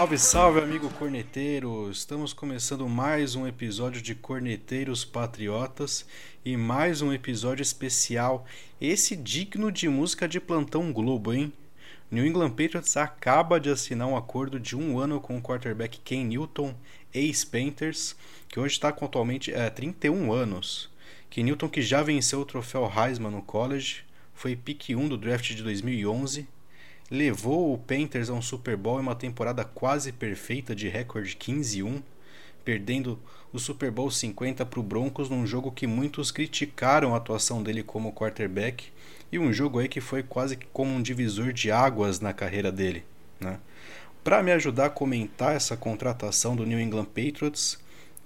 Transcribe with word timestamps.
Salve, 0.00 0.18
salve, 0.18 0.60
amigo 0.60 0.88
corneteiro! 0.94 1.90
Estamos 1.90 2.32
começando 2.32 2.88
mais 2.88 3.34
um 3.34 3.46
episódio 3.46 4.00
de 4.00 4.14
Corneteiros 4.14 5.04
Patriotas 5.04 6.06
e 6.42 6.56
mais 6.56 7.02
um 7.02 7.12
episódio 7.12 7.62
especial, 7.62 8.46
esse 8.80 9.14
digno 9.14 9.70
de 9.70 9.90
música 9.90 10.26
de 10.26 10.40
plantão 10.40 10.90
Globo, 10.90 11.34
hein? 11.34 11.52
New 12.10 12.24
England 12.24 12.52
Patriots 12.52 12.96
acaba 12.96 13.60
de 13.60 13.68
assinar 13.68 14.08
um 14.08 14.16
acordo 14.16 14.58
de 14.58 14.74
um 14.74 14.98
ano 14.98 15.20
com 15.20 15.36
o 15.36 15.42
quarterback 15.42 16.00
Ken 16.02 16.24
Newton, 16.24 16.74
ex-Panthers, 17.12 18.16
que 18.48 18.58
hoje 18.58 18.72
está 18.72 18.90
com 18.90 19.04
atualmente 19.04 19.52
é, 19.52 19.68
31 19.68 20.32
anos. 20.32 20.88
Ken 21.28 21.42
Newton 21.42 21.68
que 21.68 21.82
já 21.82 22.02
venceu 22.02 22.40
o 22.40 22.46
troféu 22.46 22.90
Heisman 22.90 23.32
no 23.32 23.42
college, 23.42 24.02
foi 24.32 24.56
pick 24.56 24.96
1 24.96 25.08
do 25.08 25.18
draft 25.18 25.54
de 25.54 25.62
2011 25.62 26.48
levou 27.10 27.74
o 27.74 27.78
Panthers 27.78 28.30
a 28.30 28.34
um 28.34 28.42
Super 28.42 28.76
Bowl 28.76 28.98
em 28.98 29.02
uma 29.02 29.16
temporada 29.16 29.64
quase 29.64 30.12
perfeita 30.12 30.74
de 30.74 30.88
recorde 30.88 31.36
15-1, 31.36 32.02
perdendo 32.64 33.18
o 33.52 33.58
Super 33.58 33.90
Bowl 33.90 34.10
50 34.10 34.64
para 34.64 34.78
o 34.78 34.82
Broncos 34.82 35.28
num 35.28 35.44
jogo 35.44 35.72
que 35.72 35.86
muitos 35.86 36.30
criticaram 36.30 37.14
a 37.14 37.16
atuação 37.16 37.62
dele 37.62 37.82
como 37.82 38.12
quarterback 38.12 38.92
e 39.32 39.38
um 39.38 39.52
jogo 39.52 39.80
aí 39.80 39.88
que 39.88 40.00
foi 40.00 40.22
quase 40.22 40.56
como 40.72 40.92
um 40.92 41.02
divisor 41.02 41.52
de 41.52 41.72
águas 41.72 42.20
na 42.20 42.32
carreira 42.32 42.70
dele, 42.70 43.04
né? 43.40 43.58
Para 44.22 44.42
me 44.42 44.52
ajudar 44.52 44.86
a 44.86 44.90
comentar 44.90 45.56
essa 45.56 45.76
contratação 45.76 46.54
do 46.54 46.66
New 46.66 46.78
England 46.78 47.06
Patriots, 47.06 47.82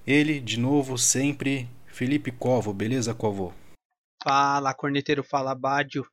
ele 0.06 0.40
de 0.40 0.58
novo 0.58 0.98
sempre 0.98 1.68
Felipe 1.86 2.32
Covo, 2.32 2.74
beleza 2.74 3.14
Covo? 3.14 3.54
Fala, 4.22 4.74
corneteiro, 4.74 5.22
fala 5.22 5.54
Bádio. 5.54 6.04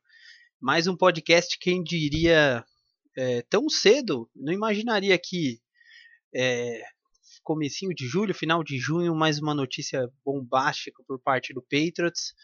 Mais 0.60 0.86
um 0.86 0.96
podcast, 0.96 1.58
quem 1.58 1.82
diria 1.82 2.64
é, 3.16 3.42
tão 3.42 3.68
cedo, 3.68 4.30
não 4.34 4.52
imaginaria 4.52 5.18
que 5.18 5.60
é, 6.34 6.82
comecinho 7.42 7.94
de 7.94 8.06
julho, 8.06 8.34
final 8.34 8.62
de 8.62 8.78
junho, 8.78 9.14
mais 9.14 9.38
uma 9.38 9.54
notícia 9.54 10.08
bombástica 10.24 11.02
por 11.06 11.20
parte 11.20 11.52
do 11.52 11.62
Patriots. 11.62 12.34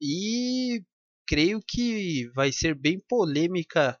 E 0.00 0.84
creio 1.26 1.62
que 1.66 2.28
vai 2.34 2.52
ser 2.52 2.74
bem 2.74 2.98
polêmica 3.08 3.98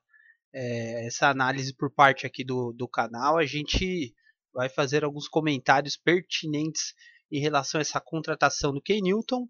é, 0.52 1.06
essa 1.06 1.28
análise 1.28 1.74
por 1.74 1.90
parte 1.90 2.26
aqui 2.26 2.44
do, 2.44 2.72
do 2.72 2.88
canal. 2.88 3.38
A 3.38 3.46
gente 3.46 4.14
vai 4.52 4.68
fazer 4.68 5.04
alguns 5.04 5.28
comentários 5.28 5.96
pertinentes 5.96 6.94
em 7.30 7.40
relação 7.40 7.78
a 7.78 7.82
essa 7.82 8.00
contratação 8.00 8.72
do 8.72 8.82
Ken 8.82 9.00
Newton. 9.00 9.48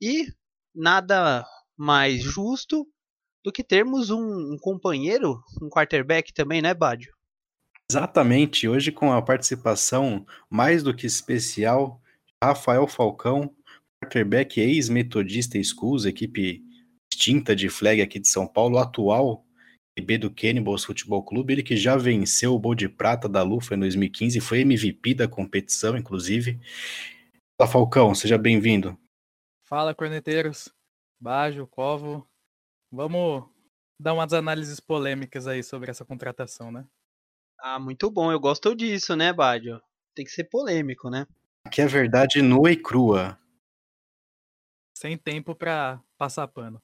E 0.00 0.26
nada 0.74 1.44
mais 1.76 2.22
justo 2.22 2.86
do 3.46 3.52
que 3.52 3.62
termos 3.62 4.10
um, 4.10 4.54
um 4.54 4.58
companheiro, 4.58 5.40
um 5.62 5.68
quarterback 5.68 6.34
também, 6.34 6.60
né, 6.60 6.74
Bádio? 6.74 7.14
Exatamente. 7.88 8.66
Hoje 8.66 8.90
com 8.90 9.12
a 9.12 9.22
participação 9.22 10.26
mais 10.50 10.82
do 10.82 10.92
que 10.92 11.06
especial, 11.06 12.02
Rafael 12.42 12.88
Falcão, 12.88 13.54
quarterback 14.02 14.60
ex-metodista 14.60 15.62
Schools, 15.62 16.06
equipe 16.06 16.60
extinta 17.08 17.54
de 17.54 17.68
flag 17.68 18.02
aqui 18.02 18.18
de 18.18 18.26
São 18.26 18.48
Paulo, 18.48 18.78
atual 18.78 19.46
QB 19.96 20.18
do 20.18 20.30
Cannibals 20.34 20.84
Futebol 20.84 21.22
Clube, 21.22 21.52
ele 21.52 21.62
que 21.62 21.76
já 21.76 21.96
venceu 21.96 22.52
o 22.52 22.58
Bowl 22.58 22.74
de 22.74 22.88
Prata 22.88 23.28
da 23.28 23.44
Lufa 23.44 23.76
em 23.76 23.78
2015, 23.78 24.40
foi 24.40 24.62
MVP 24.62 25.14
da 25.14 25.28
competição, 25.28 25.96
inclusive. 25.96 26.58
Fala, 27.56 27.70
Falcão, 27.70 28.12
seja 28.12 28.36
bem-vindo. 28.36 28.98
Fala, 29.62 29.94
corneteiros. 29.94 30.68
Bajo, 31.20 31.64
Covo, 31.68 32.28
Vamos 32.90 33.44
dar 33.98 34.14
umas 34.14 34.32
análises 34.32 34.80
polêmicas 34.80 35.46
aí 35.46 35.62
sobre 35.62 35.90
essa 35.90 36.04
contratação, 36.04 36.70
né? 36.70 36.86
Ah, 37.58 37.78
muito 37.78 38.10
bom. 38.10 38.30
Eu 38.30 38.38
gosto 38.38 38.74
disso, 38.74 39.16
né, 39.16 39.32
Bádio? 39.32 39.80
Tem 40.14 40.24
que 40.24 40.30
ser 40.30 40.44
polêmico, 40.44 41.10
né? 41.10 41.26
Aqui 41.64 41.80
é 41.80 41.86
verdade 41.86 42.40
nua 42.42 42.70
e 42.70 42.76
crua. 42.76 43.38
Sem 44.96 45.18
tempo 45.18 45.54
para 45.54 46.00
passar 46.16 46.46
pano. 46.48 46.80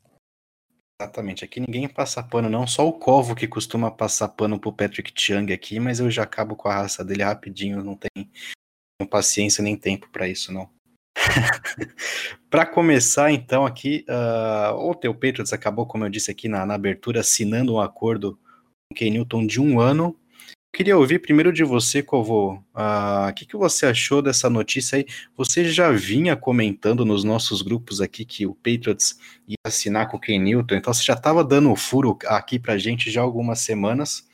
Exatamente. 1.01 1.45
Aqui 1.45 1.61
ninguém 1.61 1.89
passa 1.89 2.23
pano, 2.23 2.49
não. 2.49 2.67
Só 2.67 2.87
o 2.87 2.93
Covo 2.93 3.35
que 3.35 3.49
costuma 3.49 3.91
passar 3.91 4.29
pano 4.29 4.59
pro 4.61 4.73
Patrick 4.73 5.13
Chung 5.17 5.53
aqui, 5.53 5.81
mas 5.81 6.01
eu 6.01 6.11
já 6.11 6.23
acabo 6.25 6.57
com 6.57 6.69
a 6.69 6.75
raça 6.75 7.05
dele 7.05 7.23
rapidinho. 7.23 7.83
Não 7.83 7.97
tenho 7.97 8.29
paciência 9.09 9.63
nem 9.63 9.77
tempo 9.77 10.09
para 10.11 10.29
isso, 10.29 10.53
não. 10.53 10.71
para 12.51 12.67
começar, 12.67 13.31
então, 13.31 13.65
aqui, 13.65 14.05
uh, 14.09 14.75
o 14.75 14.95
teu 14.95 15.15
Patriots 15.15 15.53
acabou, 15.53 15.87
como 15.87 16.05
eu 16.05 16.11
disse 16.11 16.31
aqui 16.31 16.49
na, 16.49 16.65
na 16.67 16.75
abertura, 16.75 17.21
assinando 17.21 17.75
um 17.75 17.81
acordo 17.81 18.33
com 18.33 18.95
o 18.95 18.97
Ken 18.97 19.11
Newton 19.11 19.47
de 19.47 19.61
um 19.61 19.81
ano. 19.81 20.17
queria 20.75 20.97
ouvir 20.97 21.21
primeiro 21.21 21.53
de 21.53 21.65
você, 21.65 22.03
Covo. 22.03 22.65
O 22.75 22.79
uh, 22.79 23.33
que, 23.35 23.47
que 23.47 23.57
você 23.57 23.87
achou 23.87 24.23
dessa 24.23 24.49
notícia 24.49 24.99
aí? 24.99 25.07
Você 25.37 25.65
já 25.71 25.91
vinha 25.91 26.37
comentando 26.37 27.05
nos 27.05 27.25
nossos 27.25 27.63
grupos 27.63 28.01
aqui 28.01 28.25
que 28.25 28.47
o 28.47 28.55
Patriots 28.55 29.19
ia 29.47 29.57
assinar 29.67 30.09
com 30.09 30.17
o 30.17 30.21
Ken 30.21 30.39
Newton, 30.39 30.77
então 30.77 30.93
você 30.93 31.03
já 31.03 31.15
estava 31.15 31.45
dando 31.45 31.71
o 31.71 31.77
furo 31.77 32.19
aqui 32.27 32.59
pra 32.59 32.79
gente 32.79 33.11
já 33.11 33.21
algumas 33.23 33.61
semanas. 33.61 34.27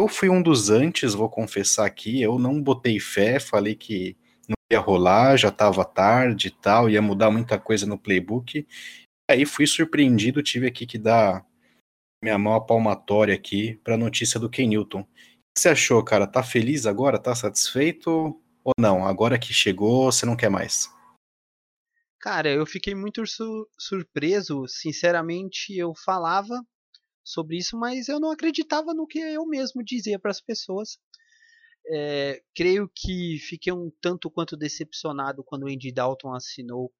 Eu 0.00 0.08
fui 0.08 0.28
um 0.28 0.42
dos 0.42 0.70
antes, 0.70 1.14
vou 1.14 1.28
confessar 1.28 1.86
aqui, 1.86 2.20
eu 2.20 2.36
não 2.36 2.60
botei 2.60 2.98
fé, 2.98 3.38
falei 3.38 3.76
que 3.76 4.16
ia 4.72 4.80
rolar, 4.80 5.36
já 5.36 5.48
estava 5.48 5.84
tarde 5.84 6.48
e 6.48 6.50
tal, 6.50 6.88
ia 6.88 7.02
mudar 7.02 7.30
muita 7.30 7.58
coisa 7.58 7.86
no 7.86 7.98
playbook. 7.98 8.66
Aí 9.30 9.46
fui 9.46 9.66
surpreendido, 9.66 10.42
tive 10.42 10.66
aqui 10.66 10.86
que 10.86 10.98
dar 10.98 11.46
minha 12.22 12.38
mão 12.38 12.64
palmatória 12.64 13.34
aqui 13.34 13.76
para 13.84 13.94
a 13.94 13.98
notícia 13.98 14.40
do 14.40 14.50
Ken 14.50 14.66
Newton. 14.66 15.00
O 15.00 15.04
que 15.04 15.60
você 15.60 15.68
achou, 15.68 16.02
cara? 16.02 16.26
Tá 16.26 16.42
feliz 16.42 16.86
agora? 16.86 17.18
Tá 17.18 17.34
satisfeito 17.34 18.40
ou 18.64 18.72
não? 18.78 19.06
Agora 19.06 19.38
que 19.38 19.52
chegou, 19.52 20.10
você 20.10 20.24
não 20.26 20.36
quer 20.36 20.48
mais? 20.48 20.92
Cara, 22.18 22.48
eu 22.48 22.64
fiquei 22.64 22.94
muito 22.94 23.26
su 23.26 23.68
surpreso. 23.78 24.66
Sinceramente, 24.66 25.76
eu 25.76 25.94
falava 25.94 26.58
sobre 27.22 27.58
isso, 27.58 27.78
mas 27.78 28.08
eu 28.08 28.18
não 28.18 28.30
acreditava 28.30 28.94
no 28.94 29.06
que 29.06 29.18
eu 29.18 29.46
mesmo 29.46 29.84
dizia 29.84 30.18
para 30.18 30.30
as 30.30 30.40
pessoas. 30.40 30.98
É, 31.86 32.42
creio 32.54 32.90
que 32.94 33.38
fiquei 33.38 33.72
um 33.72 33.90
tanto 34.00 34.30
quanto 34.30 34.56
decepcionado 34.56 35.44
quando 35.44 35.64
o 35.64 35.68
Andy 35.68 35.92
Dalton 35.92 36.32
assinou 36.34 36.92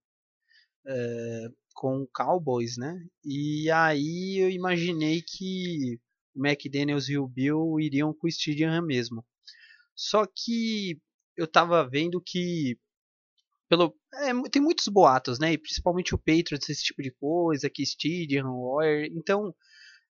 é, 0.86 1.48
com 1.74 2.02
o 2.02 2.08
Cowboys, 2.08 2.76
né? 2.76 3.02
E 3.24 3.70
aí 3.70 4.38
eu 4.38 4.50
imaginei 4.50 5.22
que 5.22 5.98
o 6.34 6.46
McDaniels 6.46 7.08
e 7.08 7.18
o 7.18 7.26
Bill 7.26 7.80
iriam 7.80 8.12
com 8.12 8.26
o 8.26 8.30
Stadium 8.30 8.82
mesmo. 8.82 9.24
Só 9.96 10.26
que 10.26 11.00
eu 11.36 11.46
tava 11.46 11.88
vendo 11.88 12.20
que 12.20 12.78
pelo 13.68 13.96
é, 14.14 14.50
tem 14.50 14.62
muitos 14.62 14.88
boatos, 14.88 15.38
né? 15.38 15.52
E 15.52 15.58
principalmente 15.58 16.14
o 16.14 16.18
Patriots 16.18 16.68
esse 16.68 16.84
tipo 16.84 17.02
de 17.02 17.10
coisa, 17.12 17.70
que 17.70 17.82
Stadium, 17.82 18.60
Warrior. 18.60 19.08
Então 19.16 19.54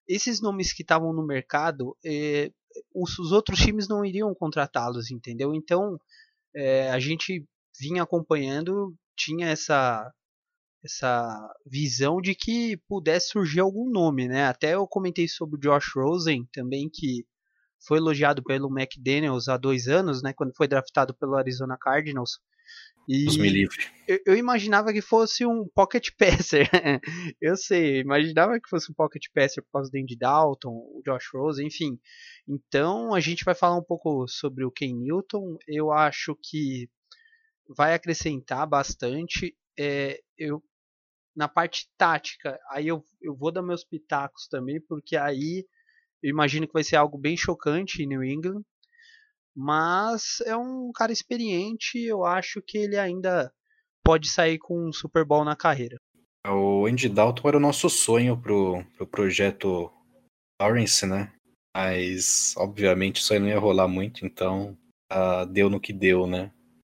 esses 0.07 0.41
nomes 0.41 0.71
que 0.73 0.83
estavam 0.83 1.13
no 1.13 1.25
mercado, 1.25 1.97
é, 2.05 2.51
os, 2.93 3.17
os 3.19 3.31
outros 3.31 3.59
times 3.59 3.87
não 3.87 4.05
iriam 4.05 4.33
contratá-los, 4.35 5.11
entendeu? 5.11 5.53
Então 5.53 5.99
é, 6.55 6.89
a 6.91 6.99
gente 6.99 7.45
vinha 7.79 8.03
acompanhando, 8.03 8.95
tinha 9.15 9.47
essa 9.47 10.11
essa 10.83 11.51
visão 11.65 12.21
de 12.21 12.35
que 12.35 12.77
pudesse 12.87 13.29
surgir 13.29 13.59
algum 13.59 13.89
nome, 13.89 14.27
né? 14.27 14.45
Até 14.45 14.75
eu 14.75 14.87
comentei 14.87 15.27
sobre 15.27 15.57
o 15.57 15.59
Josh 15.59 15.91
Rosen 15.95 16.47
também 16.53 16.87
que 16.93 17.25
foi 17.87 17.97
elogiado 17.97 18.43
pelo 18.43 18.69
McDaniels 18.69 19.47
há 19.47 19.57
dois 19.57 19.87
anos, 19.87 20.21
né? 20.21 20.31
Quando 20.33 20.55
foi 20.55 20.67
draftado 20.67 21.13
pelo 21.15 21.35
Arizona 21.35 21.77
Cardinals. 21.79 22.39
E 23.07 23.25
me 23.39 23.49
livre. 23.49 23.77
Eu, 24.07 24.19
eu, 24.25 24.37
imaginava 24.37 24.91
que 24.91 25.01
fosse 25.01 25.45
um 25.45 25.67
pocket 25.67 26.09
passer. 26.17 26.69
eu 27.41 27.55
sei, 27.55 27.97
eu 27.97 28.01
imaginava 28.01 28.59
que 28.59 28.69
fosse 28.69 28.91
um 28.91 28.95
pocket 28.95 29.23
passer 29.33 29.63
por 29.63 29.71
causa 29.71 29.91
do 29.91 29.97
Andy 29.97 30.15
Dalton, 30.15 30.69
o 30.69 31.01
Josh 31.05 31.27
Rose, 31.33 31.63
enfim. 31.63 31.99
Então 32.47 33.13
a 33.13 33.19
gente 33.19 33.43
vai 33.43 33.55
falar 33.55 33.77
um 33.77 33.83
pouco 33.83 34.27
sobre 34.27 34.63
o 34.63 34.71
Ken 34.71 34.93
Newton. 34.93 35.57
Eu 35.67 35.91
acho 35.91 36.35
que 36.41 36.89
vai 37.75 37.93
acrescentar 37.93 38.67
bastante. 38.67 39.55
É, 39.77 40.19
eu 40.37 40.63
na 41.35 41.49
parte 41.49 41.89
tática, 41.97 42.57
aí 42.71 42.87
eu, 42.87 43.05
eu 43.21 43.35
vou 43.35 43.51
dar 43.51 43.61
meus 43.61 43.83
pitacos 43.83 44.47
também, 44.47 44.79
porque 44.79 45.17
aí 45.17 45.65
eu 46.23 46.29
imagino 46.29 46.65
que 46.65 46.73
vai 46.73 46.83
ser 46.83 46.95
algo 46.95 47.17
bem 47.17 47.35
chocante 47.35 48.01
em 48.01 48.07
New 48.07 48.23
England. 48.23 48.63
Mas 49.55 50.41
é 50.45 50.55
um 50.55 50.91
cara 50.93 51.13
experiente, 51.13 51.97
eu 51.99 52.25
acho 52.25 52.61
que 52.61 52.77
ele 52.77 52.97
ainda 52.97 53.51
pode 54.03 54.27
sair 54.27 54.57
com 54.57 54.89
um 54.89 54.91
Super 54.91 55.23
Bowl 55.23 55.45
na 55.45 55.55
carreira. 55.55 55.97
O 56.47 56.85
Andy 56.85 57.09
Dalton 57.09 57.47
era 57.47 57.57
o 57.57 57.61
nosso 57.61 57.89
sonho 57.89 58.37
pro, 58.39 58.83
pro 58.97 59.07
projeto 59.07 59.91
Lawrence, 60.61 61.05
né? 61.05 61.31
Mas, 61.75 62.53
obviamente, 62.57 63.21
isso 63.21 63.33
aí 63.33 63.39
não 63.39 63.47
ia 63.47 63.59
rolar 63.59 63.87
muito, 63.87 64.25
então 64.25 64.77
uh, 65.11 65.45
deu 65.45 65.69
no 65.69 65.79
que 65.79 65.91
deu, 65.91 66.27
né? 66.27 66.51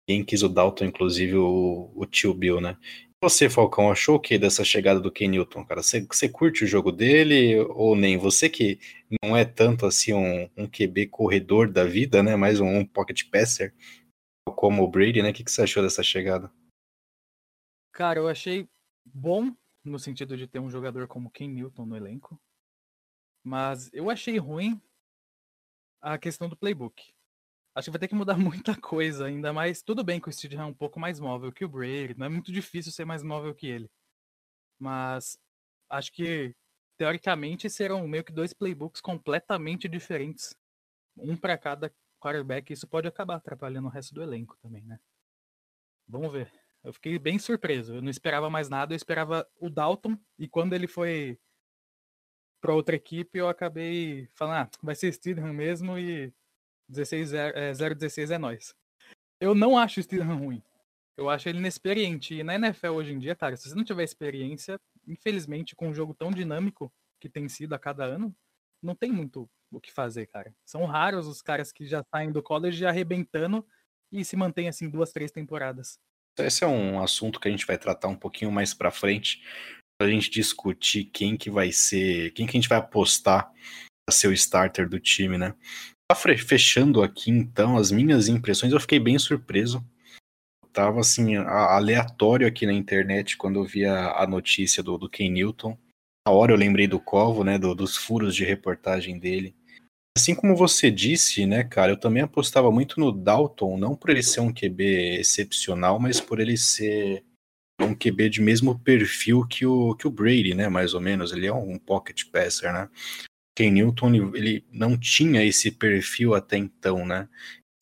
Quem 0.09 0.25
quis 0.25 0.43
o 0.43 0.49
Dalton, 0.49 0.87
inclusive 0.87 1.37
o, 1.37 1.91
o 1.95 2.07
tio 2.07 2.35
Bill, 2.35 2.61
né? 2.61 2.77
Você, 3.23 3.49
Falcão, 3.49 3.91
achou 3.91 4.17
o 4.17 4.21
que 4.21 4.39
dessa 4.39 4.63
chegada 4.63 5.01
do 5.01 5.11
Ken 5.11 5.29
Newton, 5.29 5.65
cara? 5.65 5.83
Você, 5.83 6.29
curte 6.29 6.65
o 6.65 6.67
jogo 6.67 6.93
dele 6.93 7.59
ou 7.71 7.97
nem? 7.97 8.19
Você 8.19 8.51
que 8.51 8.79
não 9.23 9.35
é 9.35 9.43
tanto 9.45 9.87
assim 9.87 10.13
um, 10.13 10.51
um 10.55 10.69
QB 10.69 11.07
corredor 11.09 11.73
da 11.73 11.85
vida, 11.85 12.23
né? 12.23 12.37
Mais 12.37 12.61
um, 12.61 12.67
um 12.67 12.87
pocket 12.87 13.23
passer, 13.31 13.75
como 14.45 14.83
o 14.83 14.89
Brady, 14.89 15.23
né? 15.23 15.31
O 15.31 15.33
que, 15.33 15.43
que 15.43 15.51
você 15.51 15.63
achou 15.63 15.83
dessa 15.83 16.03
chegada? 16.03 16.53
Cara, 17.91 18.21
eu 18.21 18.29
achei 18.29 18.69
bom 19.03 19.51
no 19.83 19.99
sentido 19.99 20.37
de 20.37 20.47
ter 20.47 20.59
um 20.59 20.71
jogador 20.71 21.09
como 21.09 21.31
Ken 21.31 21.49
Newton 21.49 21.87
no 21.87 21.97
elenco. 21.97 22.39
Mas 23.43 23.91
eu 23.95 24.11
achei 24.11 24.37
ruim 24.37 24.79
a 26.03 26.19
questão 26.19 26.51
do 26.51 26.57
playbook. 26.57 27.16
Acho 27.77 27.89
que 27.89 27.91
vai 27.91 28.01
ter 28.01 28.09
que 28.09 28.15
mudar 28.15 28.39
muita 28.41 28.75
coisa, 28.75 29.27
ainda 29.27 29.53
mais. 29.53 29.83
Tudo 29.83 30.03
bem 30.03 30.19
que 30.19 30.31
o 30.31 30.33
Stidham 30.33 30.63
é 30.63 30.65
um 30.65 30.73
pouco 30.73 30.99
mais 30.99 31.21
móvel 31.21 31.53
que 31.53 31.63
o 31.63 31.69
Brady, 31.69 32.15
não 32.17 32.25
é 32.25 32.29
muito 32.31 32.51
difícil 32.51 32.91
ser 32.91 33.05
mais 33.05 33.23
móvel 33.23 33.55
que 33.55 33.67
ele. 33.67 33.91
Mas 34.79 35.39
acho 35.91 36.11
que, 36.11 36.57
teoricamente, 36.97 37.69
serão 37.69 38.09
meio 38.09 38.25
que 38.25 38.33
dois 38.33 38.55
playbooks 38.55 39.03
completamente 39.03 39.89
diferentes. 39.89 40.55
Um 41.19 41.37
para 41.37 41.59
cada 41.59 41.95
quarterback, 42.19 42.73
isso 42.73 42.89
pode 42.89 43.09
acabar 43.09 43.37
atrapalhando 43.37 43.89
o 43.89 43.91
resto 43.91 44.15
do 44.15 44.23
elenco 44.23 44.57
também, 44.63 44.83
né? 44.87 44.99
Vamos 46.09 46.33
ver. 46.33 46.51
Eu 46.83 46.95
fiquei 46.95 47.19
bem 47.19 47.39
surpreso. 47.39 47.97
Eu 47.97 48.03
não 48.03 48.11
esperava 48.11 48.49
mais 48.49 48.71
nada, 48.71 48.95
eu 48.95 48.97
esperava 48.97 49.47
o 49.61 49.69
Dalton, 49.69 50.19
e 50.39 50.49
quando 50.49 50.73
ele 50.73 50.87
foi 50.87 51.39
para 52.59 52.73
outra 52.75 52.97
equipe, 52.97 53.39
eu 53.39 53.49
acabei 53.51 54.29
falando, 54.35 54.67
ah, 54.67 54.71
vai 54.83 54.95
ser 54.95 55.13
Stidham 55.13 55.53
mesmo 55.53 55.99
e 55.99 56.33
16 56.89 57.33
é, 57.33 57.73
016 57.73 58.31
é 58.31 58.39
nós. 58.39 58.75
Eu 59.41 59.55
não 59.55 59.77
acho 59.77 60.01
o 60.01 60.03
Steelham 60.03 60.39
ruim. 60.39 60.63
Eu 61.17 61.31
acho 61.31 61.49
ele 61.49 61.59
inexperiente. 61.59 62.35
E 62.35 62.43
na 62.43 62.55
NFL 62.55 62.89
hoje 62.89 63.13
em 63.13 63.19
dia, 63.19 63.35
cara, 63.35 63.57
se 63.57 63.69
você 63.69 63.75
não 63.75 63.85
tiver 63.85 64.05
experiência, 64.05 64.79
infelizmente, 65.07 65.75
com 65.75 65.89
um 65.89 65.95
jogo 65.95 66.15
tão 66.15 66.31
dinâmico 66.31 66.93
que 67.21 67.29
tem 67.29 67.49
sido 67.49 67.75
a 67.75 67.79
cada 67.79 68.05
ano, 68.05 68.35
não 68.83 68.95
tem 68.95 69.11
muito 69.11 69.49
o 69.71 69.81
que 69.81 69.93
fazer, 69.93 70.27
cara. 70.27 70.55
São 70.65 70.85
raros 70.85 71.27
os 71.27 71.43
caras 71.43 71.73
que 71.73 71.87
já 71.87 72.05
saem 72.15 72.31
do 72.31 72.43
college 72.43 72.85
arrebentando 72.85 73.67
e 74.13 74.25
se 74.25 74.37
mantêm 74.37 74.69
assim 74.69 74.89
duas, 74.89 75.13
três 75.13 75.33
temporadas. 75.33 75.99
Esse 76.39 76.65
é 76.65 76.67
um 76.67 77.03
assunto 77.03 77.41
que 77.41 77.49
a 77.49 77.51
gente 77.51 77.67
vai 77.67 77.79
tratar 77.79 78.09
um 78.09 78.17
pouquinho 78.17 78.53
mais 78.53 78.75
para 78.75 78.91
frente, 78.91 79.43
pra 79.99 80.09
gente 80.09 80.31
discutir 80.31 81.05
quem 81.05 81.37
que 81.37 81.51
vai 81.51 81.73
ser, 81.73 82.33
quem 82.33 82.47
que 82.47 82.57
a 82.57 82.61
gente 82.61 82.69
vai 82.69 82.79
apostar 82.79 83.51
a 84.09 84.13
ser 84.13 84.29
o 84.29 84.33
starter 84.33 84.89
do 84.89 85.01
time, 85.01 85.39
né? 85.39 85.55
Fechando 86.39 87.03
aqui 87.03 87.31
então 87.31 87.77
as 87.77 87.91
minhas 87.91 88.29
impressões, 88.29 88.73
eu 88.73 88.81
fiquei 88.81 88.99
bem 89.01 89.19
surpreso. 89.19 89.85
Eu 90.63 90.69
tava 90.69 91.01
assim, 91.01 91.37
aleatório 91.37 92.47
aqui 92.47 92.67
na 92.67 92.73
internet 92.73 93.37
quando 93.37 93.59
eu 93.59 93.65
vi 93.65 93.85
a, 93.85 94.23
a 94.23 94.27
notícia 94.27 94.83
do, 94.83 94.97
do 94.97 95.09
Ken 95.09 95.31
Newton. 95.31 95.77
Na 96.27 96.33
hora 96.33 96.53
eu 96.53 96.57
lembrei 96.57 96.87
do 96.87 97.01
Covo, 97.01 97.43
né? 97.43 97.59
Do, 97.59 97.75
dos 97.75 97.97
furos 97.97 98.35
de 98.35 98.45
reportagem 98.45 99.19
dele. 99.19 99.55
Assim 100.17 100.35
como 100.35 100.57
você 100.57 100.91
disse, 100.91 101.45
né, 101.45 101.63
cara, 101.63 101.93
eu 101.93 102.01
também 102.01 102.23
apostava 102.23 102.73
muito 102.73 102.99
no 102.99 103.13
Dalton, 103.13 103.77
não 103.77 103.95
por 103.95 104.09
ele 104.09 104.23
ser 104.23 104.41
um 104.41 104.51
QB 104.51 105.19
excepcional, 105.21 106.01
mas 106.01 106.23
por 106.23 106.41
ele 106.41 106.57
ser 106.57 107.23
um 107.79 107.95
QB 107.95 108.31
de 108.31 108.41
mesmo 108.41 108.79
perfil 108.79 109.47
que 109.47 109.67
o, 109.67 109.95
que 109.95 110.09
o 110.09 110.11
Brady, 110.11 110.55
né, 110.55 110.71
mais 110.71 110.95
ou 110.95 111.03
menos. 111.03 111.33
Ele 111.33 111.47
é 111.47 111.53
um 111.53 111.79
pocket 111.79 112.25
passer, 112.31 112.73
né? 112.73 112.89
Ken 113.57 113.71
Newton 113.71 114.15
ele 114.35 114.65
não 114.71 114.99
tinha 114.99 115.43
esse 115.43 115.71
perfil 115.71 116.35
até 116.35 116.59
então, 116.59 117.07
né? 117.07 117.27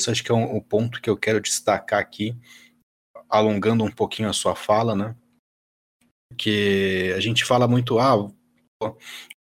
Isso 0.00 0.10
acho 0.10 0.22
que 0.22 0.30
é 0.30 0.34
um, 0.34 0.56
um 0.56 0.60
ponto 0.60 1.02
que 1.02 1.10
eu 1.10 1.16
quero 1.16 1.40
destacar 1.40 2.00
aqui, 2.00 2.36
alongando 3.28 3.84
um 3.84 3.90
pouquinho 3.90 4.28
a 4.28 4.32
sua 4.32 4.54
fala, 4.54 4.94
né? 4.94 5.16
Porque 6.30 7.12
a 7.16 7.20
gente 7.20 7.44
fala 7.44 7.66
muito, 7.66 7.98
ah, 7.98 8.30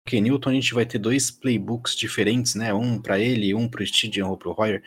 Ken 0.05 0.21
Newton 0.21 0.49
a 0.49 0.53
gente 0.53 0.73
vai 0.73 0.85
ter 0.85 0.99
dois 0.99 1.31
playbooks 1.31 1.95
diferentes, 1.95 2.55
né? 2.55 2.73
Um 2.73 3.01
para 3.01 3.19
ele, 3.19 3.53
um 3.53 3.67
para 3.69 3.81
o 3.81 3.83
Stadium 3.83 4.29
ou 4.29 4.37
para 4.37 4.49
o 4.49 4.55
Hoyer. 4.57 4.83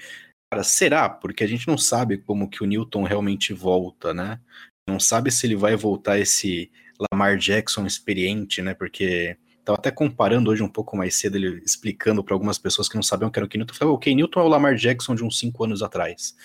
Cara, 0.53 0.65
será? 0.65 1.09
Porque 1.09 1.45
a 1.45 1.47
gente 1.47 1.67
não 1.67 1.79
sabe 1.79 2.19
como 2.19 2.51
que 2.51 2.63
o 2.63 2.67
Newton 2.67 3.05
realmente 3.05 3.53
volta, 3.55 4.13
né? 4.13 4.41
Não 4.89 4.99
sabe 4.99 5.31
se 5.31 5.47
ele 5.47 5.57
vai 5.57 5.77
voltar 5.77 6.19
esse 6.19 6.71
Lamar 7.13 7.39
Jackson 7.39 7.87
experiente, 7.87 8.61
né? 8.61 8.75
Porque 8.75 9.39
Tava 9.71 9.79
até 9.79 9.93
comparando 9.93 10.51
hoje 10.51 10.65
um 10.65 10.69
pouco 10.69 10.97
mais 10.97 11.15
cedo, 11.15 11.37
ele 11.37 11.63
explicando 11.65 12.25
para 12.25 12.35
algumas 12.35 12.59
pessoas 12.59 12.89
que 12.89 12.97
não 12.97 13.05
sabiam 13.05 13.31
que 13.31 13.39
era 13.39 13.47
o 13.47 13.49
Ken 13.49 13.59
Newton. 13.59 13.75
Falei, 13.75 13.95
o 13.95 13.99
Ken 13.99 14.17
Newton 14.17 14.41
é 14.41 14.43
o 14.43 14.49
Lamar 14.49 14.75
Jackson 14.75 15.15
de 15.15 15.23
uns 15.23 15.39
5 15.39 15.63
anos 15.63 15.81
atrás. 15.81 16.37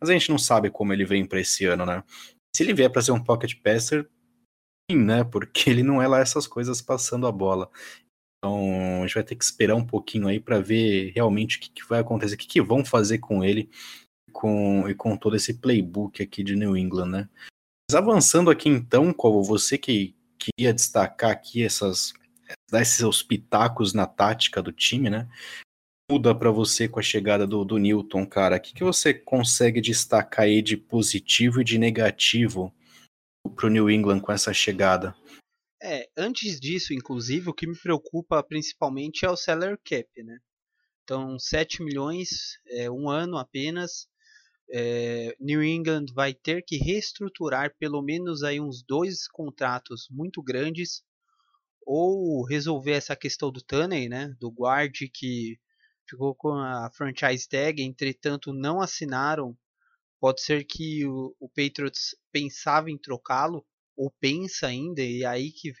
Mas 0.00 0.10
a 0.10 0.12
gente 0.12 0.30
não 0.30 0.38
sabe 0.38 0.68
como 0.68 0.92
ele 0.92 1.04
vem 1.04 1.24
para 1.24 1.38
esse 1.38 1.64
ano, 1.64 1.86
né? 1.86 2.02
Se 2.56 2.64
ele 2.64 2.74
vier 2.74 2.90
para 2.90 3.02
ser 3.02 3.12
um 3.12 3.22
pocket 3.22 3.54
passer, 3.62 4.08
sim, 4.90 4.98
né? 4.98 5.22
Porque 5.22 5.70
ele 5.70 5.84
não 5.84 6.02
é 6.02 6.08
lá 6.08 6.18
essas 6.18 6.48
coisas 6.48 6.82
passando 6.82 7.24
a 7.28 7.30
bola. 7.30 7.70
Então 8.38 8.98
a 8.98 9.06
gente 9.06 9.14
vai 9.14 9.22
ter 9.22 9.36
que 9.36 9.44
esperar 9.44 9.76
um 9.76 9.86
pouquinho 9.86 10.26
aí 10.26 10.40
para 10.40 10.58
ver 10.58 11.12
realmente 11.14 11.58
o 11.58 11.60
que, 11.60 11.70
que 11.70 11.86
vai 11.88 12.00
acontecer, 12.00 12.34
o 12.34 12.38
que, 12.38 12.48
que 12.48 12.60
vão 12.60 12.84
fazer 12.84 13.18
com 13.18 13.44
ele 13.44 13.70
com, 14.32 14.88
e 14.88 14.94
com 14.96 15.16
todo 15.16 15.36
esse 15.36 15.54
playbook 15.54 16.20
aqui 16.20 16.42
de 16.42 16.56
New 16.56 16.76
England, 16.76 17.10
né? 17.10 17.28
Mas 17.88 17.96
avançando 17.96 18.50
aqui 18.50 18.68
então, 18.68 19.12
como 19.12 19.40
você 19.44 19.78
que 19.78 20.16
queria 20.36 20.74
destacar 20.74 21.30
aqui 21.30 21.62
essas 21.62 22.12
dar 22.70 22.82
esses 22.82 23.22
pitacos 23.22 23.92
na 23.92 24.06
tática 24.06 24.62
do 24.62 24.72
time, 24.72 25.10
né? 25.10 25.28
Muda 26.10 26.34
para 26.34 26.50
você 26.50 26.88
com 26.88 27.00
a 27.00 27.02
chegada 27.02 27.46
do, 27.46 27.64
do 27.64 27.78
Newton, 27.78 28.24
cara. 28.26 28.56
O 28.56 28.60
que, 28.60 28.72
que 28.72 28.84
você 28.84 29.12
consegue 29.12 29.80
destacar 29.80 30.44
aí 30.44 30.62
de 30.62 30.76
positivo 30.76 31.60
e 31.60 31.64
de 31.64 31.78
negativo 31.78 32.72
pro 33.56 33.68
New 33.68 33.90
England 33.90 34.20
com 34.20 34.32
essa 34.32 34.52
chegada? 34.52 35.16
É, 35.82 36.08
antes 36.16 36.58
disso, 36.58 36.94
inclusive, 36.94 37.50
o 37.50 37.54
que 37.54 37.66
me 37.66 37.76
preocupa 37.76 38.42
principalmente 38.42 39.24
é 39.24 39.30
o 39.30 39.36
salary 39.36 39.78
cap, 39.84 40.22
né? 40.22 40.38
Então, 41.02 41.38
7 41.38 41.82
milhões, 41.82 42.58
é, 42.68 42.90
um 42.90 43.08
ano 43.08 43.36
apenas. 43.36 44.08
É, 44.72 45.36
New 45.38 45.62
England 45.62 46.06
vai 46.12 46.34
ter 46.34 46.62
que 46.62 46.76
reestruturar 46.76 47.72
pelo 47.78 48.02
menos 48.02 48.42
aí 48.42 48.60
uns 48.60 48.82
dois 48.82 49.28
contratos 49.28 50.08
muito 50.10 50.42
grandes 50.42 51.04
ou 51.86 52.44
resolver 52.44 52.92
essa 52.92 53.14
questão 53.14 53.52
do 53.52 53.62
Tunney, 53.62 54.08
né, 54.08 54.34
do 54.40 54.50
guard 54.50 54.92
que 55.14 55.56
ficou 56.08 56.34
com 56.34 56.50
a 56.52 56.90
franchise 56.92 57.48
tag, 57.48 57.80
entretanto 57.80 58.52
não 58.52 58.80
assinaram. 58.80 59.56
Pode 60.20 60.42
ser 60.42 60.64
que 60.64 61.06
o, 61.06 61.34
o 61.38 61.48
Patriots 61.48 62.16
pensava 62.32 62.90
em 62.90 62.98
trocá-lo 62.98 63.64
ou 63.96 64.10
pensa 64.20 64.66
ainda 64.66 65.02
e 65.02 65.24
aí 65.24 65.52
que 65.52 65.72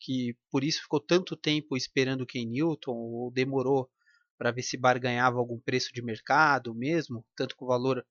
que 0.00 0.36
por 0.50 0.62
isso 0.62 0.82
ficou 0.82 1.00
tanto 1.00 1.36
tempo 1.36 1.76
esperando 1.76 2.20
o 2.20 2.26
Ken 2.26 2.46
Newton 2.46 2.92
ou 2.92 3.32
demorou 3.32 3.90
para 4.36 4.52
ver 4.52 4.62
se 4.62 4.76
barganhava 4.76 5.38
algum 5.38 5.58
preço 5.58 5.92
de 5.92 6.00
mercado 6.00 6.72
mesmo, 6.72 7.26
tanto 7.36 7.56
que 7.56 7.64
o 7.64 7.66
valor 7.66 8.06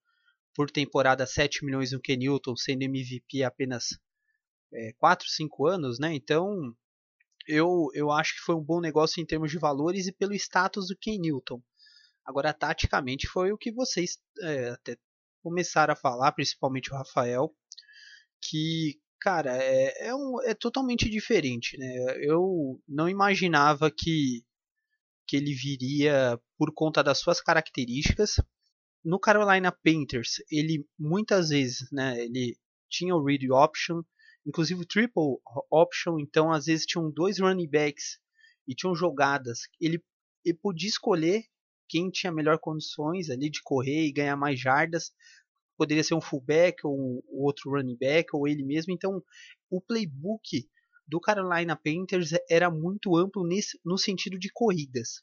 por 0.54 0.70
temporada 0.70 1.26
7 1.26 1.64
milhões 1.64 1.92
no 1.92 2.00
Ken 2.00 2.16
Newton, 2.18 2.56
sendo 2.56 2.82
MVP 2.82 3.42
apenas 3.42 3.98
é, 4.72 4.92
4, 4.98 5.26
5 5.28 5.66
anos, 5.66 5.98
né? 5.98 6.12
Então 6.14 6.76
eu, 7.48 7.88
eu 7.94 8.12
acho 8.12 8.34
que 8.34 8.42
foi 8.42 8.54
um 8.54 8.62
bom 8.62 8.80
negócio 8.80 9.20
em 9.20 9.26
termos 9.26 9.50
de 9.50 9.58
valores 9.58 10.06
e 10.06 10.12
pelo 10.12 10.34
status 10.34 10.88
do 10.88 10.96
Ken 10.96 11.18
Newton. 11.18 11.62
Agora, 12.24 12.52
taticamente, 12.52 13.26
foi 13.26 13.52
o 13.52 13.58
que 13.58 13.72
vocês 13.72 14.18
é, 14.42 14.68
até 14.68 14.98
começaram 15.42 15.94
a 15.94 15.96
falar, 15.96 16.32
principalmente 16.32 16.92
o 16.92 16.94
Rafael, 16.94 17.50
que, 18.42 19.00
cara, 19.18 19.56
é, 19.56 20.08
é, 20.08 20.14
um, 20.14 20.42
é 20.42 20.52
totalmente 20.52 21.08
diferente. 21.08 21.78
Né? 21.78 21.86
Eu 22.20 22.78
não 22.86 23.08
imaginava 23.08 23.90
que, 23.90 24.44
que 25.26 25.38
ele 25.38 25.54
viria 25.54 26.38
por 26.58 26.72
conta 26.74 27.02
das 27.02 27.18
suas 27.18 27.40
características. 27.40 28.38
No 29.02 29.18
Carolina 29.18 29.72
Panthers, 29.72 30.42
ele 30.50 30.86
muitas 30.98 31.48
vezes, 31.48 31.90
né, 31.90 32.22
ele 32.22 32.58
tinha 32.90 33.14
o 33.14 33.24
read 33.24 33.50
option, 33.50 34.02
inclusive 34.48 34.86
triple 34.86 35.36
option, 35.70 36.18
então 36.18 36.50
às 36.50 36.64
vezes 36.64 36.86
tinham 36.86 37.10
dois 37.10 37.38
running 37.38 37.68
backs 37.68 38.18
e 38.66 38.74
tinham 38.74 38.94
jogadas. 38.94 39.60
Ele, 39.78 40.02
ele 40.42 40.56
podia 40.56 40.88
escolher 40.88 41.44
quem 41.86 42.10
tinha 42.10 42.32
melhor 42.32 42.58
condições 42.58 43.28
ali 43.28 43.50
de 43.50 43.62
correr 43.62 44.06
e 44.06 44.12
ganhar 44.12 44.36
mais 44.36 44.58
jardas. 44.58 45.12
Poderia 45.76 46.02
ser 46.02 46.14
um 46.14 46.20
fullback 46.20 46.78
ou 46.86 47.22
outro 47.28 47.70
running 47.70 47.98
back 47.98 48.30
ou 48.32 48.48
ele 48.48 48.64
mesmo. 48.64 48.92
Então 48.92 49.22
o 49.70 49.82
playbook 49.82 50.66
do 51.06 51.20
Carolina 51.20 51.76
Panthers 51.76 52.30
era 52.50 52.70
muito 52.70 53.16
amplo 53.16 53.46
nesse, 53.46 53.78
no 53.84 53.98
sentido 53.98 54.38
de 54.38 54.50
corridas. 54.50 55.22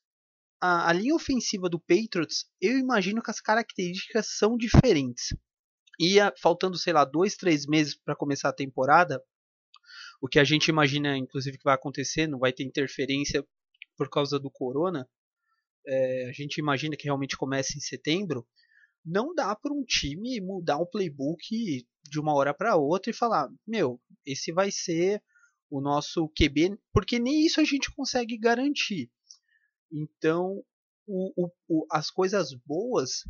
A, 0.61 0.89
a 0.89 0.93
linha 0.93 1.15
ofensiva 1.15 1.67
do 1.67 1.79
Patriots, 1.79 2.45
eu 2.61 2.77
imagino 2.77 3.21
que 3.23 3.31
as 3.31 3.41
características 3.41 4.37
são 4.37 4.55
diferentes 4.55 5.35
ia 5.99 6.33
faltando, 6.41 6.77
sei 6.77 6.93
lá, 6.93 7.05
dois, 7.05 7.35
três 7.35 7.65
meses 7.65 7.95
para 7.95 8.15
começar 8.15 8.49
a 8.49 8.53
temporada, 8.53 9.21
o 10.21 10.27
que 10.27 10.39
a 10.39 10.43
gente 10.43 10.67
imagina, 10.67 11.17
inclusive, 11.17 11.57
que 11.57 11.63
vai 11.63 11.75
acontecer, 11.75 12.27
não 12.27 12.39
vai 12.39 12.51
ter 12.51 12.63
interferência 12.63 13.45
por 13.97 14.09
causa 14.09 14.39
do 14.39 14.49
corona, 14.51 15.07
é, 15.87 16.29
a 16.29 16.31
gente 16.31 16.57
imagina 16.57 16.95
que 16.95 17.05
realmente 17.05 17.37
comece 17.37 17.77
em 17.77 17.81
setembro, 17.81 18.47
não 19.05 19.35
dá 19.35 19.55
para 19.55 19.71
um 19.71 19.83
time 19.83 20.41
mudar 20.41 20.77
o 20.77 20.87
playbook 20.87 21.85
de 22.03 22.19
uma 22.19 22.33
hora 22.33 22.53
para 22.53 22.75
outra 22.75 23.11
e 23.11 23.15
falar, 23.15 23.47
meu, 23.65 24.01
esse 24.25 24.51
vai 24.51 24.71
ser 24.71 25.21
o 25.69 25.79
nosso 25.79 26.27
QB, 26.29 26.77
porque 26.91 27.19
nem 27.19 27.45
isso 27.45 27.61
a 27.61 27.63
gente 27.63 27.93
consegue 27.93 28.37
garantir. 28.37 29.11
Então, 29.91 30.63
o, 31.07 31.49
o, 31.67 31.85
as 31.91 32.09
coisas 32.09 32.53
boas 32.65 33.23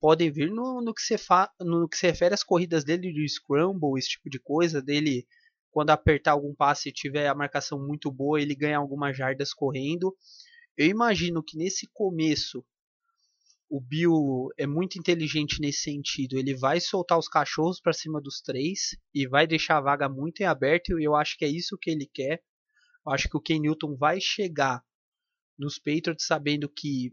podem 0.00 0.30
vir 0.30 0.50
no, 0.50 0.80
no, 0.80 0.94
que 0.94 1.02
se 1.02 1.18
fa, 1.18 1.50
no 1.60 1.88
que 1.88 1.96
se 1.96 2.06
refere 2.06 2.34
às 2.34 2.44
corridas 2.44 2.84
dele 2.84 3.12
de 3.12 3.28
scramble, 3.28 3.98
esse 3.98 4.10
tipo 4.10 4.30
de 4.30 4.38
coisa, 4.38 4.80
dele 4.80 5.26
quando 5.70 5.90
apertar 5.90 6.32
algum 6.32 6.54
passe 6.54 6.88
e 6.88 6.92
tiver 6.92 7.28
a 7.28 7.34
marcação 7.34 7.78
muito 7.78 8.10
boa, 8.10 8.40
ele 8.40 8.54
ganha 8.54 8.78
algumas 8.78 9.16
jardas 9.16 9.52
correndo. 9.52 10.16
Eu 10.76 10.86
imagino 10.86 11.42
que 11.42 11.56
nesse 11.56 11.86
começo 11.92 12.64
o 13.68 13.80
Bill 13.80 14.48
é 14.56 14.66
muito 14.66 14.98
inteligente 14.98 15.60
nesse 15.60 15.82
sentido. 15.82 16.38
Ele 16.38 16.54
vai 16.54 16.80
soltar 16.80 17.18
os 17.18 17.28
cachorros 17.28 17.80
para 17.80 17.92
cima 17.92 18.20
dos 18.20 18.40
três 18.40 18.96
e 19.14 19.26
vai 19.26 19.46
deixar 19.46 19.76
a 19.76 19.82
vaga 19.82 20.08
muito 20.08 20.40
em 20.40 20.44
aberto. 20.44 20.98
E 20.98 21.04
eu 21.04 21.14
acho 21.14 21.36
que 21.36 21.44
é 21.44 21.48
isso 21.48 21.76
que 21.78 21.90
ele 21.90 22.08
quer. 22.12 22.42
Eu 23.06 23.12
acho 23.12 23.28
que 23.28 23.36
o 23.36 23.40
Ken 23.40 23.60
Newton 23.60 23.94
vai 23.96 24.20
chegar 24.20 24.82
nos 25.58 25.78
Patriots 25.78 26.26
sabendo 26.26 26.68
que 26.68 27.12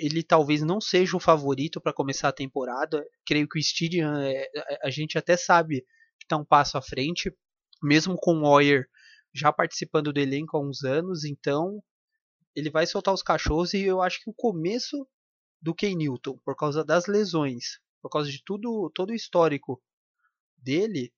ele 0.00 0.22
talvez 0.22 0.62
não 0.62 0.80
seja 0.80 1.16
o 1.16 1.20
favorito 1.20 1.80
para 1.80 1.92
começar 1.92 2.28
a 2.28 2.32
temporada. 2.32 3.04
Creio 3.26 3.46
que 3.46 3.58
o 3.58 3.60
Stadium 3.60 4.16
é, 4.16 4.46
a 4.82 4.90
gente 4.90 5.18
até 5.18 5.36
sabe 5.36 5.82
que 6.18 6.24
está 6.24 6.36
um 6.36 6.44
passo 6.44 6.78
à 6.78 6.82
frente, 6.82 7.30
mesmo 7.82 8.16
com 8.16 8.38
o 8.38 8.44
Hoyer 8.44 8.88
já 9.32 9.52
participando 9.52 10.12
do 10.12 10.18
elenco 10.18 10.56
há 10.56 10.60
uns 10.60 10.82
anos. 10.84 11.24
Então 11.24 11.82
ele 12.56 12.70
vai 12.70 12.86
soltar 12.86 13.12
os 13.12 13.22
cachorros 13.22 13.74
e 13.74 13.82
eu 13.82 14.00
acho 14.00 14.20
que 14.22 14.30
o 14.30 14.34
começo 14.34 15.06
do 15.60 15.74
Ken 15.74 15.94
Newton, 15.94 16.38
por 16.44 16.56
causa 16.56 16.82
das 16.82 17.06
lesões, 17.06 17.78
por 18.00 18.08
causa 18.08 18.30
de 18.30 18.42
tudo, 18.42 18.90
todo 18.94 19.10
o 19.10 19.14
histórico 19.14 19.82
dele, 20.56 21.12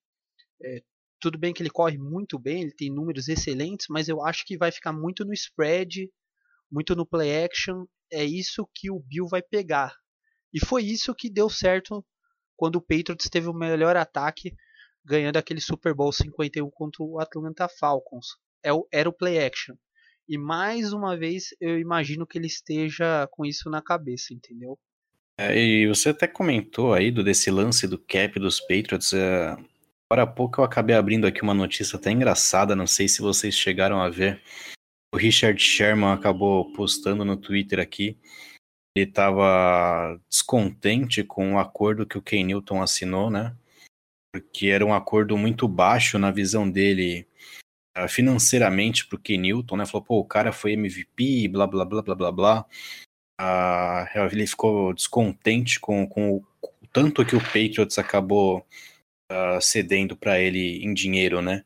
é, 0.60 0.82
tudo 1.20 1.38
bem 1.38 1.54
que 1.54 1.62
ele 1.62 1.70
corre 1.70 1.96
muito 1.96 2.36
bem, 2.36 2.62
ele 2.62 2.74
tem 2.74 2.90
números 2.90 3.28
excelentes, 3.28 3.86
mas 3.88 4.08
eu 4.08 4.24
acho 4.24 4.44
que 4.44 4.58
vai 4.58 4.72
ficar 4.72 4.92
muito 4.92 5.24
no 5.24 5.32
spread, 5.32 6.10
muito 6.70 6.96
no 6.96 7.06
play 7.06 7.44
action. 7.44 7.86
É 8.12 8.24
isso 8.24 8.68
que 8.74 8.90
o 8.90 9.00
Bill 9.00 9.26
vai 9.26 9.40
pegar. 9.40 9.96
E 10.52 10.60
foi 10.60 10.84
isso 10.84 11.14
que 11.14 11.30
deu 11.30 11.48
certo 11.48 12.04
quando 12.54 12.76
o 12.76 12.80
Patriots 12.80 13.30
teve 13.30 13.48
o 13.48 13.54
melhor 13.54 13.96
ataque, 13.96 14.54
ganhando 15.04 15.38
aquele 15.38 15.60
Super 15.60 15.94
Bowl 15.94 16.12
51 16.12 16.70
contra 16.70 17.02
o 17.02 17.18
Atlanta 17.18 17.68
Falcons. 17.68 18.36
É 18.64 18.70
era 18.92 19.08
o 19.08 19.12
play 19.12 19.44
action. 19.44 19.74
E 20.28 20.38
mais 20.38 20.92
uma 20.92 21.16
vez 21.16 21.46
eu 21.60 21.78
imagino 21.78 22.26
que 22.26 22.38
ele 22.38 22.46
esteja 22.46 23.26
com 23.32 23.44
isso 23.44 23.68
na 23.68 23.82
cabeça, 23.82 24.32
entendeu? 24.32 24.78
É, 25.38 25.56
e 25.58 25.88
você 25.88 26.10
até 26.10 26.26
comentou 26.26 26.92
aí 26.92 27.10
do 27.10 27.24
desse 27.24 27.50
lance 27.50 27.86
do 27.88 27.98
cap 27.98 28.38
dos 28.38 28.60
Patriots. 28.60 29.12
É, 29.12 29.56
agora 30.08 30.22
há 30.22 30.26
pouco 30.26 30.60
eu 30.60 30.64
acabei 30.64 30.94
abrindo 30.94 31.26
aqui 31.26 31.42
uma 31.42 31.54
notícia 31.54 31.96
até 31.96 32.10
engraçada, 32.10 32.76
não 32.76 32.86
sei 32.86 33.08
se 33.08 33.20
vocês 33.20 33.54
chegaram 33.54 34.00
a 34.00 34.08
ver. 34.08 34.40
O 35.14 35.18
Richard 35.18 35.62
Sherman 35.62 36.12
acabou 36.12 36.72
postando 36.72 37.22
no 37.22 37.36
Twitter 37.36 37.78
aqui. 37.78 38.18
Ele 38.96 39.06
estava 39.06 40.18
descontente 40.28 41.22
com 41.22 41.54
o 41.54 41.58
acordo 41.58 42.06
que 42.06 42.16
o 42.16 42.22
Ken 42.22 42.42
Newton 42.44 42.80
assinou, 42.80 43.30
né? 43.30 43.54
Porque 44.34 44.68
era 44.68 44.84
um 44.84 44.94
acordo 44.94 45.36
muito 45.36 45.68
baixo 45.68 46.18
na 46.18 46.30
visão 46.30 46.68
dele 46.68 47.26
uh, 47.96 48.08
financeiramente 48.08 49.06
pro 49.06 49.18
Ken 49.18 49.36
Newton, 49.36 49.76
né? 49.76 49.86
Falou, 49.86 50.02
pô, 50.02 50.18
o 50.18 50.24
cara 50.24 50.50
foi 50.50 50.72
MVP, 50.72 51.48
blá, 51.48 51.66
blá, 51.66 51.84
blá, 51.84 52.02
blá, 52.02 52.14
blá, 52.14 52.32
blá. 52.32 52.66
Uh, 53.38 54.30
ele 54.30 54.46
ficou 54.46 54.94
descontente 54.94 55.78
com, 55.78 56.06
com 56.06 56.36
o, 56.36 56.46
o 56.62 56.86
tanto 56.90 57.24
que 57.24 57.36
o 57.36 57.40
Patriots 57.40 57.98
acabou 57.98 58.66
uh, 59.30 59.60
cedendo 59.60 60.16
para 60.16 60.40
ele 60.40 60.82
em 60.82 60.94
dinheiro, 60.94 61.42
né? 61.42 61.64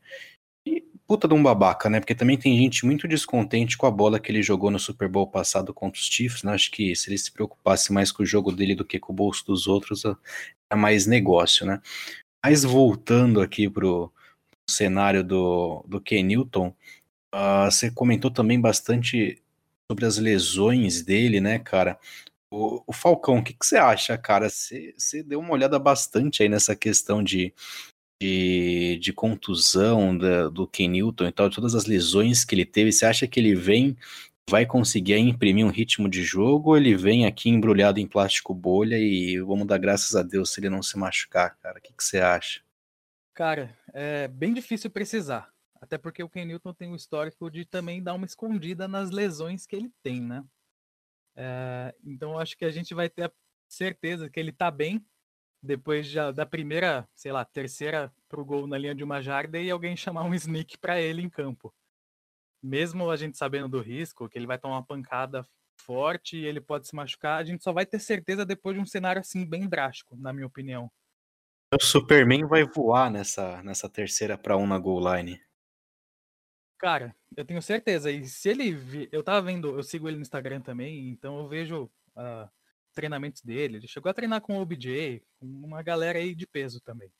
Puta 1.07 1.27
de 1.27 1.33
um 1.33 1.41
babaca, 1.41 1.89
né? 1.89 1.99
Porque 1.99 2.13
também 2.13 2.37
tem 2.37 2.57
gente 2.57 2.85
muito 2.85 3.07
descontente 3.07 3.77
com 3.77 3.85
a 3.85 3.91
bola 3.91 4.19
que 4.19 4.31
ele 4.31 4.43
jogou 4.43 4.69
no 4.69 4.77
Super 4.77 5.07
Bowl 5.07 5.25
passado 5.25 5.73
contra 5.73 5.99
os 5.99 6.05
Chiefs, 6.05 6.43
né? 6.43 6.53
Acho 6.53 6.69
que 6.69 6.95
se 6.95 7.09
ele 7.09 7.17
se 7.17 7.31
preocupasse 7.31 7.93
mais 7.93 8.11
com 8.11 8.23
o 8.23 8.25
jogo 8.25 8.51
dele 8.51 8.75
do 8.75 8.83
que 8.83 8.99
com 8.99 9.13
o 9.13 9.15
bolso 9.15 9.45
dos 9.45 9.67
outros, 9.67 10.03
é 10.69 10.75
mais 10.75 11.07
negócio, 11.07 11.65
né? 11.65 11.81
Mas 12.43 12.63
voltando 12.63 13.41
aqui 13.41 13.69
pro, 13.69 14.11
cenário 14.69 15.23
do, 15.23 15.83
do 15.87 16.01
Ken 16.01 16.23
Newton, 16.23 16.73
uh, 17.33 17.71
você 17.71 17.89
comentou 17.89 18.29
também 18.29 18.59
bastante 18.59 19.41
sobre 19.89 20.05
as 20.05 20.17
lesões 20.17 21.01
dele, 21.01 21.39
né, 21.39 21.59
cara? 21.59 21.97
O, 22.51 22.83
o 22.87 22.93
Falcão, 22.93 23.39
o 23.39 23.43
que, 23.43 23.53
que 23.53 23.65
você 23.65 23.77
acha, 23.77 24.17
cara? 24.17 24.49
Você, 24.49 24.93
você 24.97 25.23
deu 25.23 25.39
uma 25.39 25.53
olhada 25.53 25.79
bastante 25.79 26.43
aí 26.43 26.49
nessa 26.49 26.75
questão 26.75 27.23
de, 27.23 27.53
de, 28.21 28.97
de 28.97 29.13
contusão 29.13 30.17
da, 30.17 30.49
do 30.49 30.67
Ken 30.67 30.87
Newton 30.87 31.27
e 31.27 31.31
tal, 31.31 31.49
todas 31.49 31.75
as 31.75 31.85
lesões 31.85 32.43
que 32.43 32.55
ele 32.55 32.65
teve. 32.65 32.91
Você 32.91 33.05
acha 33.05 33.27
que 33.27 33.39
ele 33.39 33.55
vem, 33.55 33.95
vai 34.49 34.65
conseguir 34.65 35.17
imprimir 35.17 35.65
um 35.65 35.71
ritmo 35.71 36.09
de 36.09 36.23
jogo 36.23 36.71
ou 36.71 36.77
ele 36.77 36.95
vem 36.95 37.25
aqui 37.25 37.49
embrulhado 37.49 37.99
em 37.99 38.07
plástico 38.07 38.53
bolha 38.53 38.97
e 38.97 39.39
vamos 39.39 39.67
dar 39.67 39.77
graças 39.77 40.15
a 40.15 40.23
Deus 40.23 40.51
se 40.51 40.59
ele 40.59 40.69
não 40.69 40.81
se 40.81 40.97
machucar, 40.97 41.57
cara? 41.57 41.79
O 41.79 41.81
que, 41.81 41.93
que 41.93 42.03
você 42.03 42.19
acha? 42.19 42.61
Cara, 43.33 43.77
é 43.93 44.27
bem 44.27 44.53
difícil 44.53 44.89
precisar. 44.89 45.53
Até 45.79 45.95
porque 45.97 46.23
o 46.23 46.29
Ken 46.29 46.45
Newton 46.45 46.73
tem 46.73 46.91
o 46.91 46.95
histórico 46.95 47.51
de 47.51 47.63
também 47.63 48.01
dar 48.01 48.15
uma 48.15 48.25
escondida 48.25 48.87
nas 48.87 49.11
lesões 49.11 49.67
que 49.67 49.75
ele 49.75 49.91
tem, 50.01 50.19
né? 50.21 50.43
É, 51.35 51.93
então 52.03 52.39
acho 52.39 52.57
que 52.57 52.65
a 52.65 52.71
gente 52.71 52.95
vai 52.95 53.07
ter 53.07 53.25
a 53.25 53.31
certeza 53.69 54.27
que 54.27 54.39
ele 54.39 54.51
tá 54.51 54.71
bem 54.71 55.05
depois 55.67 56.07
já 56.07 56.31
da 56.31 56.45
primeira, 56.45 57.07
sei 57.13 57.31
lá, 57.31 57.45
terceira 57.45 58.11
pro 58.27 58.45
gol 58.45 58.65
na 58.65 58.77
linha 58.77 58.95
de 58.95 59.03
uma 59.03 59.21
jarda 59.21 59.59
e 59.59 59.69
alguém 59.69 59.95
chamar 59.95 60.23
um 60.23 60.33
sneak 60.33 60.77
para 60.77 60.99
ele 60.99 61.21
em 61.21 61.29
campo. 61.29 61.73
Mesmo 62.63 63.11
a 63.11 63.15
gente 63.15 63.37
sabendo 63.37 63.67
do 63.67 63.81
risco, 63.81 64.27
que 64.27 64.37
ele 64.37 64.47
vai 64.47 64.57
tomar 64.57 64.77
uma 64.77 64.85
pancada 64.85 65.45
forte 65.75 66.37
e 66.37 66.45
ele 66.45 66.59
pode 66.59 66.87
se 66.87 66.95
machucar, 66.95 67.39
a 67.39 67.43
gente 67.43 67.63
só 67.63 67.71
vai 67.71 67.85
ter 67.85 67.99
certeza 67.99 68.45
depois 68.45 68.75
de 68.75 68.81
um 68.81 68.85
cenário 68.85 69.19
assim 69.19 69.45
bem 69.45 69.67
drástico, 69.67 70.15
na 70.17 70.33
minha 70.33 70.47
opinião. 70.47 70.89
O 71.73 71.83
Superman 71.83 72.45
vai 72.47 72.63
voar 72.63 73.11
nessa, 73.11 73.61
nessa 73.61 73.89
terceira 73.89 74.37
para 74.37 74.57
um 74.57 74.65
na 74.65 74.79
goal 74.79 75.15
line. 75.15 75.39
Cara, 76.77 77.15
eu 77.35 77.43
tenho 77.43 77.61
certeza. 77.61 78.09
E 78.09 78.25
se 78.25 78.49
ele. 78.49 78.71
Vi... 78.71 79.09
Eu 79.11 79.23
tava 79.23 79.41
vendo, 79.41 79.75
eu 79.75 79.83
sigo 79.83 80.07
ele 80.07 80.15
no 80.15 80.21
Instagram 80.21 80.61
também, 80.61 81.09
então 81.09 81.37
eu 81.39 81.47
vejo 81.47 81.89
uh, 82.15 82.49
treinamentos 82.97 83.43
dele. 83.43 83.77
Ele 83.77 83.87
chegou 83.87 84.09
a 84.09 84.13
treinar 84.13 84.41
com 84.41 84.57
o 84.57 84.61
OBJ, 84.61 85.21
com 85.39 85.45
uma 85.45 85.83
galera 85.83 86.17
aí 86.17 86.33
de 86.33 86.47
peso 86.47 86.81
também. 86.81 87.11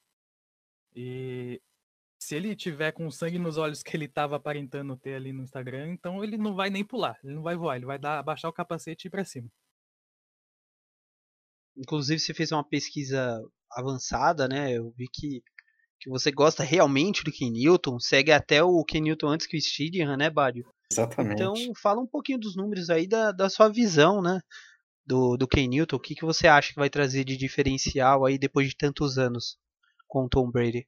E 0.95 1.61
se 2.19 2.35
ele 2.35 2.55
tiver 2.55 2.91
com 2.91 3.11
sangue 3.11 3.37
nos 3.37 3.57
olhos 3.57 3.83
que 3.83 3.95
ele 3.95 4.07
tava 4.07 4.35
aparentando 4.35 4.97
ter 4.97 5.13
ali 5.13 5.31
no 5.31 5.43
Instagram, 5.43 5.91
então 5.91 6.23
ele 6.23 6.35
não 6.35 6.55
vai 6.55 6.71
nem 6.71 6.83
pular, 6.83 7.15
ele 7.23 7.35
não 7.35 7.43
vai 7.43 7.55
voar, 7.55 7.75
ele 7.75 7.85
vai 7.85 7.99
dar, 7.99 8.17
abaixar 8.17 8.49
o 8.49 8.53
capacete 8.53 9.05
e 9.05 9.07
ir 9.07 9.11
pra 9.11 9.23
cima. 9.23 9.47
Inclusive, 11.77 12.19
você 12.19 12.33
fez 12.33 12.51
uma 12.51 12.67
pesquisa 12.67 13.39
avançada, 13.71 14.47
né? 14.47 14.75
Eu 14.75 14.91
vi 14.97 15.05
que, 15.13 15.43
que 16.01 16.09
você 16.09 16.31
gosta 16.31 16.63
realmente 16.63 17.23
do 17.23 17.31
Ken 17.31 17.51
Newton, 17.51 17.99
segue 17.99 18.31
até 18.31 18.63
o 18.63 18.83
Ken 18.83 19.01
Newton 19.01 19.27
antes 19.27 19.45
que 19.45 19.55
o 19.55 19.61
Stidham, 19.61 20.17
né, 20.17 20.31
Bádio? 20.31 20.65
Exatamente. 20.91 21.35
Então, 21.35 21.53
fala 21.75 22.01
um 22.01 22.07
pouquinho 22.07 22.39
dos 22.39 22.55
números 22.55 22.89
aí 22.89 23.07
da, 23.07 23.31
da 23.31 23.47
sua 23.49 23.67
visão, 23.67 24.23
né? 24.23 24.39
Do, 25.07 25.37
do 25.37 25.47
Ken 25.47 25.67
Newton. 25.67 25.95
O 25.95 25.99
que, 25.99 26.13
que 26.13 26.25
você 26.25 26.47
acha 26.47 26.73
que 26.73 26.79
vai 26.79 26.89
trazer 26.89 27.23
de 27.23 27.37
diferencial 27.37 28.25
aí 28.25 28.37
depois 28.37 28.67
de 28.67 28.75
tantos 28.75 29.17
anos 29.17 29.57
com 30.05 30.25
o 30.25 30.29
Tom 30.29 30.51
Brady? 30.51 30.87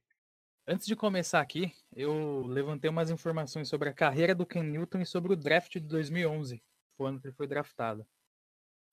Antes 0.68 0.86
de 0.86 0.94
começar 0.94 1.40
aqui, 1.40 1.72
eu 1.96 2.46
levantei 2.46 2.90
umas 2.90 3.10
informações 3.10 3.68
sobre 3.68 3.88
a 3.88 3.94
carreira 3.94 4.34
do 4.34 4.46
Ken 4.46 4.62
Newton 4.62 5.00
e 5.00 5.06
sobre 5.06 5.32
o 5.32 5.36
draft 5.36 5.72
de 5.72 5.80
2011, 5.80 6.62
foi 6.96 7.06
o 7.06 7.08
ano 7.08 7.20
que 7.20 7.28
ele 7.28 7.34
foi 7.34 7.46
draftado. 7.46 8.06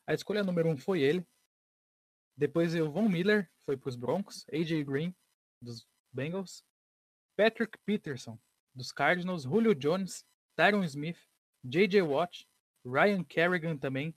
A 0.07 0.13
escolha 0.13 0.43
número 0.43 0.69
um 0.69 0.77
foi 0.77 1.01
ele, 1.01 1.27
depois 2.38 2.74
o 2.75 2.91
Von 2.91 3.10
Miller 3.10 3.51
foi 3.65 3.75
para 3.75 3.89
os 3.89 3.96
Broncos, 3.96 4.46
AJ 4.53 4.84
Green 4.86 5.13
dos 5.62 5.86
Bengals, 6.13 6.63
Patrick 7.36 7.77
Peterson 7.86 8.39
dos 8.74 8.91
Cardinals, 8.91 9.43
Julio 9.43 9.74
Jones, 9.74 10.24
Tyron 10.55 10.84
Smith, 10.84 11.17
JJ 11.63 12.03
Watt, 12.03 12.48
Ryan 12.86 13.24
Kerrigan 13.24 13.75
também. 13.75 14.15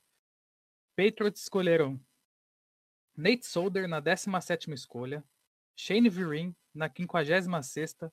Patriots 0.97 1.42
escolheram 1.42 2.00
Nate 3.16 3.47
Solder 3.47 3.88
na 3.88 4.00
17ª 4.00 4.73
escolha, 4.73 5.25
Shane 5.76 6.09
Virin 6.09 6.54
na 6.75 6.88
56ª, 6.88 8.12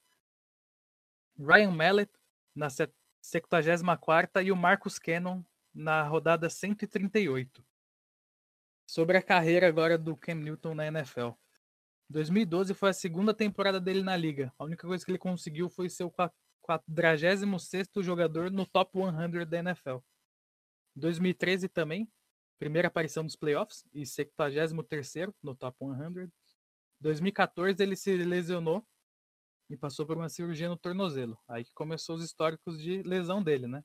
Ryan 1.39 1.72
Mallet 1.72 2.12
na 2.55 2.67
74ª 2.67 4.43
e 4.46 4.51
o 4.51 4.55
Marcus 4.55 4.98
Cannon 4.98 5.43
na 5.74 6.03
rodada 6.03 6.50
138 6.50 7.63
sobre 8.88 9.17
a 9.17 9.22
carreira 9.22 9.67
agora 9.67 9.98
do 9.98 10.15
Cam 10.15 10.36
Newton 10.36 10.74
na 10.74 10.88
NFL. 10.88 11.31
2012 12.10 12.74
foi 12.74 12.89
a 12.89 12.93
segunda 12.93 13.34
temporada 13.34 13.81
dele 13.81 14.01
na 14.01 14.15
liga. 14.15 14.53
A 14.57 14.63
única 14.63 14.88
coisa 14.88 15.05
que 15.05 15.12
ele 15.12 15.17
conseguiu 15.17 15.69
foi 15.69 15.89
ser 15.89 16.05
o 16.05 16.13
46º 16.65 18.01
jogador 18.01 18.50
no 18.50 18.65
top 18.65 18.98
100 18.98 19.46
da 19.46 19.60
NFL. 19.60 19.98
2013 20.96 21.67
também, 21.67 22.10
primeira 22.59 22.87
aparição 22.87 23.23
nos 23.23 23.35
playoffs 23.35 23.85
e 23.93 24.01
73º 24.03 25.33
no 25.41 25.55
top 25.55 25.77
100. 25.79 26.31
2014 26.99 27.81
ele 27.81 27.95
se 27.95 28.15
lesionou 28.17 28.85
e 29.69 29.77
passou 29.77 30.05
por 30.05 30.17
uma 30.17 30.29
cirurgia 30.29 30.69
no 30.69 30.77
tornozelo. 30.77 31.37
Aí 31.47 31.63
que 31.63 31.73
começou 31.73 32.15
os 32.15 32.23
históricos 32.23 32.81
de 32.81 33.03
lesão 33.03 33.43
dele, 33.43 33.67
né? 33.67 33.83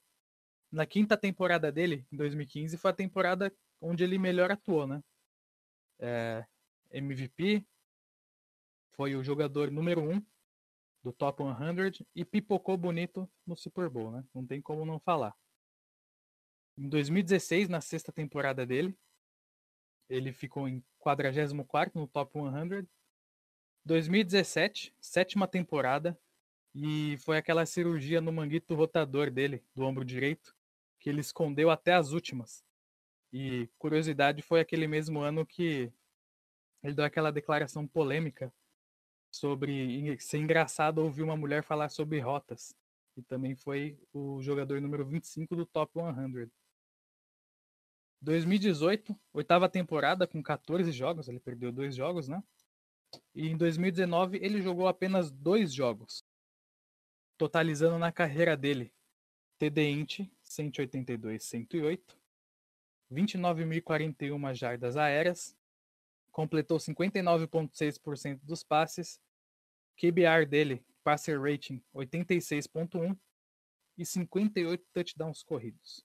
Na 0.70 0.86
quinta 0.86 1.16
temporada 1.16 1.70
dele, 1.70 2.06
em 2.10 2.16
2015, 2.16 2.78
foi 2.78 2.90
a 2.90 2.94
temporada 2.94 3.52
onde 3.80 4.02
ele 4.04 4.18
melhor 4.18 4.50
atuou, 4.50 4.86
né? 4.86 5.02
É, 5.98 6.46
MVP, 6.90 7.66
foi 8.92 9.14
o 9.14 9.22
jogador 9.22 9.70
número 9.70 10.00
um 10.02 10.24
do 11.02 11.12
Top 11.12 11.42
100 11.42 12.06
e 12.14 12.24
pipocou 12.24 12.76
bonito 12.76 13.28
no 13.46 13.56
Super 13.56 13.90
Bowl, 13.90 14.12
né? 14.12 14.24
Não 14.32 14.46
tem 14.46 14.62
como 14.62 14.86
não 14.86 14.98
falar. 15.00 15.34
Em 16.76 16.88
2016, 16.88 17.68
na 17.68 17.80
sexta 17.80 18.10
temporada 18.10 18.64
dele, 18.64 18.96
ele 20.08 20.32
ficou 20.32 20.68
em 20.68 20.82
44 20.98 21.98
no 21.98 22.06
Top 22.06 22.32
100. 22.32 22.86
2017, 23.84 24.94
sétima 25.00 25.46
temporada, 25.48 26.18
e 26.74 27.16
foi 27.18 27.36
aquela 27.36 27.66
cirurgia 27.66 28.20
no 28.20 28.32
manguito 28.32 28.74
rotador 28.74 29.30
dele, 29.30 29.62
do 29.74 29.84
ombro 29.84 30.04
direito, 30.04 30.54
que 30.98 31.10
ele 31.10 31.20
escondeu 31.20 31.70
até 31.70 31.92
as 31.94 32.12
últimas. 32.12 32.64
E 33.32 33.68
curiosidade, 33.78 34.40
foi 34.42 34.60
aquele 34.60 34.86
mesmo 34.86 35.20
ano 35.20 35.44
que 35.44 35.92
ele 36.82 36.94
deu 36.94 37.04
aquela 37.04 37.30
declaração 37.30 37.86
polêmica 37.86 38.52
sobre 39.30 40.18
ser 40.20 40.38
engraçado 40.38 40.98
ouvir 40.98 41.22
uma 41.22 41.36
mulher 41.36 41.62
falar 41.62 41.88
sobre 41.88 42.20
rotas. 42.20 42.74
E 43.16 43.22
também 43.22 43.54
foi 43.54 43.98
o 44.12 44.40
jogador 44.42 44.80
número 44.80 45.04
25 45.04 45.56
do 45.56 45.66
Top 45.66 45.92
100. 45.94 46.50
2018, 48.22 49.18
oitava 49.32 49.68
temporada 49.68 50.28
com 50.28 50.40
14 50.40 50.92
jogos, 50.92 51.28
ele 51.28 51.40
perdeu 51.40 51.72
dois 51.72 51.96
jogos, 51.96 52.28
né? 52.28 52.42
E 53.34 53.48
em 53.48 53.56
2019 53.56 54.38
ele 54.40 54.62
jogou 54.62 54.86
apenas 54.86 55.30
dois 55.30 55.74
jogos, 55.74 56.24
totalizando 57.36 57.98
na 57.98 58.12
carreira 58.12 58.56
dele 58.56 58.94
TD 59.58 59.90
Int 59.90 60.20
182-108, 60.44 62.00
29.041 63.10 64.54
jardas 64.54 64.96
aéreas, 64.96 65.56
completou 66.30 66.78
59,6% 66.78 68.40
dos 68.44 68.62
passes, 68.62 69.20
QBR 69.96 70.46
dele, 70.48 70.84
passer 71.02 71.40
rating 71.40 71.82
86,1 71.92 73.18
e 73.98 74.06
58 74.06 74.86
touchdowns 74.92 75.42
corridos. 75.42 76.04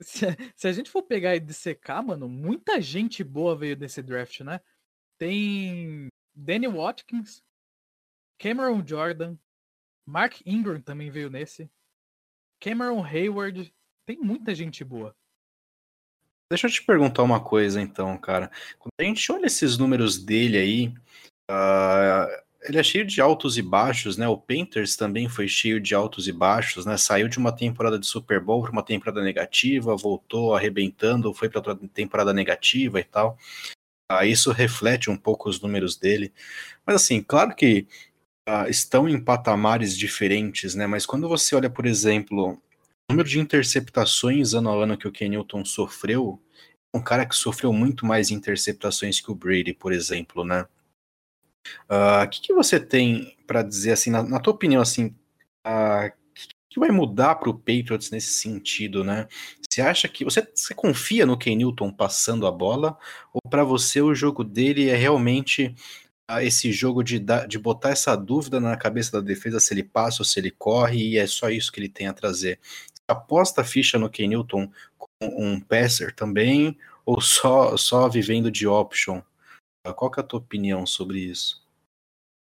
Se, 0.00 0.26
se, 0.54 0.68
a 0.68 0.72
gente 0.72 0.90
for 0.90 1.02
pegar 1.02 1.34
e 1.34 1.40
dissecar, 1.40 2.04
mano, 2.04 2.28
muita 2.28 2.80
gente 2.82 3.24
boa 3.24 3.56
veio 3.56 3.74
desse 3.74 4.02
draft, 4.02 4.40
né? 4.40 4.60
Tem 5.18 6.08
Danny 6.34 6.68
Watkins, 6.68 7.42
Cameron 8.38 8.86
Jordan, 8.86 9.38
Mark 10.06 10.42
Ingram 10.44 10.80
também 10.82 11.10
veio 11.10 11.30
nesse, 11.30 11.70
Cameron 12.60 13.02
Hayward, 13.02 13.74
tem 14.04 14.18
muita 14.18 14.54
gente 14.54 14.84
boa. 14.84 15.16
Deixa 16.50 16.66
eu 16.66 16.70
te 16.70 16.82
perguntar 16.84 17.22
uma 17.22 17.42
coisa, 17.42 17.80
então, 17.80 18.16
cara. 18.18 18.50
Quando 18.78 18.92
a 19.00 19.02
gente 19.02 19.32
olha 19.32 19.46
esses 19.46 19.76
números 19.76 20.16
dele 20.22 20.58
aí, 20.58 20.88
uh, 21.50 22.45
ele 22.68 22.78
é 22.78 22.82
cheio 22.82 23.04
de 23.06 23.20
altos 23.20 23.56
e 23.56 23.62
baixos, 23.62 24.16
né? 24.16 24.26
O 24.28 24.36
Panthers 24.36 24.96
também 24.96 25.28
foi 25.28 25.48
cheio 25.48 25.80
de 25.80 25.94
altos 25.94 26.26
e 26.28 26.32
baixos, 26.32 26.84
né? 26.84 26.96
Saiu 26.96 27.28
de 27.28 27.38
uma 27.38 27.52
temporada 27.52 27.98
de 27.98 28.06
Super 28.06 28.40
Bowl 28.40 28.62
para 28.62 28.72
uma 28.72 28.82
temporada 28.82 29.22
negativa, 29.22 29.96
voltou 29.96 30.54
arrebentando, 30.54 31.32
foi 31.32 31.48
para 31.48 31.60
outra 31.60 31.76
temporada 31.88 32.32
negativa 32.32 33.00
e 33.00 33.04
tal. 33.04 33.38
Uh, 34.10 34.24
isso 34.24 34.52
reflete 34.52 35.10
um 35.10 35.16
pouco 35.16 35.48
os 35.48 35.60
números 35.60 35.96
dele. 35.96 36.32
Mas 36.84 36.96
assim, 36.96 37.22
claro 37.22 37.54
que 37.54 37.86
uh, 38.48 38.68
estão 38.68 39.08
em 39.08 39.20
patamares 39.22 39.96
diferentes, 39.96 40.74
né? 40.74 40.86
Mas 40.86 41.06
quando 41.06 41.28
você 41.28 41.54
olha, 41.54 41.70
por 41.70 41.86
exemplo, 41.86 42.60
número 43.10 43.28
de 43.28 43.38
interceptações 43.38 44.54
ano 44.54 44.70
a 44.70 44.84
ano 44.84 44.96
que 44.96 45.08
o 45.08 45.12
Ken 45.12 45.28
Newton 45.28 45.64
sofreu, 45.64 46.40
um 46.94 47.00
cara 47.00 47.26
que 47.26 47.36
sofreu 47.36 47.72
muito 47.72 48.06
mais 48.06 48.30
interceptações 48.30 49.20
que 49.20 49.30
o 49.30 49.34
Brady, 49.34 49.74
por 49.74 49.92
exemplo, 49.92 50.44
né? 50.44 50.66
O 51.88 51.94
uh, 51.94 51.96
ah, 52.22 52.26
que, 52.26 52.40
que, 52.40 52.52
você 52.52 52.80
tem 52.80 53.36
para 53.46 53.62
dizer 53.62 53.92
assim, 53.92 54.10
na, 54.10 54.22
na, 54.22 54.40
tua 54.40 54.52
opinião, 54.52 54.82
assim, 54.82 55.06
o 55.06 55.68
uh, 55.68 56.12
que, 56.34 56.48
que, 56.70 56.80
vai 56.80 56.90
mudar 56.90 57.36
para 57.36 57.50
o 57.50 57.54
Patriots 57.54 58.10
nesse 58.10 58.32
sentido, 58.32 59.04
né? 59.04 59.28
Você 59.68 59.82
acha 59.82 60.08
que 60.08 60.24
você, 60.24 60.46
você 60.54 60.74
confia 60.74 61.26
no 61.26 61.36
Ken 61.36 61.56
Newton 61.56 61.92
passando 61.92 62.46
a 62.46 62.52
bola 62.52 62.96
ou 63.32 63.40
para 63.50 63.64
você 63.64 64.00
o 64.00 64.14
jogo 64.14 64.42
dele 64.42 64.88
é 64.88 64.96
realmente 64.96 65.74
uh, 66.30 66.40
esse 66.40 66.72
jogo 66.72 67.02
de, 67.02 67.22
de 67.48 67.58
botar 67.58 67.90
essa 67.90 68.16
dúvida 68.16 68.60
na 68.60 68.76
cabeça 68.76 69.12
da 69.12 69.20
defesa 69.20 69.60
se 69.60 69.74
ele 69.74 69.82
passa 69.82 70.22
ou 70.22 70.24
se 70.24 70.40
ele 70.40 70.50
corre 70.50 71.10
e 71.10 71.18
é 71.18 71.26
só 71.26 71.50
isso 71.50 71.70
que 71.70 71.80
ele 71.80 71.88
tem 71.88 72.08
a 72.08 72.12
trazer? 72.12 72.58
aposta 73.08 73.60
a 73.60 73.64
ficha 73.64 73.98
no 73.98 74.10
Ken 74.10 74.28
Newton 74.28 74.70
com 74.98 75.08
um 75.20 75.60
passer 75.60 76.14
também, 76.14 76.76
ou 77.04 77.20
só, 77.20 77.76
só 77.76 78.08
vivendo 78.08 78.50
de 78.50 78.66
option? 78.66 79.20
Qual 79.92 80.10
que 80.10 80.20
é 80.20 80.22
a 80.22 80.26
tua 80.26 80.40
opinião 80.40 80.86
sobre 80.86 81.18
isso? 81.18 81.64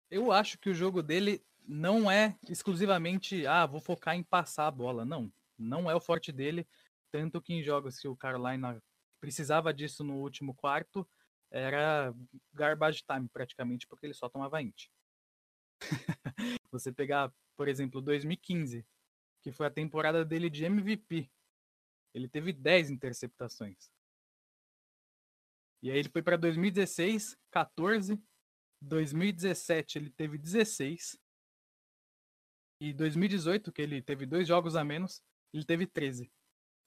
Eu 0.10 0.32
acho 0.32 0.58
que 0.58 0.70
o 0.70 0.74
jogo 0.74 1.04
dele 1.04 1.44
não 1.68 2.10
é 2.10 2.36
exclusivamente, 2.48 3.46
ah, 3.46 3.66
vou 3.66 3.80
focar 3.80 4.16
em 4.16 4.24
passar 4.24 4.68
a 4.68 4.72
bola. 4.72 5.06
Não, 5.06 5.32
não 5.58 5.90
é 5.90 5.96
o 5.96 6.00
forte 6.00 6.32
dele. 6.32 6.68
Tanto 7.12 7.42
que 7.42 7.54
em 7.54 7.64
jogos 7.64 8.00
que 8.00 8.08
o 8.08 8.16
Carolina 8.16 8.82
precisava 9.20 9.74
disso 9.74 10.04
no 10.04 10.16
último 10.16 10.56
quarto, 10.56 11.08
era 11.52 12.14
garbage 12.54 13.04
time 13.04 13.28
praticamente, 13.28 13.88
porque 13.88 14.06
ele 14.06 14.14
só 14.14 14.30
tomava 14.30 14.62
int. 14.62 14.88
Você 16.72 16.92
pegar, 16.92 17.32
por 17.56 17.68
exemplo, 17.68 18.02
2015, 18.02 18.86
que 19.42 19.52
foi 19.52 19.68
a 19.68 19.72
temporada 19.72 20.24
dele 20.24 20.50
de 20.50 20.66
MVP. 20.66 21.30
Ele 22.14 22.28
teve 22.28 22.54
10 22.54 22.90
interceptações. 22.90 23.92
E 25.82 25.92
aí 25.92 25.98
ele 25.98 26.10
foi 26.10 26.22
para 26.22 26.38
2016, 26.38 27.38
14. 27.52 28.22
2017 28.82 29.98
ele 29.98 30.10
teve 30.10 30.38
16. 30.38 31.20
E 32.82 32.94
2018, 32.94 33.72
que 33.72 33.82
ele 33.82 34.02
teve 34.02 34.26
dois 34.26 34.48
jogos 34.48 34.76
a 34.76 34.84
menos, 34.84 35.22
ele 35.54 35.66
teve 35.66 35.86
13. 35.86 36.32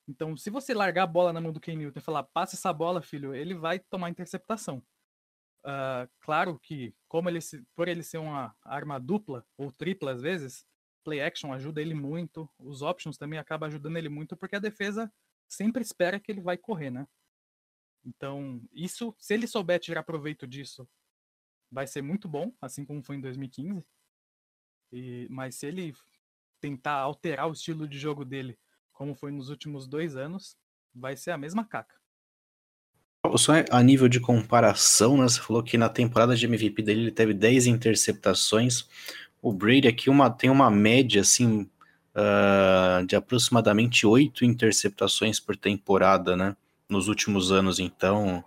Então, 0.09 0.37
se 0.37 0.50
você 0.50 0.74
largar 0.74 1.05
a 1.05 1.07
bola 1.07 1.33
na 1.33 1.40
mão 1.40 1.52
do 1.52 1.61
Ken 1.61 1.76
Newton 1.76 1.98
e 1.98 2.02
falar, 2.02 2.24
passa 2.24 2.57
essa 2.57 2.72
bola, 2.72 3.02
filho, 3.02 3.35
ele 3.35 3.55
vai 3.55 3.78
tomar 3.78 4.11
interceptação. 4.11 4.83
Uh, 5.64 6.11
claro 6.20 6.59
que, 6.59 6.92
como 7.09 7.28
ele, 7.28 7.38
por 7.76 7.87
ele 7.87 8.02
ser 8.02 8.18
uma 8.18 8.55
arma 8.64 8.98
dupla 8.98 9.46
ou 9.57 9.70
tripla 9.70 10.12
às 10.12 10.20
vezes, 10.20 10.66
play 11.05 11.20
action 11.20 11.52
ajuda 11.52 11.81
ele 11.81 11.94
muito, 11.94 12.48
os 12.59 12.83
options 12.83 13.16
também 13.16 13.38
acabam 13.38 13.68
ajudando 13.68 13.96
ele 13.96 14.09
muito, 14.09 14.37
porque 14.37 14.57
a 14.57 14.61
defesa 14.61 15.12
sempre 15.48 15.83
espera 15.83 16.18
que 16.18 16.33
ele 16.33 16.40
vai 16.40 16.57
correr, 16.57 16.90
né? 16.90 17.07
Então, 18.04 18.60
isso, 18.72 19.14
se 19.18 19.34
ele 19.34 19.46
souber 19.46 19.78
tirar 19.78 20.02
proveito 20.02 20.46
disso, 20.46 20.88
vai 21.70 21.86
ser 21.86 22.02
muito 22.02 22.28
bom, 22.28 22.52
assim 22.60 22.84
como 22.84 23.02
foi 23.02 23.16
em 23.16 23.20
2015. 23.20 23.86
E, 24.92 25.26
mas 25.30 25.54
se 25.54 25.66
ele 25.66 25.94
tentar 26.60 26.94
alterar 26.94 27.48
o 27.48 27.52
estilo 27.52 27.88
de 27.88 27.98
jogo 27.98 28.24
dele, 28.24 28.58
como 28.92 29.14
foi 29.14 29.30
nos 29.30 29.48
últimos 29.48 29.86
dois 29.86 30.16
anos, 30.16 30.56
vai 30.94 31.16
ser 31.16 31.30
a 31.30 31.38
mesma 31.38 31.64
caca. 31.64 31.94
Só 33.36 33.52
a 33.70 33.82
nível 33.82 34.08
de 34.08 34.20
comparação, 34.20 35.16
né? 35.16 35.22
Você 35.22 35.40
falou 35.40 35.62
que 35.62 35.78
na 35.78 35.88
temporada 35.88 36.34
de 36.36 36.44
MVP 36.44 36.82
dele 36.82 37.02
ele 37.02 37.12
teve 37.12 37.32
10 37.32 37.66
interceptações 37.66 38.88
o 39.42 39.52
Brady 39.52 39.88
aqui 39.88 40.08
uma, 40.08 40.30
tem 40.30 40.48
uma 40.48 40.70
média 40.70 41.20
assim 41.20 41.68
uh, 42.14 43.04
de 43.04 43.16
aproximadamente 43.16 44.06
oito 44.06 44.44
interceptações 44.44 45.40
por 45.40 45.56
temporada, 45.56 46.36
né? 46.36 46.56
Nos 46.92 47.09
últimos 47.09 47.50
anos, 47.50 47.78
então. 47.78 48.44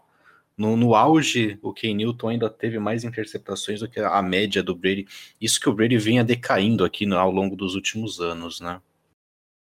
No, 0.55 0.77
no 0.77 0.93
auge, 0.93 1.57
o 1.63 1.73
Ken 1.73 1.95
Newton 1.95 2.29
ainda 2.29 2.47
teve 2.47 2.77
mais 2.77 3.03
interceptações 3.03 3.79
do 3.79 3.89
que 3.89 3.99
a 3.99 4.21
média 4.21 4.61
do 4.61 4.75
Brady. 4.75 5.07
Isso 5.41 5.59
que 5.59 5.67
o 5.67 5.73
Brady 5.73 5.97
vinha 5.97 6.23
decaindo 6.23 6.85
aqui 6.85 7.07
no, 7.07 7.17
ao 7.17 7.31
longo 7.31 7.55
dos 7.55 7.73
últimos 7.73 8.21
anos, 8.21 8.61
né? 8.61 8.79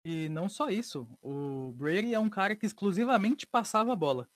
E 0.05 0.29
não 0.29 0.47
só 0.47 0.69
isso, 0.69 1.09
o 1.23 1.73
Brady 1.73 2.13
é 2.13 2.21
um 2.21 2.29
cara 2.29 2.55
que 2.55 2.67
exclusivamente 2.67 3.47
passava 3.47 3.95
a 3.95 3.97
bola. 3.97 4.29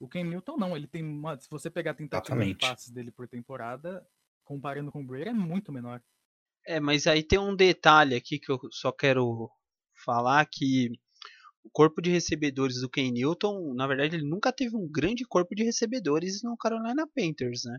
O 0.00 0.08
Ken 0.08 0.24
Newton 0.24 0.56
não, 0.56 0.74
ele 0.74 0.86
tem 0.86 1.04
uma, 1.04 1.38
se 1.38 1.50
você 1.50 1.68
pegar 1.68 1.90
a 1.90 1.94
tentativa 1.94 2.42
de 2.42 2.54
passes 2.54 2.90
dele 2.90 3.10
por 3.10 3.28
temporada, 3.28 4.04
comparando 4.42 4.90
com 4.90 5.02
o 5.02 5.06
Brady, 5.06 5.28
é 5.28 5.34
muito 5.34 5.70
menor. 5.70 6.02
É, 6.64 6.80
mas 6.80 7.06
aí 7.06 7.22
tem 7.22 7.38
um 7.38 7.54
detalhe 7.54 8.16
aqui 8.16 8.38
que 8.38 8.50
eu 8.50 8.58
só 8.70 8.90
quero 8.90 9.50
falar 9.94 10.46
que 10.46 10.98
o 11.64 11.70
corpo 11.70 12.00
de 12.00 12.10
recebedores 12.10 12.80
do 12.80 12.88
Ken 12.88 13.10
Newton, 13.10 13.74
na 13.74 13.86
verdade, 13.86 14.16
ele 14.16 14.28
nunca 14.28 14.52
teve 14.52 14.76
um 14.76 14.88
grande 14.88 15.24
corpo 15.24 15.54
de 15.54 15.64
recebedores 15.64 16.42
no 16.42 16.56
Carolina 16.56 17.06
Panthers, 17.06 17.64
né? 17.64 17.78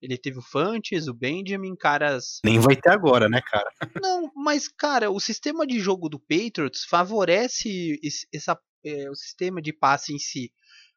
Ele 0.00 0.18
teve 0.18 0.38
o 0.38 0.42
Fantes, 0.42 1.08
o 1.08 1.14
Benjamin, 1.14 1.74
caras. 1.74 2.40
Nem 2.44 2.58
vai 2.58 2.76
ter 2.76 2.90
agora, 2.90 3.28
né, 3.28 3.40
cara? 3.40 3.70
Não, 4.04 4.30
mas, 4.34 4.68
cara, 4.68 5.10
o 5.10 5.18
sistema 5.18 5.66
de 5.66 5.80
jogo 5.80 6.08
do 6.08 6.20
Patriots 6.20 6.84
favorece 6.84 7.98
esse, 8.02 8.26
essa, 8.32 8.58
é, 8.84 9.10
o 9.10 9.14
sistema 9.14 9.60
de 9.60 9.72
passe 9.72 10.12
em 10.12 10.18
si. 10.18 10.52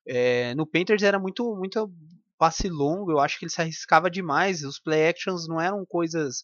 É, 0.06 0.54
no 0.56 0.68
Panthers 0.68 1.04
era 1.04 1.18
muito, 1.18 1.56
muito 1.56 1.92
passe 2.38 2.70
longo, 2.70 3.12
eu 3.12 3.20
acho 3.20 3.38
que 3.38 3.46
ele 3.46 3.52
se 3.52 3.62
arriscava 3.62 4.10
demais. 4.10 4.64
Os 4.64 4.80
play 4.80 5.08
actions 5.08 5.48
não 5.48 5.62
eram 5.62 5.86
coisas. 5.86 6.44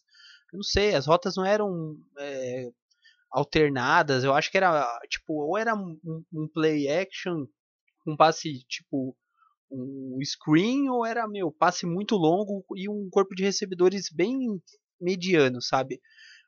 Eu 0.52 0.58
não 0.58 0.62
sei, 0.62 0.94
as 0.94 1.06
rotas 1.06 1.36
não 1.36 1.44
eram 1.44 1.96
é, 2.18 2.70
alternadas. 3.30 4.24
Eu 4.24 4.34
acho 4.34 4.50
que 4.50 4.56
era 4.56 4.86
tipo, 5.08 5.34
ou 5.34 5.58
era 5.58 5.74
um, 5.74 5.98
um 6.32 6.48
play 6.48 6.88
action, 6.88 7.46
um 8.06 8.16
passe 8.16 8.64
tipo 8.68 9.16
um 9.70 10.18
screen, 10.24 10.88
ou 10.88 11.04
era 11.04 11.26
meu 11.26 11.50
passe 11.50 11.86
muito 11.86 12.14
longo 12.16 12.64
e 12.76 12.88
um 12.88 13.08
corpo 13.10 13.34
de 13.34 13.42
recebedores 13.42 14.08
bem 14.10 14.60
mediano, 15.00 15.60
sabe? 15.60 16.00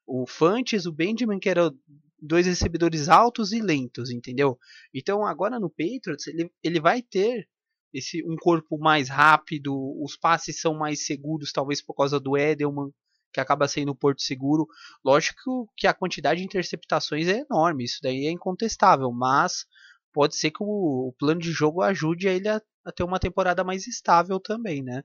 O 0.06 0.26
Fantes, 0.26 0.86
o 0.86 0.92
Benjamin, 0.92 1.38
que 1.38 1.48
eram 1.48 1.76
dois 2.20 2.46
recebedores 2.46 3.08
altos 3.08 3.52
e 3.52 3.60
lentos, 3.60 4.10
entendeu? 4.10 4.58
Então 4.94 5.26
agora 5.26 5.58
no 5.58 5.70
Patriots 5.70 6.26
ele, 6.26 6.50
ele 6.62 6.80
vai 6.80 7.02
ter 7.02 7.48
esse 7.92 8.22
um 8.24 8.36
corpo 8.36 8.78
mais 8.78 9.08
rápido, 9.08 9.74
os 10.02 10.16
passes 10.16 10.60
são 10.60 10.74
mais 10.74 11.06
seguros, 11.06 11.52
talvez 11.52 11.82
por 11.82 11.94
causa 11.94 12.20
do 12.20 12.36
Edelman, 12.36 12.90
que 13.32 13.40
acaba 13.40 13.68
sendo 13.68 13.92
o 13.92 13.94
porto 13.94 14.22
seguro. 14.22 14.66
Lógico 15.04 15.70
que 15.76 15.86
a 15.86 15.94
quantidade 15.94 16.40
de 16.40 16.46
interceptações 16.46 17.28
é 17.28 17.44
enorme, 17.48 17.84
isso 17.84 17.98
daí 18.02 18.26
é 18.26 18.30
incontestável, 18.30 19.10
mas 19.12 19.66
pode 20.12 20.36
ser 20.36 20.50
que 20.50 20.62
o, 20.62 21.08
o 21.08 21.12
plano 21.18 21.40
de 21.40 21.52
jogo 21.52 21.82
ajude 21.82 22.28
a 22.28 22.32
ele 22.32 22.48
a, 22.48 22.60
a, 22.84 22.92
ter 22.92 23.04
uma 23.04 23.18
temporada 23.20 23.62
mais 23.62 23.86
estável 23.86 24.40
também, 24.40 24.82
né? 24.82 25.02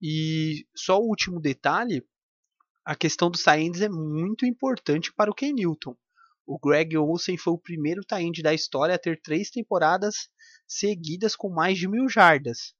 E 0.00 0.66
só 0.74 0.98
o 0.98 1.08
último 1.08 1.40
detalhe, 1.40 2.04
a 2.84 2.94
questão 2.94 3.30
dos 3.30 3.42
Saints 3.42 3.80
é 3.80 3.88
muito 3.88 4.46
importante 4.46 5.12
para 5.12 5.30
o 5.30 5.34
Ken 5.34 5.52
Newton. 5.52 5.96
O 6.46 6.58
Greg 6.58 6.96
Olsen 6.96 7.36
foi 7.36 7.54
o 7.54 7.58
primeiro 7.58 8.04
tight 8.04 8.40
da 8.40 8.54
história 8.54 8.94
a 8.94 8.98
ter 8.98 9.20
três 9.20 9.50
temporadas 9.50 10.28
seguidas 10.66 11.34
com 11.34 11.50
mais 11.50 11.76
de 11.76 11.88
mil 11.88 12.08
jardas. 12.08 12.72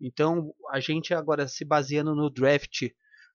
Então, 0.00 0.54
a 0.70 0.78
gente 0.78 1.12
agora 1.12 1.48
se 1.48 1.64
baseando 1.64 2.14
no 2.14 2.30
draft 2.30 2.88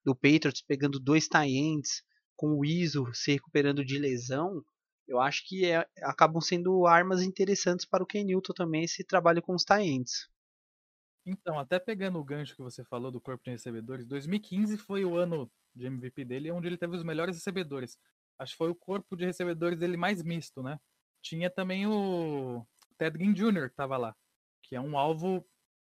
do 0.06 0.16
Patriots, 0.16 0.62
pegando 0.62 1.00
dois 1.00 1.28
tight 1.28 1.88
com 2.36 2.58
o 2.60 2.66
Iso 2.66 3.14
se 3.14 3.32
recuperando 3.34 3.86
de 3.86 3.98
lesão, 4.00 4.64
eu 5.08 5.20
acho 5.20 5.48
que 5.48 5.66
é, 5.66 5.86
acabam 6.04 6.42
sendo 6.42 6.86
armas 6.88 7.22
interessantes 7.22 7.86
para 7.86 8.04
o 8.04 8.08
Ken 8.08 8.24
Newton 8.24 8.54
também 8.54 8.84
esse 8.84 9.04
trabalho 9.04 9.42
com 9.42 9.54
os 9.56 9.64
tight 9.66 10.10
Então, 11.26 11.58
até 11.60 11.80
pegando 11.80 12.20
o 12.20 12.24
gancho 12.24 12.56
que 12.56 12.62
você 12.62 12.84
falou 12.84 13.12
do 13.12 13.22
corpo 13.22 13.44
de 13.44 13.52
recebedores, 13.52 14.06
2015 14.06 14.78
foi 14.78 15.06
o 15.06 15.16
ano 15.16 15.50
de 15.76 15.86
MVP 15.88 16.26
dele, 16.26 16.52
onde 16.52 16.68
ele 16.68 16.78
teve 16.78 16.96
os 16.96 17.04
melhores 17.04 17.36
recebedores. 17.38 17.98
Acho 18.38 18.54
que 18.54 18.58
foi 18.58 18.70
o 18.70 18.76
corpo 18.76 19.16
de 19.16 19.26
recebedores 19.26 19.80
dele 19.80 19.96
mais 19.98 20.22
misto, 20.22 20.62
né? 20.62 20.80
Tinha 21.22 21.50
também 21.50 21.88
o 21.88 22.66
Ted 22.98 23.18
Ginn 23.18 23.34
Jr. 23.34 23.70
que 23.70 23.76
tava 23.76 23.98
lá, 23.98 24.16
que 24.64 24.76
é 24.76 24.82
um 24.82 24.98
alvo 24.98 25.46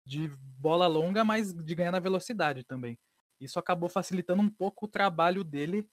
de 0.06 0.28
bola 0.58 0.86
longa, 0.86 1.24
mas 1.24 1.52
de 1.52 1.74
ganhar 1.74 1.92
na 1.92 2.00
velocidade 2.00 2.62
também. 2.64 2.98
Isso 3.40 3.58
acabou 3.58 3.88
facilitando 3.88 4.42
um 4.42 4.50
pouco 4.50 4.86
o 4.86 4.88
trabalho 4.88 5.44
dele 5.44 5.88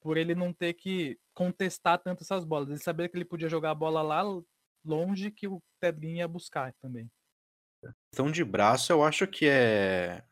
por 0.00 0.16
ele 0.16 0.34
não 0.34 0.52
ter 0.52 0.74
que 0.74 1.18
contestar 1.34 1.98
tanto 1.98 2.22
essas 2.22 2.44
bolas. 2.44 2.68
Ele 2.68 2.78
sabia 2.78 3.08
que 3.08 3.16
ele 3.16 3.24
podia 3.24 3.48
jogar 3.48 3.72
a 3.72 3.74
bola 3.74 4.02
lá 4.02 4.22
longe 4.84 5.30
que 5.30 5.48
o 5.48 5.62
Ted 5.80 6.00
Ginn 6.00 6.16
ia 6.16 6.28
buscar 6.28 6.72
também. 6.74 7.10
Questão 8.10 8.30
de 8.30 8.44
braço, 8.44 8.92
eu 8.92 9.04
acho 9.04 9.26
que 9.26 9.46
é 9.46 10.24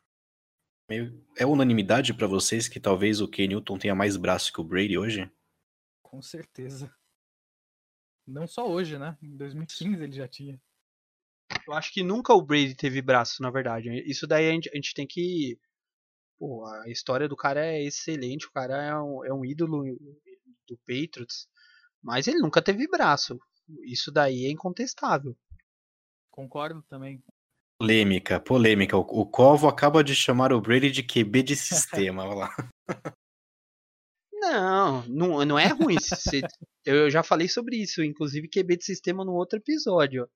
meio 0.88 1.24
é 1.36 1.44
unanimidade 1.44 2.14
para 2.14 2.26
vocês 2.26 2.68
que 2.68 2.80
talvez 2.80 3.20
o 3.20 3.28
Ken 3.28 3.48
Newton 3.48 3.78
tenha 3.78 3.94
mais 3.94 4.16
braço 4.16 4.52
que 4.52 4.60
o 4.60 4.64
Brady 4.64 4.96
hoje? 4.96 5.30
Com 6.02 6.22
certeza. 6.22 6.92
Não 8.26 8.46
só 8.46 8.68
hoje, 8.68 8.98
né? 8.98 9.16
Em 9.22 9.36
2015 9.36 10.02
ele 10.02 10.12
já 10.12 10.26
tinha. 10.26 10.60
Eu 11.66 11.74
acho 11.74 11.92
que 11.92 12.02
nunca 12.02 12.32
o 12.32 12.42
Brady 12.42 12.74
teve 12.74 13.00
braço, 13.00 13.42
na 13.42 13.50
verdade. 13.50 13.90
Isso 14.08 14.26
daí 14.26 14.48
a 14.48 14.52
gente, 14.52 14.68
a 14.70 14.74
gente 14.74 14.94
tem 14.94 15.06
que. 15.06 15.58
Pô, 16.38 16.66
a 16.66 16.88
história 16.88 17.28
do 17.28 17.36
cara 17.36 17.64
é 17.64 17.82
excelente, 17.82 18.46
o 18.46 18.52
cara 18.52 18.82
é 18.82 18.94
um, 18.94 19.24
é 19.24 19.32
um 19.32 19.44
ídolo 19.44 19.82
do 20.68 20.76
Patriots, 20.78 21.48
mas 22.02 22.26
ele 22.26 22.38
nunca 22.38 22.62
teve 22.62 22.86
braço. 22.88 23.38
Isso 23.84 24.12
daí 24.12 24.44
é 24.46 24.50
incontestável. 24.50 25.36
Concordo 26.30 26.82
também. 26.88 27.22
Polêmica, 27.78 28.40
polêmica. 28.40 28.96
O, 28.96 29.00
o 29.00 29.26
Covo 29.26 29.68
acaba 29.68 30.04
de 30.04 30.14
chamar 30.14 30.52
o 30.52 30.60
Brady 30.60 30.90
de 30.90 31.02
QB 31.02 31.42
de 31.42 31.56
sistema, 31.56 32.24
olha 32.24 32.34
lá. 32.34 32.56
Não, 34.32 35.02
não, 35.08 35.44
não 35.44 35.58
é 35.58 35.66
ruim. 35.68 35.96
eu 36.84 37.10
já 37.10 37.22
falei 37.22 37.48
sobre 37.48 37.76
isso, 37.76 38.02
inclusive 38.02 38.48
QB 38.48 38.76
de 38.76 38.84
sistema 38.84 39.24
no 39.24 39.32
outro 39.32 39.58
episódio. 39.58 40.28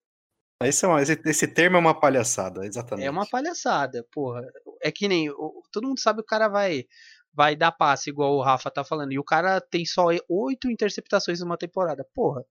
Esse, 0.62 0.84
é 0.84 0.88
uma, 0.88 1.00
esse, 1.00 1.20
esse, 1.24 1.48
termo 1.48 1.76
é 1.76 1.80
uma 1.80 1.98
palhaçada, 1.98 2.66
exatamente. 2.66 3.06
É 3.06 3.10
uma 3.10 3.26
palhaçada, 3.26 4.06
porra. 4.12 4.42
É 4.82 4.92
que 4.92 5.08
nem. 5.08 5.28
Todo 5.72 5.88
mundo 5.88 6.00
sabe 6.00 6.18
que 6.18 6.24
o 6.24 6.26
cara 6.26 6.48
vai, 6.48 6.84
vai 7.32 7.56
dar 7.56 7.72
passe, 7.72 8.10
igual 8.10 8.34
o 8.34 8.42
Rafa 8.42 8.70
tá 8.70 8.84
falando. 8.84 9.12
E 9.12 9.18
o 9.18 9.24
cara 9.24 9.60
tem 9.60 9.86
só 9.86 10.08
oito 10.28 10.70
interceptações 10.70 11.40
numa 11.40 11.56
temporada. 11.56 12.06
Porra, 12.14 12.44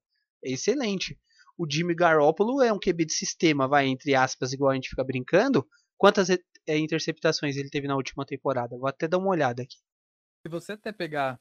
é 0.43 0.51
excelente. 0.51 1.19
O 1.55 1.67
Jimmy 1.69 1.93
Garoppolo 1.93 2.63
é 2.63 2.73
um 2.73 2.79
QB 2.79 3.05
de 3.05 3.13
sistema, 3.13 3.67
vai, 3.67 3.85
entre 3.85 4.15
aspas, 4.15 4.53
igual 4.53 4.71
a 4.71 4.75
gente 4.75 4.89
fica 4.89 5.03
brincando. 5.03 5.67
Quantas 5.97 6.29
é, 6.29 6.77
interceptações 6.77 7.57
ele 7.57 7.69
teve 7.69 7.87
na 7.87 7.95
última 7.95 8.25
temporada? 8.25 8.77
Vou 8.77 8.87
até 8.87 9.07
dar 9.07 9.17
uma 9.17 9.29
olhada 9.29 9.61
aqui. 9.61 9.77
Se 10.41 10.49
você 10.49 10.71
até 10.71 10.91
pegar 10.91 11.39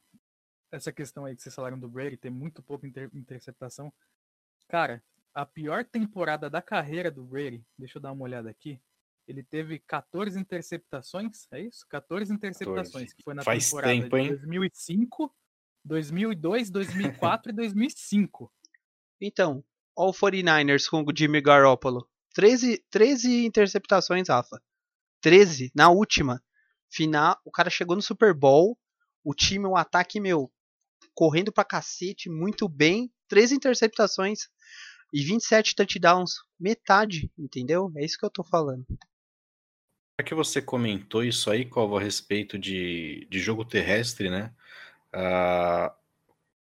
essa 0.70 0.92
questão 0.92 1.24
aí 1.24 1.34
que 1.34 1.42
vocês 1.42 1.54
falaram 1.54 1.78
do 1.78 1.88
Brady, 1.88 2.16
ter 2.16 2.30
muito 2.30 2.62
pouca 2.62 2.86
inter 2.86 3.08
interceptação. 3.14 3.92
Cara, 4.68 5.02
a 5.38 5.46
pior 5.46 5.84
temporada 5.84 6.50
da 6.50 6.60
carreira 6.60 7.12
do 7.12 7.22
Brady, 7.22 7.64
deixa 7.78 7.98
eu 7.98 8.02
dar 8.02 8.10
uma 8.10 8.24
olhada 8.24 8.50
aqui. 8.50 8.80
Ele 9.24 9.44
teve 9.44 9.78
14 9.78 10.36
interceptações, 10.36 11.46
é 11.52 11.60
isso? 11.60 11.86
14 11.88 12.32
interceptações, 12.34 13.12
14. 13.12 13.14
que 13.14 13.22
foi 13.22 13.34
na 13.34 13.44
Faz 13.44 13.66
temporada 13.66 13.92
tempo, 13.92 14.18
de 14.18 14.28
2005, 14.30 15.32
2002, 15.84 16.70
2004 16.72 17.52
e 17.52 17.54
2005. 17.54 18.52
Então, 19.20 19.64
all 19.96 20.12
49ers 20.12 20.88
com 20.88 21.02
o 21.02 21.16
Jimmy 21.16 21.40
Garoppolo. 21.40 22.08
13, 22.34 22.84
13 22.90 23.44
interceptações, 23.46 24.28
Rafa. 24.28 24.60
13 25.20 25.70
na 25.72 25.88
última. 25.88 26.42
Final, 26.90 27.40
o 27.44 27.52
cara 27.52 27.70
chegou 27.70 27.94
no 27.94 28.02
Super 28.02 28.34
Bowl, 28.34 28.76
o 29.22 29.32
time, 29.34 29.66
o 29.66 29.76
ataque, 29.76 30.18
meu, 30.18 30.50
correndo 31.14 31.52
pra 31.52 31.64
cacete, 31.64 32.28
muito 32.28 32.68
bem. 32.68 33.12
Três 33.28 33.52
interceptações 33.52 34.48
e 35.12 35.22
27 35.22 35.74
touchdowns. 35.74 36.32
Metade, 36.58 37.30
entendeu? 37.38 37.92
É 37.96 38.04
isso 38.04 38.18
que 38.18 38.24
eu 38.24 38.30
tô 38.30 38.42
falando. 38.42 38.84
Já 40.20 40.24
que 40.24 40.34
você 40.34 40.60
comentou 40.60 41.24
isso 41.24 41.50
aí, 41.50 41.64
Covo, 41.64 41.96
a 41.96 42.00
respeito 42.00 42.58
de, 42.58 43.26
de 43.30 43.38
jogo 43.38 43.64
terrestre, 43.64 44.28
né? 44.28 44.52
Uh, 45.14 45.90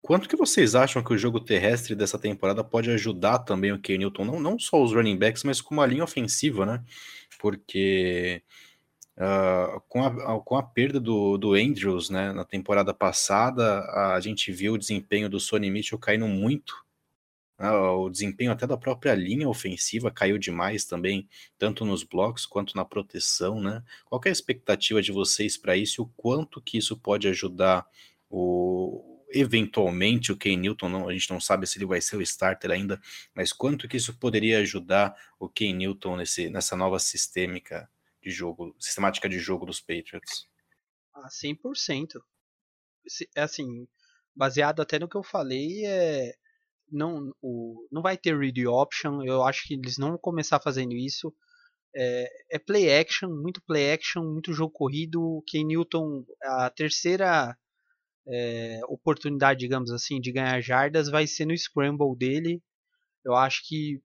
quanto 0.02 0.28
que 0.28 0.36
vocês 0.36 0.74
acham 0.74 1.02
que 1.02 1.12
o 1.12 1.18
jogo 1.18 1.40
terrestre 1.40 1.94
dessa 1.94 2.18
temporada 2.18 2.62
pode 2.62 2.90
ajudar 2.90 3.38
também 3.40 3.72
o 3.72 3.80
Kenilton? 3.80 4.24
Não, 4.24 4.38
não 4.38 4.58
só 4.58 4.82
os 4.82 4.92
running 4.92 5.16
backs, 5.16 5.44
mas 5.44 5.60
como 5.60 5.80
a 5.80 5.86
linha 5.86 6.04
ofensiva, 6.04 6.66
né? 6.66 6.84
Porque 7.38 8.42
Uh, 9.18 9.80
com, 9.88 10.04
a, 10.04 10.40
com 10.40 10.56
a 10.56 10.62
perda 10.62 11.00
do, 11.00 11.36
do 11.36 11.54
Andrews 11.54 12.08
né, 12.08 12.32
na 12.32 12.44
temporada 12.44 12.94
passada, 12.94 13.80
a 14.14 14.20
gente 14.20 14.52
viu 14.52 14.74
o 14.74 14.78
desempenho 14.78 15.28
do 15.28 15.40
Sonny 15.40 15.68
Mitchell 15.72 15.98
caindo 15.98 16.28
muito. 16.28 16.86
Né, 17.58 17.70
o 17.70 18.08
desempenho 18.08 18.52
até 18.52 18.66
da 18.66 18.76
própria 18.76 19.14
linha 19.14 19.48
ofensiva 19.48 20.10
caiu 20.10 20.38
demais 20.38 20.84
também, 20.84 21.28
tanto 21.58 21.84
nos 21.84 22.04
blocos 22.04 22.46
quanto 22.46 22.76
na 22.76 22.84
proteção. 22.84 23.60
Né? 23.60 23.82
Qual 24.04 24.20
é 24.24 24.28
a 24.28 24.32
expectativa 24.32 25.02
de 25.02 25.10
vocês 25.10 25.56
para 25.56 25.76
isso 25.76 26.02
o 26.02 26.08
quanto 26.16 26.60
que 26.60 26.78
isso 26.78 26.96
pode 26.96 27.26
ajudar 27.26 27.86
o, 28.30 29.18
eventualmente 29.30 30.32
o 30.32 30.36
Ken 30.36 30.56
Newton, 30.56 30.88
não, 30.88 31.08
a 31.08 31.12
gente 31.12 31.30
não 31.30 31.40
sabe 31.40 31.66
se 31.66 31.78
ele 31.78 31.86
vai 31.86 32.00
ser 32.00 32.16
o 32.16 32.22
starter 32.22 32.70
ainda, 32.70 33.00
mas 33.34 33.52
quanto 33.52 33.88
que 33.88 33.96
isso 33.96 34.16
poderia 34.18 34.58
ajudar 34.58 35.14
o 35.38 35.48
Ken 35.48 35.72
Newton 35.72 36.16
nesse, 36.16 36.48
nessa 36.48 36.76
nova 36.76 36.98
sistêmica 36.98 37.90
de 38.22 38.30
jogo, 38.30 38.74
sistemática 38.78 39.28
de 39.28 39.38
jogo 39.38 39.66
dos 39.66 39.80
Patriots? 39.80 40.48
Ah, 41.14 41.28
100%. 41.28 42.20
É 43.34 43.42
assim, 43.42 43.88
baseado 44.34 44.80
até 44.80 44.98
no 44.98 45.08
que 45.08 45.16
eu 45.16 45.22
falei, 45.22 45.84
é 45.84 46.36
não 46.90 47.32
o, 47.42 47.86
não 47.90 48.02
vai 48.02 48.16
ter 48.16 48.38
read 48.38 48.66
option, 48.66 49.22
eu 49.24 49.42
acho 49.44 49.66
que 49.66 49.74
eles 49.74 49.98
não 49.98 50.10
vão 50.10 50.18
começar 50.18 50.60
fazendo 50.60 50.94
isso. 50.94 51.32
É, 51.94 52.28
é, 52.52 52.58
play 52.58 52.96
action, 52.98 53.28
muito 53.30 53.62
play 53.62 53.92
action, 53.92 54.22
muito 54.22 54.52
jogo 54.52 54.72
corrido. 54.72 55.42
Ken 55.46 55.64
Newton, 55.64 56.24
a 56.42 56.70
terceira 56.70 57.56
é, 58.26 58.80
oportunidade, 58.88 59.60
digamos 59.60 59.90
assim, 59.90 60.20
de 60.20 60.32
ganhar 60.32 60.60
jardas 60.60 61.08
vai 61.08 61.26
ser 61.26 61.46
no 61.46 61.56
scramble 61.56 62.16
dele. 62.16 62.62
Eu 63.24 63.34
acho 63.34 63.62
que 63.66 64.00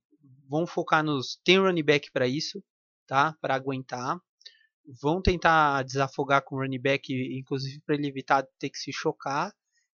vão 0.50 0.66
focar 0.68 1.04
nos. 1.04 1.40
Tem 1.44 1.60
running 1.60 1.84
back 1.84 2.12
para 2.12 2.28
isso 2.28 2.64
tá? 3.08 3.36
Para 3.42 3.56
aguentar. 3.56 4.20
Vão 5.02 5.22
tentar 5.22 5.84
desafogar 5.84 6.44
com 6.44 6.56
o 6.56 6.60
running 6.60 6.82
back, 6.82 7.14
inclusive 7.38 7.82
para 7.86 7.96
ele 7.96 8.08
evitar 8.08 8.44
ter 8.60 8.70
que 8.70 8.78
se 8.78 8.92
chocar. 8.92 9.54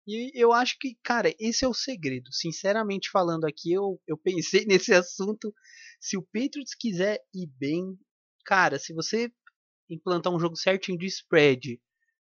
E 0.08 0.32
eu 0.36 0.54
acho 0.54 0.78
que, 0.80 0.96
cara, 1.04 1.34
esse 1.40 1.66
é 1.66 1.68
o 1.68 1.74
segredo. 1.74 2.32
Sinceramente 2.32 3.10
falando 3.10 3.46
aqui, 3.46 3.72
eu, 3.72 4.00
eu 4.08 4.18
pensei 4.18 4.66
nesse 4.68 4.94
assunto. 4.94 5.54
Se 6.00 6.18
o 6.18 6.22
Patriots 6.22 6.76
quiser 6.76 7.20
ir 7.34 7.48
bem, 7.58 7.98
cara, 8.46 8.78
se 8.78 8.94
você 8.94 9.32
implantar 9.90 10.34
um 10.34 10.40
jogo 10.40 10.56
certinho 10.56 10.98
de 10.98 11.06
spread, 11.08 11.82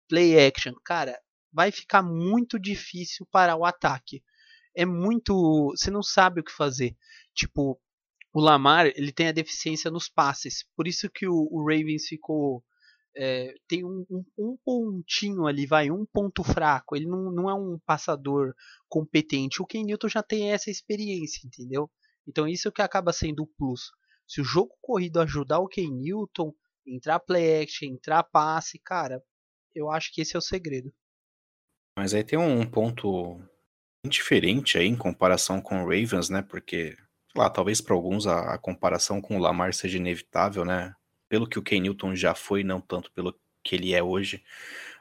play 0.07 0.45
action, 0.45 0.73
cara, 0.83 1.17
vai 1.51 1.71
ficar 1.71 2.03
muito 2.03 2.59
difícil 2.59 3.25
parar 3.31 3.55
o 3.55 3.65
ataque. 3.65 4.23
É 4.75 4.85
muito, 4.85 5.73
você 5.75 5.89
não 5.89 6.03
sabe 6.03 6.41
o 6.41 6.43
que 6.43 6.51
fazer. 6.51 6.95
Tipo, 7.33 7.79
o 8.33 8.39
Lamar, 8.39 8.87
ele 8.87 9.11
tem 9.11 9.27
a 9.27 9.33
deficiência 9.33 9.89
nos 9.89 10.09
passes. 10.09 10.65
Por 10.75 10.87
isso 10.87 11.09
que 11.09 11.27
o, 11.27 11.47
o 11.51 11.61
Ravens 11.63 12.07
ficou 12.07 12.63
é, 13.15 13.53
tem 13.67 13.83
um, 13.83 14.05
um, 14.09 14.25
um, 14.37 14.57
pontinho 14.63 15.47
ali, 15.47 15.65
vai, 15.65 15.91
um 15.91 16.05
ponto 16.05 16.43
fraco. 16.43 16.95
Ele 16.95 17.05
não, 17.05 17.31
não 17.31 17.49
é 17.49 17.53
um 17.53 17.79
passador 17.85 18.53
competente. 18.87 19.61
O 19.61 19.65
Ken 19.65 19.83
Newton 19.83 20.07
já 20.07 20.23
tem 20.23 20.51
essa 20.51 20.69
experiência, 20.69 21.45
entendeu? 21.45 21.89
Então 22.27 22.47
isso 22.47 22.71
que 22.71 22.81
acaba 22.81 23.11
sendo 23.11 23.43
o 23.43 23.47
plus. 23.47 23.91
Se 24.27 24.41
o 24.41 24.43
jogo 24.43 24.75
corrido 24.81 25.19
ajudar 25.19 25.59
o 25.59 25.67
Ken 25.67 25.89
Newton, 25.89 26.53
entrar 26.85 27.19
play 27.19 27.63
action, 27.63 27.87
entrar 27.89 28.23
passe, 28.23 28.79
cara, 28.79 29.21
eu 29.73 29.89
acho 29.89 30.13
que 30.13 30.21
esse 30.21 30.35
é 30.35 30.39
o 30.39 30.41
segredo. 30.41 30.93
Mas 31.97 32.13
aí 32.13 32.23
tem 32.23 32.37
um 32.37 32.65
ponto 32.65 33.41
diferente 34.07 34.77
aí 34.77 34.87
em 34.87 34.95
comparação 34.95 35.61
com 35.61 35.83
o 35.83 35.85
Ravens, 35.85 36.29
né? 36.29 36.41
Porque, 36.41 36.95
lá, 37.35 37.49
talvez 37.49 37.81
para 37.81 37.93
alguns 37.93 38.25
a, 38.25 38.53
a 38.53 38.57
comparação 38.57 39.19
com 39.19 39.35
o 39.35 39.39
Lamar 39.39 39.73
seja 39.73 39.97
inevitável, 39.97 40.63
né? 40.63 40.93
Pelo 41.29 41.47
que 41.47 41.59
o 41.59 41.61
Ken 41.61 41.79
Newton 41.79 42.15
já 42.15 42.35
foi, 42.35 42.63
não 42.63 42.81
tanto 42.81 43.11
pelo 43.11 43.33
que 43.63 43.75
ele 43.75 43.93
é 43.93 44.03
hoje. 44.03 44.43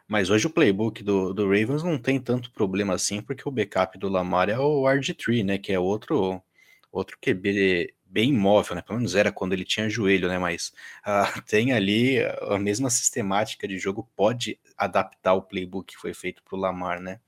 Mas 0.07 0.31
hoje 0.31 0.47
o 0.47 0.51
playbook 0.51 1.03
do, 1.03 1.35
do 1.35 1.45
Ravens 1.45 1.83
não 1.83 1.99
tem 1.99 2.21
tanto 2.21 2.51
problema 2.53 2.95
assim, 2.95 3.21
porque 3.21 3.47
o 3.47 3.53
backup 3.53 3.99
do 3.99 4.09
Lamar 4.09 4.49
é 4.49 4.59
o 4.59 4.83
RG3, 4.85 5.45
né? 5.45 5.59
Que 5.59 5.73
é 5.73 5.79
outro, 5.79 6.43
outro 6.91 7.19
QB 7.21 7.95
bem 8.07 8.33
móvel, 8.33 8.77
né? 8.77 8.83
Pelo 8.83 8.99
menos 8.99 9.14
era 9.14 9.31
quando 9.31 9.53
ele 9.53 9.64
tinha 9.64 9.88
joelho, 9.88 10.29
né? 10.29 10.38
Mas 10.38 10.73
uh, 11.07 11.43
tem 11.47 11.73
ali 11.73 12.19
a 12.25 12.59
mesma 12.59 12.88
sistemática 12.91 13.69
de 13.69 13.79
jogo, 13.79 14.09
pode 14.17 14.59
adaptar 14.77 15.35
o 15.35 15.43
playbook 15.43 15.95
que 15.95 16.01
foi 16.01 16.14
feito 16.14 16.43
para 16.43 16.57
o 16.57 16.61
Lamar, 16.61 17.01
né? 17.01 17.21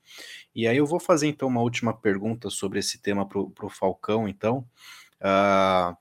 E 0.55 0.67
aí 0.67 0.77
eu 0.77 0.85
vou 0.85 0.99
fazer 0.99 1.27
então 1.27 1.47
uma 1.47 1.61
última 1.61 1.93
pergunta 1.93 2.49
sobre 2.49 2.79
esse 2.79 2.99
tema 2.99 3.27
para 3.27 3.39
o 3.39 3.69
Falcão, 3.69 4.27
então. 4.27 4.67
Uh, 5.21 5.95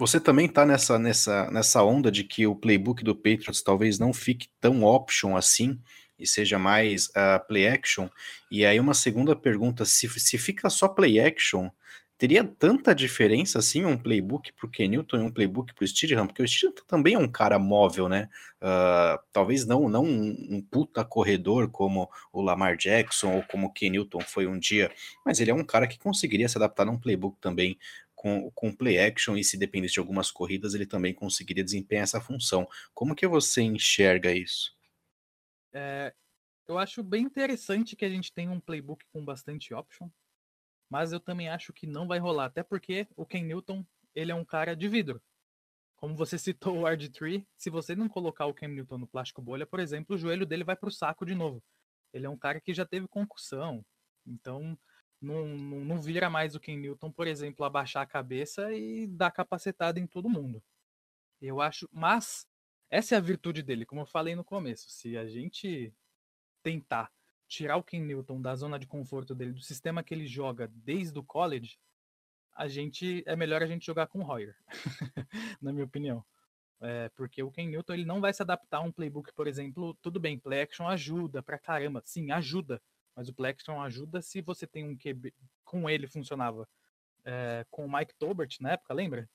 você 0.00 0.18
também 0.18 0.46
está 0.46 0.64
nessa, 0.64 0.98
nessa, 0.98 1.50
nessa 1.50 1.84
onda 1.84 2.10
de 2.10 2.24
que 2.24 2.46
o 2.46 2.56
playbook 2.56 3.04
do 3.04 3.14
Patriots 3.14 3.60
talvez 3.60 3.98
não 3.98 4.14
fique 4.14 4.48
tão 4.58 4.82
option 4.82 5.36
assim 5.36 5.78
e 6.18 6.26
seja 6.26 6.58
mais 6.58 7.08
uh, 7.08 7.46
play 7.46 7.68
action. 7.68 8.08
E 8.50 8.64
aí 8.64 8.80
uma 8.80 8.94
segunda 8.94 9.36
pergunta, 9.36 9.84
se, 9.84 10.08
se 10.08 10.38
fica 10.38 10.70
só 10.70 10.88
play 10.88 11.20
action, 11.20 11.68
teria 12.16 12.42
tanta 12.42 12.94
diferença 12.94 13.58
assim 13.58 13.84
um 13.84 13.96
playbook 13.96 14.50
para 14.54 14.66
o 14.66 14.70
Kenilton 14.70 15.18
e 15.18 15.20
um 15.20 15.30
playbook 15.30 15.74
para 15.74 15.84
o 15.84 15.86
Steedham? 15.86 16.26
Porque 16.26 16.42
o 16.42 16.48
Steedham 16.48 16.82
também 16.88 17.12
é 17.12 17.18
um 17.18 17.28
cara 17.28 17.58
móvel, 17.58 18.08
né? 18.08 18.30
Uh, 18.58 19.20
talvez 19.30 19.66
não, 19.66 19.86
não 19.86 20.04
um, 20.04 20.46
um, 20.48 20.62
puta 20.62 21.04
corredor 21.04 21.68
como 21.68 22.08
o 22.32 22.40
Lamar 22.40 22.74
Jackson 22.74 23.36
ou 23.36 23.42
como 23.42 23.66
o 23.66 23.72
Kenilton 23.72 24.20
foi 24.20 24.46
um 24.46 24.58
dia, 24.58 24.90
mas 25.26 25.40
ele 25.40 25.50
é 25.50 25.54
um 25.54 25.64
cara 25.64 25.86
que 25.86 25.98
conseguiria 25.98 26.48
se 26.48 26.56
adaptar 26.56 26.86
num 26.86 26.98
playbook 26.98 27.36
também 27.38 27.78
com, 28.20 28.50
com 28.50 28.70
play 28.70 28.98
action 28.98 29.34
e 29.34 29.42
se 29.42 29.56
dependesse 29.56 29.94
de 29.94 29.98
algumas 29.98 30.30
corridas, 30.30 30.74
ele 30.74 30.84
também 30.84 31.14
conseguiria 31.14 31.64
desempenhar 31.64 32.02
essa 32.02 32.20
função. 32.20 32.68
Como 32.92 33.14
que 33.14 33.26
você 33.26 33.62
enxerga 33.62 34.30
isso? 34.30 34.76
É, 35.72 36.14
eu 36.68 36.76
acho 36.76 37.02
bem 37.02 37.22
interessante 37.24 37.96
que 37.96 38.04
a 38.04 38.10
gente 38.10 38.30
tenha 38.30 38.50
um 38.50 38.60
playbook 38.60 39.06
com 39.10 39.24
bastante 39.24 39.72
option, 39.72 40.10
mas 40.90 41.12
eu 41.12 41.20
também 41.20 41.48
acho 41.48 41.72
que 41.72 41.86
não 41.86 42.06
vai 42.06 42.18
rolar, 42.18 42.44
até 42.44 42.62
porque 42.62 43.08
o 43.16 43.24
Ken 43.24 43.42
Newton, 43.42 43.86
ele 44.14 44.30
é 44.30 44.34
um 44.34 44.44
cara 44.44 44.76
de 44.76 44.86
vidro. 44.86 45.22
Como 45.96 46.14
você 46.14 46.36
citou 46.38 46.80
o 46.80 46.82
RG3, 46.82 47.42
se 47.56 47.70
você 47.70 47.96
não 47.96 48.06
colocar 48.06 48.44
o 48.44 48.52
Ken 48.52 48.68
Newton 48.68 48.98
no 48.98 49.08
plástico 49.08 49.40
bolha, 49.40 49.64
por 49.64 49.80
exemplo, 49.80 50.14
o 50.14 50.18
joelho 50.18 50.44
dele 50.44 50.62
vai 50.62 50.76
para 50.76 50.90
o 50.90 50.92
saco 50.92 51.24
de 51.24 51.34
novo. 51.34 51.64
Ele 52.12 52.26
é 52.26 52.28
um 52.28 52.36
cara 52.36 52.60
que 52.60 52.74
já 52.74 52.84
teve 52.84 53.08
concussão, 53.08 53.82
então 54.26 54.78
não, 55.20 55.46
não, 55.46 55.84
não 55.84 56.00
vira 56.00 56.30
mais 56.30 56.54
o 56.54 56.60
Ken 56.60 56.76
Newton, 56.76 57.10
por 57.10 57.26
exemplo, 57.26 57.64
abaixar 57.64 58.02
a 58.02 58.06
cabeça 58.06 58.72
e 58.72 59.06
dar 59.06 59.30
capacetada 59.30 60.00
em 60.00 60.06
todo 60.06 60.28
mundo. 60.28 60.62
Eu 61.40 61.60
acho, 61.60 61.88
mas 61.92 62.46
essa 62.90 63.14
é 63.14 63.18
a 63.18 63.20
virtude 63.20 63.62
dele, 63.62 63.86
como 63.86 64.02
eu 64.02 64.06
falei 64.06 64.34
no 64.34 64.44
começo. 64.44 64.90
Se 64.90 65.16
a 65.16 65.26
gente 65.26 65.94
tentar 66.62 67.10
tirar 67.48 67.76
o 67.76 67.82
Ken 67.82 68.00
Newton 68.00 68.40
da 68.40 68.54
zona 68.54 68.78
de 68.78 68.86
conforto 68.86 69.34
dele, 69.34 69.52
do 69.52 69.60
sistema 69.60 70.02
que 70.02 70.14
ele 70.14 70.26
joga 70.26 70.68
desde 70.68 71.18
o 71.18 71.24
college, 71.24 71.78
a 72.54 72.68
gente 72.68 73.22
é 73.26 73.34
melhor 73.36 73.62
a 73.62 73.66
gente 73.66 73.86
jogar 73.86 74.06
com 74.06 74.20
o 74.20 74.26
Hoyer, 74.26 74.56
na 75.60 75.72
minha 75.72 75.84
opinião. 75.84 76.24
É, 76.82 77.10
porque 77.10 77.42
o 77.42 77.50
Ken 77.50 77.68
Newton 77.68 77.92
ele 77.92 78.04
não 78.04 78.20
vai 78.20 78.32
se 78.32 78.42
adaptar 78.42 78.78
a 78.78 78.82
um 78.82 78.92
playbook, 78.92 79.32
por 79.34 79.46
exemplo, 79.46 79.94
tudo 80.00 80.18
bem, 80.18 80.38
play 80.38 80.62
action 80.62 80.88
ajuda 80.88 81.42
pra 81.42 81.58
caramba, 81.58 82.02
sim, 82.04 82.30
ajuda, 82.30 82.80
mas 83.14 83.28
o 83.28 83.34
Plexton 83.34 83.80
ajuda 83.80 84.22
se 84.22 84.40
você 84.40 84.66
tem 84.66 84.84
um 84.84 84.96
QB. 84.96 85.34
Com 85.64 85.88
ele 85.88 86.06
funcionava. 86.06 86.68
É, 87.24 87.66
com 87.70 87.84
o 87.84 87.92
Mike 87.92 88.14
Tobert 88.18 88.56
na 88.60 88.72
época, 88.72 88.94
lembra? 88.94 89.28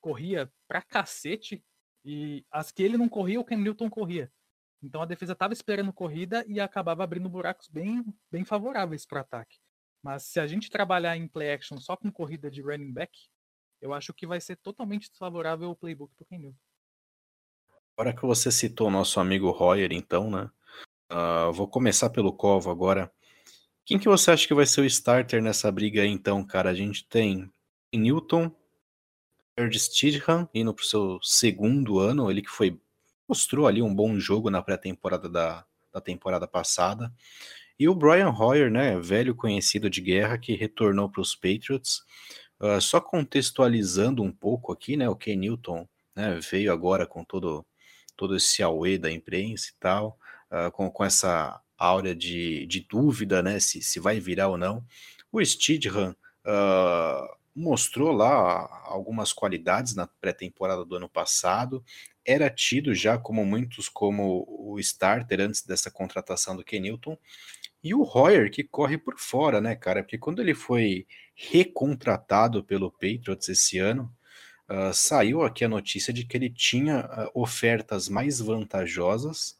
Corria 0.00 0.52
pra 0.68 0.82
cacete. 0.82 1.64
E 2.04 2.44
as 2.50 2.70
que 2.70 2.82
ele 2.82 2.98
não 2.98 3.08
corria, 3.08 3.40
o 3.40 3.44
Cam 3.44 3.56
Newton 3.56 3.88
corria. 3.88 4.30
Então 4.82 5.00
a 5.00 5.06
defesa 5.06 5.32
estava 5.32 5.54
esperando 5.54 5.92
corrida 5.92 6.44
e 6.46 6.60
acabava 6.60 7.02
abrindo 7.02 7.28
buracos 7.28 7.68
bem, 7.68 8.04
bem 8.30 8.44
favoráveis 8.44 9.06
para 9.06 9.18
o 9.18 9.20
ataque. 9.22 9.58
Mas 10.02 10.24
se 10.24 10.38
a 10.38 10.46
gente 10.46 10.68
trabalhar 10.68 11.16
em 11.16 11.26
play 11.26 11.52
action 11.52 11.78
só 11.78 11.96
com 11.96 12.12
corrida 12.12 12.50
de 12.50 12.60
running 12.60 12.92
back, 12.92 13.18
eu 13.80 13.94
acho 13.94 14.12
que 14.12 14.26
vai 14.26 14.38
ser 14.38 14.56
totalmente 14.56 15.08
desfavorável 15.08 15.70
o 15.70 15.76
playbook 15.76 16.14
para 16.14 16.24
o 16.24 16.26
Ken 16.26 16.38
Newton. 16.38 16.58
Agora 17.96 18.14
que 18.14 18.26
você 18.26 18.52
citou 18.52 18.88
o 18.88 18.90
nosso 18.90 19.18
amigo 19.20 19.50
Royer, 19.50 19.92
então, 19.92 20.30
né? 20.30 20.50
Uh, 21.10 21.52
vou 21.52 21.68
começar 21.68 22.10
pelo 22.10 22.32
Covo 22.32 22.70
agora. 22.70 23.12
Quem 23.84 23.98
que 23.98 24.08
você 24.08 24.30
acha 24.30 24.46
que 24.46 24.54
vai 24.54 24.64
ser 24.64 24.80
o 24.80 24.86
starter 24.86 25.42
nessa 25.42 25.70
briga 25.70 26.02
aí, 26.02 26.08
então, 26.08 26.44
cara? 26.44 26.70
A 26.70 26.74
gente 26.74 27.06
tem 27.06 27.50
Newton, 27.92 28.50
George 29.58 29.78
Stidham 29.78 30.48
indo 30.54 30.72
pro 30.72 30.84
seu 30.84 31.18
segundo 31.22 31.98
ano, 31.98 32.30
ele 32.30 32.40
que 32.40 32.50
foi 32.50 32.80
mostrou 33.28 33.66
ali 33.66 33.82
um 33.82 33.94
bom 33.94 34.18
jogo 34.18 34.50
na 34.50 34.62
pré-temporada 34.62 35.28
da, 35.28 35.64
da 35.92 36.00
temporada 36.00 36.46
passada. 36.46 37.12
E 37.78 37.88
o 37.88 37.94
Brian 37.94 38.30
Hoyer, 38.30 38.70
né, 38.70 38.98
velho 38.98 39.34
conhecido 39.34 39.90
de 39.90 40.00
guerra, 40.00 40.38
que 40.38 40.54
retornou 40.54 41.10
para 41.10 41.20
os 41.20 41.34
Patriots. 41.34 42.02
Uh, 42.60 42.80
só 42.80 43.00
contextualizando 43.00 44.22
um 44.22 44.32
pouco 44.32 44.72
aqui, 44.72 44.96
né, 44.96 45.08
o 45.08 45.16
Ken 45.16 45.36
Newton 45.36 45.86
né, 46.14 46.38
veio 46.50 46.72
agora 46.72 47.06
com 47.06 47.24
todo, 47.24 47.66
todo 48.16 48.36
esse 48.36 48.62
auê 48.62 48.96
da 48.96 49.10
imprensa 49.10 49.70
e 49.70 49.78
tal 49.78 50.18
uh, 50.50 50.70
com, 50.72 50.90
com 50.90 51.04
essa 51.04 51.60
áurea 51.76 52.14
de, 52.14 52.66
de 52.66 52.80
dúvida, 52.80 53.42
né, 53.42 53.60
se, 53.60 53.82
se 53.82 54.00
vai 54.00 54.20
virar 54.20 54.48
ou 54.48 54.56
não. 54.56 54.84
O 55.30 55.44
Stidham 55.44 56.14
uh, 56.44 57.36
mostrou 57.54 58.12
lá 58.12 58.82
algumas 58.84 59.32
qualidades 59.32 59.94
na 59.94 60.06
pré-temporada 60.06 60.84
do 60.84 60.96
ano 60.96 61.08
passado, 61.08 61.84
era 62.24 62.48
tido 62.48 62.94
já 62.94 63.18
como 63.18 63.44
muitos 63.44 63.88
como 63.88 64.46
o 64.48 64.78
starter 64.80 65.40
antes 65.40 65.62
dessa 65.62 65.90
contratação 65.90 66.56
do 66.56 66.64
Kenilton, 66.64 67.18
e 67.82 67.94
o 67.94 68.02
Royer 68.02 68.50
que 68.50 68.64
corre 68.64 68.96
por 68.96 69.18
fora, 69.18 69.60
né, 69.60 69.76
cara, 69.76 70.02
porque 70.02 70.16
quando 70.16 70.40
ele 70.40 70.54
foi 70.54 71.06
recontratado 71.34 72.64
pelo 72.64 72.90
Patriots 72.90 73.48
esse 73.48 73.78
ano, 73.78 74.10
uh, 74.70 74.94
saiu 74.94 75.42
aqui 75.42 75.64
a 75.64 75.68
notícia 75.68 76.12
de 76.12 76.24
que 76.24 76.36
ele 76.36 76.48
tinha 76.48 77.00
uh, 77.00 77.30
ofertas 77.34 78.08
mais 78.08 78.40
vantajosas 78.40 79.58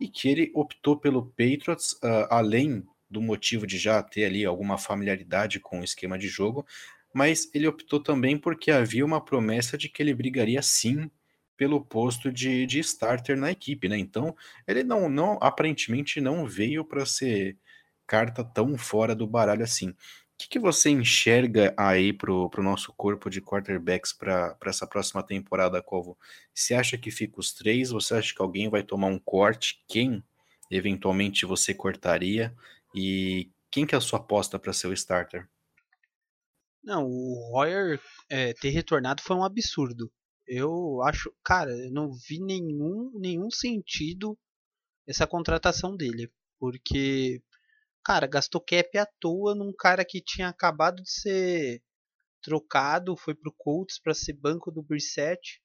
e 0.00 0.08
que 0.08 0.28
ele 0.28 0.50
optou 0.54 0.96
pelo 0.96 1.26
Patriots, 1.26 1.92
uh, 2.02 2.26
além 2.30 2.82
do 3.08 3.20
motivo 3.20 3.66
de 3.66 3.76
já 3.76 4.02
ter 4.02 4.24
ali 4.24 4.44
alguma 4.44 4.78
familiaridade 4.78 5.60
com 5.60 5.80
o 5.80 5.84
esquema 5.84 6.18
de 6.18 6.26
jogo, 6.26 6.66
mas 7.12 7.50
ele 7.52 7.66
optou 7.66 8.00
também 8.00 8.38
porque 8.38 8.70
havia 8.70 9.04
uma 9.04 9.20
promessa 9.20 9.76
de 9.76 9.88
que 9.88 10.02
ele 10.02 10.14
brigaria 10.14 10.62
sim 10.62 11.10
pelo 11.56 11.84
posto 11.84 12.32
de, 12.32 12.64
de 12.64 12.78
starter 12.78 13.36
na 13.36 13.50
equipe, 13.50 13.88
né? 13.88 13.98
Então 13.98 14.34
ele 14.66 14.82
não, 14.82 15.08
não 15.08 15.38
aparentemente 15.42 16.20
não 16.20 16.46
veio 16.46 16.84
para 16.84 17.04
ser 17.04 17.58
carta 18.06 18.42
tão 18.42 18.78
fora 18.78 19.14
do 19.14 19.26
baralho 19.26 19.62
assim 19.62 19.94
que, 20.40 20.48
que 20.48 20.58
você 20.58 20.90
enxerga 20.90 21.74
aí 21.76 22.12
pro, 22.12 22.48
pro 22.48 22.62
nosso 22.62 22.92
corpo 22.94 23.28
de 23.28 23.42
quarterbacks 23.42 24.12
para 24.12 24.56
essa 24.64 24.86
próxima 24.86 25.22
temporada, 25.22 25.82
Covo? 25.82 26.16
Você 26.54 26.74
acha 26.74 26.96
que 26.96 27.10
fica 27.10 27.38
os 27.38 27.52
três? 27.52 27.90
Você 27.90 28.14
acha 28.14 28.34
que 28.34 28.40
alguém 28.40 28.68
vai 28.70 28.82
tomar 28.82 29.08
um 29.08 29.18
corte? 29.18 29.84
Quem 29.86 30.24
eventualmente 30.70 31.44
você 31.44 31.74
cortaria? 31.74 32.54
E 32.94 33.50
quem 33.70 33.84
que 33.84 33.94
é 33.94 33.98
a 33.98 34.00
sua 34.00 34.18
aposta 34.18 34.58
para 34.58 34.72
ser 34.72 34.86
o 34.86 34.92
starter? 34.92 35.46
Não, 36.82 37.04
o 37.04 37.50
Royer 37.52 38.00
é, 38.30 38.54
ter 38.54 38.70
retornado 38.70 39.22
foi 39.22 39.36
um 39.36 39.44
absurdo. 39.44 40.10
Eu 40.46 41.02
acho, 41.02 41.32
cara, 41.44 41.70
eu 41.70 41.90
não 41.90 42.10
vi 42.12 42.40
nenhum, 42.40 43.12
nenhum 43.14 43.50
sentido 43.50 44.38
essa 45.06 45.26
contratação 45.26 45.96
dele, 45.96 46.30
porque 46.58 47.42
cara, 48.04 48.26
gastou 48.26 48.60
cap 48.60 48.98
à 48.98 49.06
toa 49.20 49.54
num 49.54 49.72
cara 49.76 50.04
que 50.04 50.20
tinha 50.22 50.48
acabado 50.48 51.02
de 51.02 51.10
ser 51.10 51.82
trocado, 52.42 53.16
foi 53.16 53.34
pro 53.34 53.52
Colts 53.56 53.98
para 54.00 54.14
ser 54.14 54.34
banco 54.34 54.70
do 54.70 54.82
Brissett. 54.82 55.60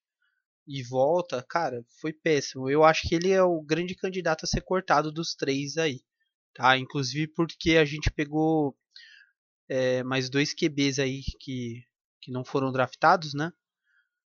e 0.68 0.84
volta, 0.84 1.44
cara, 1.50 1.84
foi 2.02 2.14
péssimo. 2.14 2.70
Eu 2.70 2.84
acho 2.84 3.08
que 3.08 3.16
ele 3.16 3.32
é 3.32 3.44
o 3.44 3.62
grande 3.62 3.96
candidato 3.96 4.46
a 4.46 4.48
ser 4.48 4.62
cortado 4.62 5.12
dos 5.12 5.36
três 5.36 5.78
aí, 5.78 6.02
tá? 6.56 6.78
Inclusive 6.78 7.28
porque 7.36 7.78
a 7.78 7.86
gente 7.86 8.12
pegou 8.12 8.76
é, 9.70 10.04
mais 10.04 10.30
dois 10.30 10.54
QBs 10.54 11.00
aí 11.00 11.22
que, 11.40 11.84
que 12.22 12.32
não 12.32 12.44
foram 12.46 12.72
draftados, 12.72 13.34
né? 13.34 13.52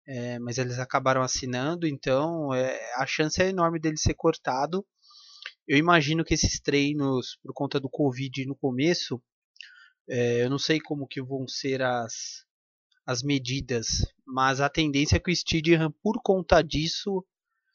É, 0.06 0.38
mas 0.38 0.58
eles 0.58 0.78
acabaram 0.78 1.22
assinando, 1.22 1.86
então 1.86 2.54
é, 2.54 2.80
a 2.96 3.06
chance 3.06 3.42
é 3.42 3.48
enorme 3.48 3.78
dele 3.80 3.98
ser 3.98 4.14
cortado. 4.14 4.86
Eu 5.66 5.76
imagino 5.76 6.24
que 6.24 6.34
esses 6.34 6.60
treinos, 6.60 7.38
por 7.42 7.52
conta 7.52 7.78
do 7.78 7.88
Covid 7.88 8.46
no 8.46 8.56
começo, 8.56 9.22
é, 10.08 10.42
eu 10.42 10.50
não 10.50 10.58
sei 10.58 10.80
como 10.80 11.06
que 11.06 11.22
vão 11.22 11.46
ser 11.46 11.82
as, 11.82 12.44
as 13.06 13.22
medidas, 13.22 13.86
mas 14.26 14.60
a 14.60 14.68
tendência 14.68 15.16
é 15.16 15.20
que 15.20 15.30
o 15.30 15.36
Steedham, 15.36 15.92
por 16.02 16.20
conta 16.22 16.62
disso, 16.62 17.24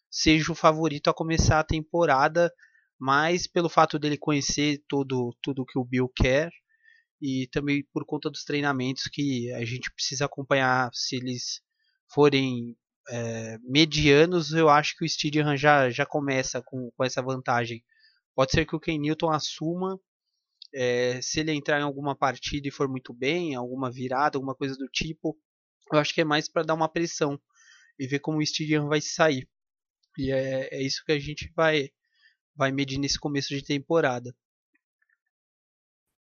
seja 0.09 0.51
o 0.51 0.55
favorito 0.55 1.09
a 1.09 1.13
começar 1.13 1.59
a 1.59 1.63
temporada, 1.63 2.51
mais 2.99 3.47
pelo 3.47 3.69
fato 3.69 3.99
dele 3.99 4.17
conhecer 4.17 4.83
todo 4.87 5.35
tudo 5.41 5.65
que 5.65 5.77
o 5.77 5.83
Bill 5.83 6.09
quer 6.15 6.51
e 7.21 7.47
também 7.51 7.85
por 7.91 8.05
conta 8.05 8.29
dos 8.29 8.43
treinamentos 8.43 9.03
que 9.11 9.51
a 9.53 9.65
gente 9.65 9.91
precisa 9.93 10.25
acompanhar 10.25 10.89
se 10.93 11.15
eles 11.15 11.61
forem 12.13 12.77
é, 13.09 13.57
medianos, 13.63 14.51
eu 14.53 14.69
acho 14.69 14.97
que 14.97 15.05
o 15.05 15.09
Steedham 15.09 15.55
já, 15.57 15.89
já 15.89 16.05
começa 16.05 16.61
com, 16.61 16.91
com 16.91 17.03
essa 17.03 17.21
vantagem. 17.21 17.83
Pode 18.35 18.51
ser 18.51 18.65
que 18.65 18.75
o 18.75 18.79
Ken 18.79 18.97
Newton 18.97 19.31
assuma, 19.31 19.99
é, 20.73 21.21
se 21.21 21.39
ele 21.39 21.51
entrar 21.51 21.79
em 21.79 21.83
alguma 21.83 22.15
partida 22.15 22.67
e 22.67 22.71
for 22.71 22.87
muito 22.87 23.13
bem, 23.13 23.55
alguma 23.55 23.91
virada, 23.91 24.37
alguma 24.37 24.55
coisa 24.55 24.75
do 24.75 24.87
tipo, 24.87 25.37
eu 25.91 25.99
acho 25.99 26.13
que 26.13 26.21
é 26.21 26.25
mais 26.25 26.49
para 26.49 26.63
dar 26.63 26.73
uma 26.73 26.89
pressão 26.89 27.39
e 27.99 28.07
ver 28.07 28.19
como 28.19 28.39
o 28.39 28.45
Steedham 28.45 28.87
vai 28.87 29.01
sair. 29.01 29.47
E 30.17 30.31
é, 30.31 30.69
é 30.71 30.81
isso 30.81 31.03
que 31.05 31.11
a 31.11 31.19
gente 31.19 31.51
vai, 31.55 31.89
vai 32.55 32.71
medir 32.71 32.97
nesse 32.97 33.19
começo 33.19 33.49
de 33.49 33.63
temporada. 33.63 34.35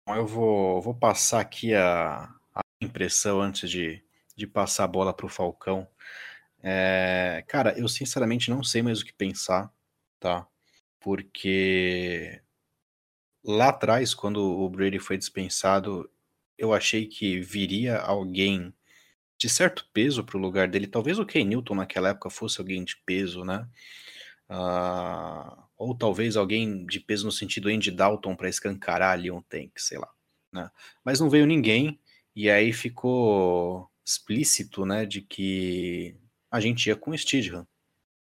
Eu 0.07 0.27
vou, 0.27 0.81
vou 0.81 0.93
passar 0.93 1.39
aqui 1.39 1.73
a, 1.73 2.29
a 2.53 2.61
impressão 2.79 3.41
antes 3.41 3.69
de, 3.69 4.03
de 4.35 4.45
passar 4.45 4.83
a 4.83 4.87
bola 4.87 5.13
para 5.13 5.25
o 5.25 5.29
Falcão. 5.29 5.87
É, 6.67 7.43
cara, 7.47 7.77
eu 7.77 7.87
sinceramente 7.87 8.49
não 8.49 8.63
sei 8.63 8.81
mais 8.81 8.99
o 8.99 9.05
que 9.05 9.13
pensar, 9.13 9.71
tá? 10.19 10.47
Porque 10.99 12.41
lá 13.43 13.69
atrás, 13.69 14.15
quando 14.15 14.37
o 14.39 14.67
Brady 14.67 14.97
foi 14.97 15.15
dispensado, 15.15 16.09
eu 16.57 16.73
achei 16.73 17.05
que 17.05 17.39
viria 17.39 17.99
alguém 17.99 18.73
de 19.37 19.47
certo 19.47 19.87
peso 19.93 20.23
para 20.23 20.37
o 20.37 20.41
lugar 20.41 20.67
dele. 20.67 20.87
Talvez 20.87 21.19
o 21.19 21.25
Ken 21.25 21.45
Newton 21.45 21.75
naquela 21.75 22.09
época 22.09 22.31
fosse 22.31 22.59
alguém 22.59 22.83
de 22.83 22.97
peso, 23.05 23.43
né? 23.45 23.67
Uh, 24.49 25.63
ou 25.77 25.95
talvez 25.95 26.35
alguém 26.35 26.83
de 26.87 26.99
peso 26.99 27.25
no 27.25 27.31
sentido 27.31 27.69
Andy 27.69 27.91
Dalton 27.91 28.35
para 28.35 28.49
escancarar 28.49 29.19
um 29.31 29.41
tank, 29.41 29.71
sei 29.77 29.99
lá. 29.99 30.11
Né? 30.51 30.71
Mas 31.03 31.19
não 31.19 31.29
veio 31.29 31.45
ninguém, 31.45 31.99
e 32.35 32.49
aí 32.49 32.73
ficou 32.73 33.87
explícito 34.03 34.83
né, 34.85 35.05
de 35.05 35.21
que 35.21 36.15
a 36.55 36.59
gente 36.61 36.87
ia 36.87 36.95
com 36.95 37.11
o 37.11 37.17
Stidham. 37.17 37.67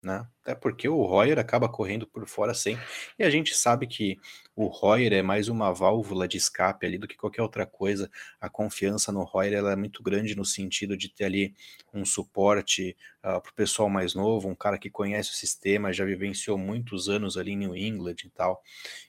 Né? 0.02 0.26
Até 0.42 0.54
porque 0.54 0.86
o 0.86 1.02
Royer 1.04 1.38
acaba 1.38 1.66
correndo 1.66 2.06
por 2.06 2.26
fora 2.26 2.52
sempre. 2.52 2.84
E 3.18 3.22
a 3.22 3.30
gente 3.30 3.54
sabe 3.54 3.86
que 3.86 4.18
o 4.54 4.66
Royer 4.66 5.12
é 5.12 5.22
mais 5.22 5.48
uma 5.48 5.72
válvula 5.72 6.28
de 6.28 6.36
escape 6.36 6.84
ali 6.84 6.98
do 6.98 7.06
que 7.06 7.16
qualquer 7.16 7.40
outra 7.40 7.64
coisa. 7.64 8.10
A 8.38 8.50
confiança 8.50 9.12
no 9.12 9.22
Royer 9.22 9.54
ela 9.54 9.72
é 9.72 9.76
muito 9.76 10.02
grande 10.02 10.34
no 10.34 10.44
sentido 10.44 10.94
de 10.96 11.08
ter 11.08 11.24
ali 11.24 11.54
um 11.92 12.04
suporte 12.04 12.94
uh, 13.22 13.28
ah, 13.28 13.40
para 13.40 13.50
o 13.50 13.54
pessoal 13.54 13.88
mais 13.88 14.14
novo, 14.14 14.48
um 14.48 14.54
cara 14.54 14.76
que 14.76 14.90
conhece 14.90 15.30
o 15.30 15.34
sistema, 15.34 15.92
já 15.92 16.04
vivenciou 16.04 16.58
muitos 16.58 17.08
anos 17.08 17.38
ali 17.38 17.52
em 17.52 17.56
New 17.56 17.76
England 17.76 18.16
e 18.24 18.30
tal. 18.30 18.62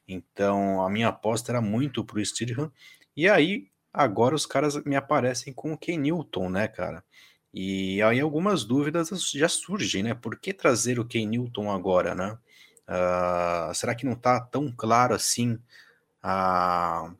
Então 0.07 0.81
a 0.81 0.89
minha 0.89 1.09
aposta 1.09 1.51
era 1.51 1.61
muito 1.61 2.05
para 2.05 2.19
o 2.19 2.25
Stidham. 2.25 2.71
E 3.17 3.27
aí 3.27 3.67
agora 3.91 4.35
os 4.35 4.45
caras 4.45 4.81
me 4.85 4.95
aparecem 4.95 5.51
com 5.51 5.73
o 5.73 5.77
Ken 5.77 5.97
Newton, 5.97 6.47
né, 6.49 6.69
cara? 6.69 7.03
E 7.57 8.01
aí 8.01 8.19
algumas 8.19 8.65
dúvidas 8.65 9.09
já 9.31 9.47
surgem, 9.47 10.03
né? 10.03 10.13
Por 10.13 10.37
que 10.37 10.53
trazer 10.53 10.99
o 10.99 11.05
Ken 11.05 11.25
Newton 11.25 11.71
agora, 11.71 12.13
né? 12.13 12.37
Uh, 12.85 13.73
será 13.73 13.95
que 13.95 14.05
não 14.05 14.11
está 14.11 14.41
tão 14.41 14.69
claro 14.69 15.15
assim 15.15 15.57
a, 16.21 17.13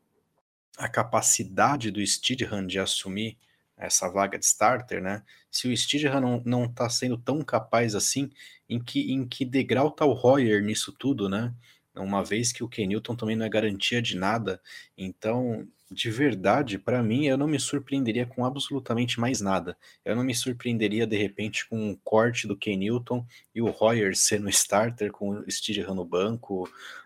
a 0.78 0.90
capacidade 0.90 1.90
do 1.90 2.06
Steedham 2.06 2.68
de 2.68 2.78
assumir 2.78 3.38
essa 3.78 4.10
vaga 4.10 4.38
de 4.38 4.44
starter, 4.44 5.02
né? 5.02 5.24
Se 5.50 5.70
o 5.70 5.78
Steedham 5.78 6.20
não, 6.20 6.42
não 6.46 6.68
tá 6.68 6.90
sendo 6.90 7.18
tão 7.18 7.42
capaz 7.42 7.96
assim, 7.96 8.30
em 8.68 8.84
que, 8.84 9.14
em 9.14 9.26
que 9.26 9.46
degrau 9.46 9.90
tá 9.90 10.04
o 10.06 10.12
Royer 10.12 10.62
nisso 10.62 10.92
tudo, 10.92 11.30
né? 11.30 11.54
Uma 11.96 12.26
vez 12.26 12.52
que 12.52 12.62
o 12.62 12.68
Ken 12.68 12.88
Newton 12.88 13.16
também 13.16 13.38
não 13.38 13.46
é 13.46 13.50
garantia 13.50 14.02
de 14.02 14.18
nada, 14.18 14.62
então 14.98 15.66
de 15.92 16.10
verdade, 16.10 16.80
para 16.80 17.04
mim, 17.04 17.26
eu 17.26 17.38
não 17.38 17.48
me 17.48 17.60
surpreenderia 17.60 18.26
com 18.26 18.44
absolutamente 18.44 19.20
mais 19.20 19.40
nada. 19.40 19.78
Eu 20.04 20.16
não 20.16 20.24
me 20.24 20.34
surpreenderia, 20.34 21.06
de 21.06 21.16
repente, 21.16 21.68
com 21.68 21.78
um 21.78 21.96
corte 21.96 22.48
do 22.48 22.58
Ken 22.58 22.78
Newton 22.78 23.26
e 23.54 23.62
o 23.62 23.70
Royer 23.70 24.16
sendo 24.16 24.50
starter 24.50 25.12
com 25.12 25.30
o 25.30 25.52
Steve 25.52 25.84
no 25.94 26.04
banco, 26.04 26.64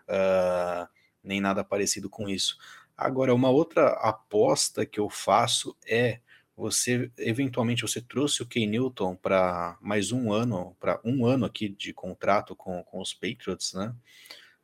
uh, 0.07 0.87
nem 1.23 1.41
nada 1.41 1.63
parecido 1.63 2.09
com 2.09 2.29
isso. 2.29 2.57
Agora, 2.95 3.35
uma 3.35 3.49
outra 3.49 3.89
aposta 4.01 4.85
que 4.85 4.99
eu 4.99 5.09
faço 5.09 5.75
é 5.85 6.19
você, 6.55 7.09
eventualmente, 7.17 7.81
você 7.81 8.01
trouxe 8.01 8.43
o 8.43 8.45
Ken 8.45 8.67
Newton 8.67 9.15
para 9.15 9.77
mais 9.81 10.11
um 10.11 10.31
ano, 10.31 10.75
para 10.79 10.99
um 11.05 11.25
ano 11.25 11.45
aqui 11.45 11.69
de 11.69 11.93
contrato 11.93 12.55
com, 12.55 12.83
com 12.83 12.99
os 12.99 13.13
Patriots, 13.13 13.73
né? 13.73 13.95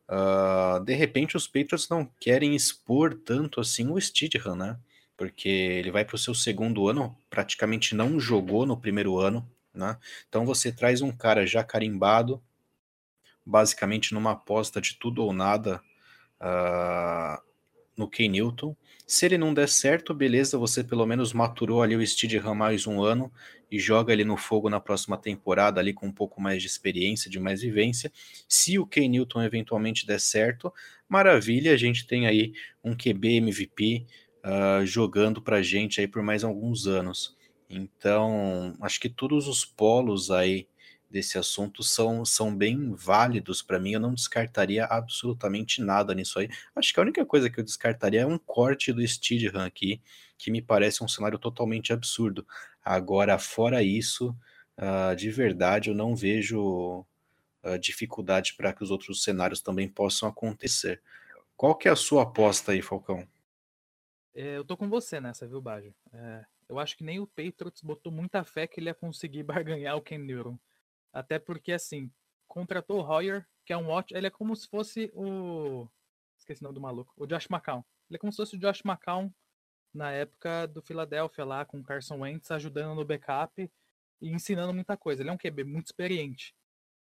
Uh, 0.07 0.83
de 0.83 0.93
repente 0.93 1.35
os 1.35 1.47
Patriots 1.47 1.89
não 1.89 2.05
querem 2.19 2.55
expor 2.55 3.15
tanto 3.15 3.59
assim 3.59 3.89
o 3.89 3.99
Stidham, 3.99 4.55
né? 4.55 4.77
Porque 5.17 5.49
ele 5.49 5.91
vai 5.91 6.05
para 6.05 6.15
o 6.15 6.19
seu 6.19 6.35
segundo 6.35 6.87
ano, 6.87 7.17
praticamente 7.29 7.95
não 7.95 8.19
jogou 8.19 8.65
no 8.65 8.77
primeiro 8.77 9.17
ano, 9.17 9.49
né? 9.73 9.97
Então 10.27 10.45
você 10.45 10.71
traz 10.71 11.01
um 11.01 11.11
cara 11.11 11.45
já 11.45 11.63
carimbado, 11.63 12.41
basicamente 13.45 14.13
numa 14.13 14.31
aposta 14.31 14.79
de 14.79 14.95
tudo 14.95 15.23
ou 15.23 15.33
nada 15.33 15.81
uh, 16.41 17.41
no 17.97 18.09
Ken 18.09 18.29
Newton. 18.29 18.75
Se 19.07 19.25
ele 19.25 19.37
não 19.37 19.53
der 19.53 19.69
certo, 19.69 20.15
beleza, 20.15 20.57
você 20.57 20.83
pelo 20.83 21.05
menos 21.05 21.31
maturou 21.31 21.83
ali 21.83 21.95
o 21.95 22.05
Stidham 22.05 22.55
mais 22.55 22.87
um 22.87 23.03
ano 23.03 23.31
e 23.69 23.77
joga 23.77 24.11
ele 24.11 24.23
no 24.25 24.35
fogo 24.35 24.67
na 24.67 24.79
próxima 24.79 25.15
temporada 25.15 25.79
ali 25.79 25.93
com 25.93 26.07
um 26.07 26.11
pouco 26.11 26.41
mais 26.41 26.59
de 26.59 26.67
experiência, 26.67 27.29
de 27.29 27.39
mais 27.39 27.61
vivência. 27.61 28.11
Se 28.49 28.79
o 28.79 28.85
Ken 28.85 29.07
Newton 29.07 29.43
eventualmente 29.43 30.07
der 30.07 30.19
certo, 30.19 30.73
maravilha, 31.07 31.71
a 31.71 31.77
gente 31.77 32.07
tem 32.07 32.25
aí 32.25 32.53
um 32.83 32.95
QB 32.95 33.37
MVP 33.37 34.05
uh, 34.43 34.47
ah, 34.47 34.85
jogando 34.85 35.39
pra 35.39 35.61
gente 35.61 36.01
aí 36.01 36.07
por 36.07 36.23
mais 36.23 36.43
alguns 36.43 36.87
anos. 36.87 37.37
Então, 37.69 38.75
acho 38.81 38.99
que 38.99 39.09
todos 39.09 39.47
os 39.47 39.63
polos 39.63 40.31
aí 40.31 40.67
desse 41.15 41.37
assunto 41.37 41.81
são, 41.81 42.25
são 42.25 42.53
bem 42.53 42.93
válidos 42.93 43.61
para 43.61 43.79
mim. 43.79 43.93
Eu 43.93 44.01
não 44.01 44.13
descartaria 44.13 44.83
absolutamente 44.83 45.81
nada 45.81 46.13
nisso 46.13 46.37
aí. 46.37 46.49
Acho 46.75 46.93
que 46.93 46.99
a 46.99 47.03
única 47.03 47.25
coisa 47.25 47.49
que 47.49 47.57
eu 47.57 47.63
descartaria 47.63 48.21
é 48.21 48.25
um 48.25 48.37
corte 48.37 48.91
do 48.91 49.07
Steedham 49.07 49.63
aqui, 49.63 50.01
que 50.37 50.51
me 50.51 50.61
parece 50.61 51.01
um 51.01 51.07
cenário 51.07 51.39
totalmente 51.39 51.93
absurdo. 51.93 52.45
Agora, 52.83 53.39
fora 53.39 53.81
isso, 53.81 54.35
uh, 54.77 55.15
de 55.15 55.31
verdade, 55.31 55.89
eu 55.89 55.95
não 55.95 56.17
vejo 56.17 57.05
uh, 57.63 57.79
dificuldade 57.79 58.53
para 58.53 58.73
que 58.73 58.83
os 58.83 58.91
outros 58.91 59.23
cenários 59.23 59.61
também 59.61 59.87
possam 59.87 60.27
acontecer. 60.27 61.01
Qual 61.55 61.75
que 61.75 61.87
é 61.87 61.91
a 61.91 61.95
sua 61.95 62.23
aposta 62.23 62.73
aí, 62.73 62.81
Falcão? 62.81 63.25
É, 64.33 64.57
eu 64.57 64.65
tô 64.65 64.75
com 64.75 64.89
você 64.89 65.21
nessa, 65.21 65.47
viu, 65.47 65.61
Bajo? 65.61 65.95
É, 66.11 66.45
eu 66.67 66.77
acho 66.77 66.97
que 66.97 67.05
nem 67.05 67.21
o 67.21 67.27
Patriots 67.27 67.81
botou 67.81 68.11
muita 68.11 68.43
fé 68.43 68.67
que 68.67 68.81
ele 68.81 68.89
ia 68.89 68.93
conseguir 68.93 69.43
barganhar 69.47 69.95
o 69.95 70.01
Ken 70.01 70.17
Newton. 70.17 70.59
Até 71.15 71.39
porque, 71.39 71.71
assim, 71.71 72.11
contratou 72.45 72.99
o 72.99 73.07
Hoyer, 73.07 73.47
que 73.65 73.71
é 73.71 73.77
um 73.77 73.87
ótimo. 73.87 74.19
Ele 74.19 74.27
é 74.27 74.29
como 74.29 74.53
se 74.53 74.67
fosse 74.67 75.09
o. 75.13 75.87
Esqueci 76.37 76.61
o 76.61 76.65
nome 76.65 76.75
do 76.75 76.81
maluco. 76.81 77.13
O 77.15 77.25
Josh 77.25 77.47
McCown. 77.49 77.85
Ele 78.09 78.17
é 78.17 78.19
como 78.19 78.33
se 78.33 78.35
fosse 78.35 78.57
o 78.57 78.59
Josh 78.59 78.81
McCown 78.83 79.33
na 79.93 80.11
época 80.11 80.67
do 80.67 80.81
Philadelphia 80.81 81.45
lá, 81.45 81.63
com 81.63 81.79
o 81.79 81.83
Carson 81.83 82.19
Wentz 82.19 82.51
ajudando 82.51 82.95
no 82.95 83.05
backup 83.05 83.71
e 84.21 84.29
ensinando 84.29 84.73
muita 84.73 84.97
coisa. 84.97 85.23
Ele 85.23 85.29
é 85.29 85.33
um 85.33 85.37
QB 85.37 85.63
muito 85.63 85.85
experiente. 85.85 86.53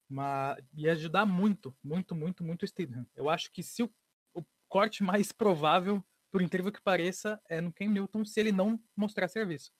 Mas 0.10 0.58
ia 0.74 0.94
ajudar 0.94 1.28
muito, 1.28 1.78
muito, 1.84 2.16
muito, 2.16 2.44
muito 2.44 2.64
o 2.64 2.68
Stidham. 2.68 3.06
Eu 3.16 3.30
acho 3.30 3.52
que 3.52 3.62
se 3.62 3.84
o, 3.84 3.94
o 4.34 4.44
corte 4.68 5.04
mais 5.04 5.32
provável, 5.32 6.04
por 6.32 6.42
incrível 6.42 6.72
que 6.72 6.82
pareça, 6.82 7.40
é 7.48 7.62
no 7.62 7.72
Ken 7.72 7.88
Newton 7.88 8.26
se 8.26 8.40
ele 8.40 8.52
não 8.52 8.82
mostrar 8.98 9.28
serviço. 9.28 9.72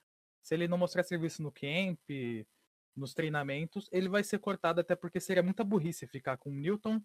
Se 0.44 0.54
ele 0.54 0.68
não 0.68 0.78
mostrar 0.78 1.04
serviço 1.04 1.42
no 1.42 1.52
camp, 1.52 2.00
nos 2.96 3.14
treinamentos, 3.14 3.88
ele 3.92 4.10
vai 4.10 4.24
ser 4.24 4.40
cortado 4.40 4.82
até 4.82 4.96
porque 4.96 5.20
seria 5.20 5.44
muita 5.44 5.64
burrice 5.64 6.08
ficar 6.08 6.38
com 6.38 6.50
o 6.50 6.54
Newton 6.54 7.02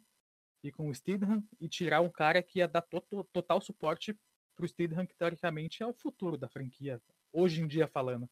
e 0.62 0.72
com 0.72 0.88
o 0.88 0.94
Stidham 0.94 1.42
e 1.60 1.68
tirar 1.68 2.00
um 2.00 2.10
cara 2.10 2.42
que 2.42 2.58
ia 2.58 2.68
dar 2.68 2.82
to 2.82 3.02
total 3.32 3.60
suporte 3.60 4.18
para 4.54 4.64
o 4.64 4.68
Stidham, 4.68 5.06
que 5.06 5.14
teoricamente 5.14 5.82
é 5.82 5.86
o 5.86 5.92
futuro 5.94 6.36
da 6.36 6.48
franquia, 6.48 7.00
hoje 7.32 7.60
em 7.60 7.66
dia 7.66 7.86
falando. 7.86 8.28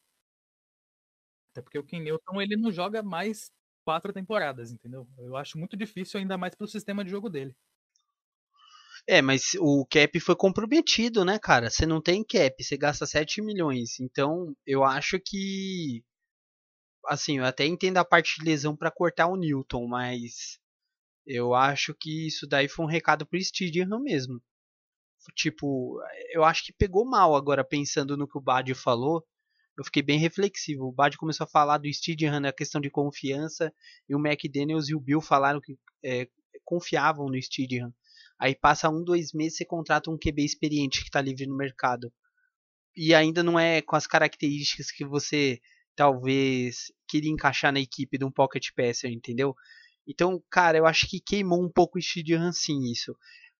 Até 1.51 1.61
porque 1.61 1.79
o 1.79 1.83
Ken 1.83 2.01
Newton 2.01 2.41
ele 2.41 2.57
não 2.57 2.71
joga 2.71 3.01
mais 3.01 3.49
quatro 3.85 4.11
temporadas, 4.11 4.71
entendeu? 4.71 5.07
Eu 5.17 5.37
acho 5.37 5.57
muito 5.57 5.77
difícil, 5.77 6.19
ainda 6.19 6.37
mais 6.37 6.55
pro 6.55 6.67
sistema 6.67 7.05
de 7.05 7.11
jogo 7.11 7.29
dele. 7.29 7.55
É, 9.07 9.21
mas 9.21 9.51
o 9.59 9.85
cap 9.85 10.19
foi 10.19 10.35
comprometido, 10.35 11.23
né, 11.23 11.37
cara? 11.37 11.69
Você 11.69 11.85
não 11.85 12.01
tem 12.01 12.23
cap, 12.23 12.61
você 12.61 12.75
gasta 12.75 13.05
7 13.05 13.41
milhões. 13.41 13.99
Então, 13.99 14.55
eu 14.65 14.83
acho 14.83 15.19
que. 15.23 16.03
Assim, 17.07 17.37
eu 17.37 17.45
até 17.45 17.65
entendo 17.65 17.97
a 17.97 18.05
parte 18.05 18.39
de 18.39 18.45
lesão 18.45 18.75
para 18.75 18.91
cortar 18.91 19.27
o 19.27 19.35
Newton, 19.35 19.87
mas. 19.87 20.59
Eu 21.25 21.55
acho 21.55 21.93
que 21.95 22.27
isso 22.27 22.45
daí 22.47 22.67
foi 22.67 22.85
um 22.85 22.87
recado 22.87 23.25
pro 23.25 23.41
Stidham 23.41 23.99
mesmo. 23.99 24.39
Tipo, 25.33 25.99
eu 26.31 26.43
acho 26.43 26.65
que 26.65 26.73
pegou 26.73 27.03
mal 27.03 27.35
agora 27.35 27.63
pensando 27.63 28.15
no 28.15 28.27
que 28.27 28.37
o 28.37 28.41
Bad 28.41 28.71
falou. 28.75 29.25
Eu 29.77 29.83
fiquei 29.83 30.03
bem 30.03 30.19
reflexivo. 30.19 30.85
O 30.85 30.91
Bad 30.91 31.17
começou 31.17 31.45
a 31.45 31.49
falar 31.49 31.79
do 31.79 31.91
Stidham 31.91 32.39
na 32.39 32.53
questão 32.53 32.79
de 32.79 32.91
confiança 32.91 33.73
e 34.07 34.15
o 34.15 34.19
McDaniels 34.19 34.87
e 34.87 34.95
o 34.95 34.99
Bill 34.99 35.19
falaram 35.19 35.59
que 35.59 35.77
é, 36.03 36.29
confiavam 36.63 37.27
no 37.27 37.41
Stidham. 37.41 37.93
Aí 38.39 38.55
passa 38.55 38.89
um, 38.89 39.03
dois 39.03 39.33
meses 39.33 39.57
você 39.57 39.65
contrata 39.65 40.11
um 40.11 40.17
QB 40.17 40.43
experiente 40.43 40.99
que 40.99 41.05
está 41.07 41.21
livre 41.21 41.47
no 41.47 41.55
mercado. 41.55 42.13
E 42.95 43.13
ainda 43.13 43.43
não 43.43 43.59
é 43.59 43.81
com 43.81 43.95
as 43.95 44.07
características 44.07 44.91
que 44.91 45.05
você 45.05 45.59
talvez 45.95 46.91
queria 47.07 47.31
encaixar 47.31 47.71
na 47.71 47.79
equipe 47.79 48.17
de 48.17 48.25
um 48.25 48.31
pocket 48.31 48.69
passer, 48.75 49.11
entendeu? 49.11 49.55
Então, 50.07 50.41
cara, 50.49 50.77
eu 50.77 50.85
acho 50.85 51.07
que 51.07 51.19
queimou 51.19 51.63
um 51.63 51.69
pouco 51.69 51.97
o 51.97 52.01
Stidham 52.01 52.51
sim 52.51 52.91
isso. 52.91 53.15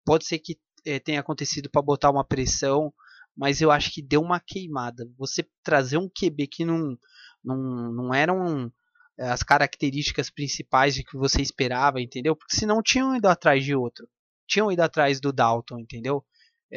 Pode 0.05 0.25
ser 0.25 0.39
que 0.39 0.57
é, 0.85 0.99
tenha 0.99 1.19
acontecido 1.19 1.69
para 1.69 1.81
botar 1.81 2.11
uma 2.11 2.23
pressão, 2.23 2.93
mas 3.35 3.61
eu 3.61 3.71
acho 3.71 3.91
que 3.91 4.01
deu 4.01 4.21
uma 4.21 4.39
queimada. 4.39 5.09
Você 5.17 5.47
trazer 5.63 5.97
um 5.97 6.09
QB 6.09 6.47
que 6.47 6.65
não, 6.65 6.97
não, 7.43 7.91
não 7.91 8.13
eram 8.13 8.71
é, 9.17 9.29
as 9.29 9.41
características 9.43 10.29
principais 10.29 10.95
de 10.95 11.03
que 11.03 11.17
você 11.17 11.41
esperava, 11.41 12.01
entendeu? 12.01 12.35
Porque 12.35 12.55
senão 12.55 12.83
tinham 12.83 13.15
ido 13.15 13.27
atrás 13.27 13.63
de 13.63 13.75
outro 13.75 14.07
tinham 14.47 14.71
ido 14.71 14.81
atrás 14.81 15.19
do 15.19 15.33
Dalton, 15.33 15.79
entendeu? 15.79 16.23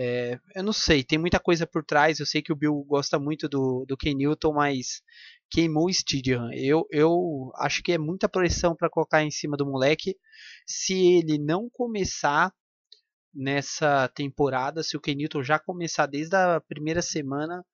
É, 0.00 0.38
eu 0.54 0.62
não 0.62 0.72
sei, 0.72 1.02
tem 1.02 1.18
muita 1.18 1.40
coisa 1.40 1.66
por 1.66 1.84
trás. 1.84 2.20
Eu 2.20 2.26
sei 2.26 2.40
que 2.40 2.52
o 2.52 2.56
Bill 2.56 2.84
gosta 2.86 3.18
muito 3.18 3.48
do, 3.48 3.84
do 3.84 3.96
Ken 3.96 4.14
Newton, 4.14 4.52
mas 4.52 5.02
queimou 5.50 5.86
o 5.86 5.90
Stadium. 5.90 6.52
Eu, 6.52 6.86
eu 6.92 7.50
acho 7.56 7.82
que 7.82 7.90
é 7.90 7.98
muita 7.98 8.28
pressão 8.28 8.76
para 8.76 8.88
colocar 8.88 9.24
em 9.24 9.30
cima 9.32 9.56
do 9.56 9.66
moleque. 9.66 10.16
Se 10.64 10.94
ele 10.94 11.36
não 11.36 11.68
começar 11.68 12.54
nessa 13.34 14.06
temporada, 14.14 14.84
se 14.84 14.96
o 14.96 15.00
Ken 15.00 15.16
Newton 15.16 15.42
já 15.42 15.58
começar 15.58 16.06
desde 16.06 16.36
a 16.36 16.60
primeira 16.60 17.02
semana, 17.02 17.64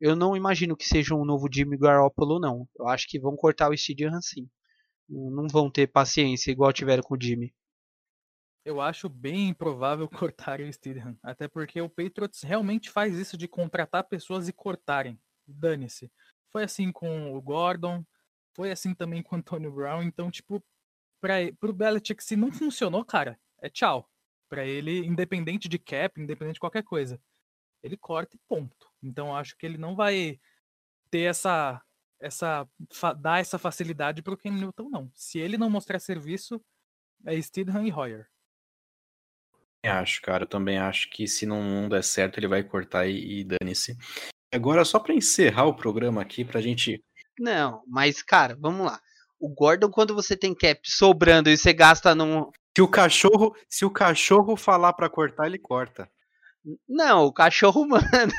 eu 0.00 0.14
não 0.14 0.36
imagino 0.36 0.76
que 0.76 0.86
seja 0.86 1.16
um 1.16 1.24
novo 1.24 1.48
Jimmy 1.52 1.76
Garoppolo, 1.76 2.38
não. 2.38 2.68
Eu 2.78 2.86
acho 2.86 3.08
que 3.08 3.18
vão 3.18 3.34
cortar 3.34 3.68
o 3.70 3.74
Stadium 3.74 4.20
sim. 4.22 4.48
Não 5.08 5.48
vão 5.48 5.68
ter 5.68 5.88
paciência 5.88 6.52
igual 6.52 6.72
tiveram 6.72 7.02
com 7.02 7.16
o 7.16 7.18
Jimmy. 7.20 7.52
Eu 8.64 8.80
acho 8.80 9.08
bem 9.08 9.48
improvável 9.48 10.08
cortarem 10.32 10.68
o 10.68 10.72
Steedham, 10.72 11.18
até 11.22 11.48
porque 11.48 11.80
o 11.80 11.88
Patriots 11.88 12.42
realmente 12.42 12.90
faz 12.90 13.16
isso 13.18 13.36
de 13.36 13.48
contratar 13.48 14.04
pessoas 14.04 14.48
e 14.48 14.52
cortarem. 14.52 15.20
Dane-se. 15.46 16.10
Foi 16.50 16.64
assim 16.64 16.92
com 16.92 17.34
o 17.34 17.42
Gordon, 17.42 18.04
foi 18.54 18.70
assim 18.70 18.94
também 18.94 19.22
com 19.22 19.34
o 19.34 19.38
Antonio 19.38 19.72
Brown, 19.72 20.02
então, 20.02 20.30
tipo, 20.30 20.62
para 21.20 21.34
pro 21.58 21.72
Belichick, 21.72 22.22
se 22.22 22.36
não 22.36 22.52
funcionou, 22.52 23.04
cara, 23.04 23.38
é 23.60 23.68
tchau. 23.68 24.08
Para 24.48 24.66
ele, 24.66 24.98
independente 25.06 25.68
de 25.68 25.78
cap, 25.78 26.20
independente 26.20 26.54
de 26.54 26.60
qualquer 26.60 26.82
coisa. 26.84 27.20
Ele 27.82 27.96
corta 27.96 28.36
e 28.36 28.40
ponto. 28.46 28.90
Então, 29.02 29.34
acho 29.34 29.56
que 29.56 29.64
ele 29.66 29.78
não 29.78 29.96
vai 29.96 30.38
ter 31.10 31.22
essa 31.22 31.82
essa 32.20 32.68
dar 33.18 33.40
essa 33.40 33.58
facilidade 33.58 34.22
pro 34.22 34.36
Ken 34.36 34.52
Newton 34.52 34.88
não. 34.90 35.10
Se 35.14 35.38
ele 35.40 35.58
não 35.58 35.70
mostrar 35.70 35.98
serviço, 35.98 36.62
é 37.26 37.40
Steedham 37.40 37.86
e 37.86 37.92
Hoyer 37.92 38.28
acho, 39.88 40.22
cara. 40.22 40.44
Eu 40.44 40.48
também 40.48 40.78
acho 40.78 41.10
que 41.10 41.26
se 41.26 41.46
não 41.46 41.88
der 41.88 42.02
certo, 42.02 42.38
ele 42.38 42.48
vai 42.48 42.62
cortar 42.62 43.06
e, 43.06 43.40
e 43.40 43.44
dane-se. 43.44 43.96
Agora, 44.52 44.84
só 44.84 44.98
para 44.98 45.14
encerrar 45.14 45.64
o 45.64 45.74
programa 45.74 46.20
aqui, 46.20 46.44
pra 46.44 46.60
gente. 46.60 47.02
Não, 47.38 47.82
mas, 47.86 48.22
cara, 48.22 48.56
vamos 48.60 48.86
lá. 48.86 49.00
O 49.40 49.48
Gordon, 49.48 49.90
quando 49.90 50.14
você 50.14 50.36
tem 50.36 50.54
cap 50.54 50.80
sobrando 50.84 51.48
e 51.48 51.56
você 51.56 51.72
gasta 51.72 52.14
num. 52.14 52.50
Se 52.76 52.82
o 52.82 52.88
cachorro, 52.88 53.56
se 53.68 53.84
o 53.84 53.90
cachorro 53.90 54.56
falar 54.56 54.92
para 54.92 55.10
cortar, 55.10 55.46
ele 55.46 55.58
corta. 55.58 56.08
Não, 56.88 57.24
o 57.24 57.32
cachorro 57.32 57.84
manda. 57.88 58.32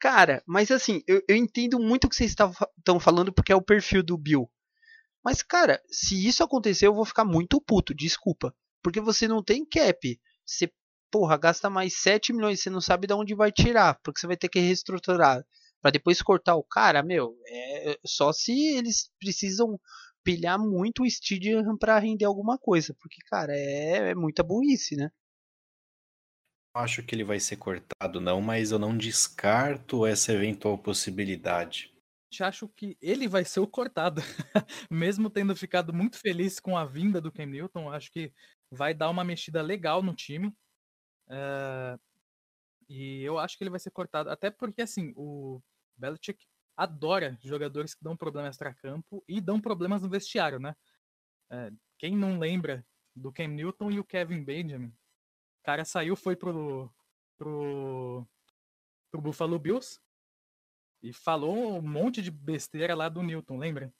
Cara, 0.00 0.42
mas 0.46 0.70
assim, 0.70 1.02
eu, 1.06 1.22
eu 1.28 1.36
entendo 1.36 1.78
muito 1.78 2.06
o 2.06 2.08
que 2.08 2.16
vocês 2.16 2.30
estão 2.32 2.98
falando 2.98 3.32
porque 3.32 3.52
é 3.52 3.56
o 3.56 3.62
perfil 3.62 4.02
do 4.02 4.18
Bill. 4.18 4.50
Mas, 5.24 5.42
cara, 5.42 5.80
se 5.88 6.26
isso 6.26 6.42
acontecer, 6.42 6.88
eu 6.88 6.94
vou 6.94 7.04
ficar 7.04 7.24
muito 7.24 7.60
puto, 7.60 7.94
desculpa. 7.94 8.52
Porque 8.82 9.00
você 9.00 9.28
não 9.28 9.42
tem 9.42 9.64
cap. 9.64 10.20
Você, 10.44 10.70
porra, 11.10 11.36
gasta 11.36 11.70
mais 11.70 11.94
7 12.00 12.32
milhões, 12.32 12.60
você 12.60 12.70
não 12.70 12.80
sabe 12.80 13.06
de 13.06 13.14
onde 13.14 13.34
vai 13.34 13.52
tirar, 13.52 13.98
porque 14.02 14.20
você 14.20 14.26
vai 14.26 14.36
ter 14.36 14.48
que 14.48 14.60
reestruturar 14.60 15.44
para 15.82 15.90
depois 15.90 16.22
cortar 16.22 16.54
o 16.54 16.62
cara, 16.62 17.02
meu, 17.02 17.36
é 17.48 17.98
só 18.06 18.32
se 18.32 18.52
eles 18.76 19.10
precisam 19.18 19.78
pilhar 20.22 20.56
muito 20.56 21.02
o 21.02 21.06
Stadium 21.06 21.76
para 21.76 21.98
render 21.98 22.24
alguma 22.24 22.56
coisa, 22.56 22.94
porque 23.00 23.20
cara, 23.26 23.52
é, 23.52 24.10
é 24.10 24.14
muita 24.14 24.44
burrice, 24.44 24.94
né? 24.94 25.10
Acho 26.74 27.02
que 27.02 27.14
ele 27.14 27.24
vai 27.24 27.38
ser 27.40 27.56
cortado 27.56 28.20
não, 28.20 28.40
mas 28.40 28.70
eu 28.70 28.78
não 28.78 28.96
descarto 28.96 30.06
essa 30.06 30.32
eventual 30.32 30.78
possibilidade. 30.78 31.92
Acho 32.40 32.66
que 32.68 32.96
ele 33.02 33.28
vai 33.28 33.44
ser 33.44 33.60
o 33.60 33.66
cortado, 33.66 34.22
mesmo 34.90 35.28
tendo 35.28 35.54
ficado 35.54 35.92
muito 35.92 36.16
feliz 36.18 36.58
com 36.58 36.78
a 36.78 36.86
vinda 36.86 37.20
do 37.20 37.30
Cam 37.30 37.44
Newton. 37.44 37.90
Acho 37.90 38.10
que 38.10 38.32
vai 38.72 38.94
dar 38.94 39.10
uma 39.10 39.22
mexida 39.22 39.60
legal 39.60 40.02
no 40.02 40.14
time. 40.14 40.56
É... 41.28 41.98
E 42.88 43.22
eu 43.22 43.38
acho 43.38 43.56
que 43.56 43.62
ele 43.62 43.70
vai 43.70 43.78
ser 43.78 43.90
cortado. 43.90 44.30
Até 44.30 44.50
porque, 44.50 44.82
assim, 44.82 45.12
o 45.14 45.62
Belichick 45.96 46.46
adora 46.76 47.38
jogadores 47.42 47.94
que 47.94 48.02
dão 48.02 48.16
problemas 48.16 48.50
extra-campo 48.50 49.22
e 49.28 49.40
dão 49.40 49.60
problemas 49.60 50.02
no 50.02 50.08
vestiário, 50.08 50.58
né? 50.58 50.74
É... 51.50 51.70
Quem 51.98 52.16
não 52.16 52.38
lembra 52.38 52.84
do 53.14 53.30
Cam 53.30 53.48
Newton 53.48 53.90
e 53.90 54.00
o 54.00 54.04
Kevin 54.04 54.42
Benjamin? 54.42 54.88
O 54.88 55.64
cara 55.64 55.84
saiu, 55.84 56.16
foi 56.16 56.34
pro, 56.34 56.90
pro, 57.38 58.26
pro 59.10 59.20
Buffalo 59.20 59.58
Bills 59.58 60.00
e 61.02 61.12
falou 61.12 61.78
um 61.78 61.82
monte 61.82 62.22
de 62.22 62.30
besteira 62.30 62.94
lá 62.94 63.08
do 63.08 63.22
Newton, 63.22 63.58
lembra? 63.58 63.94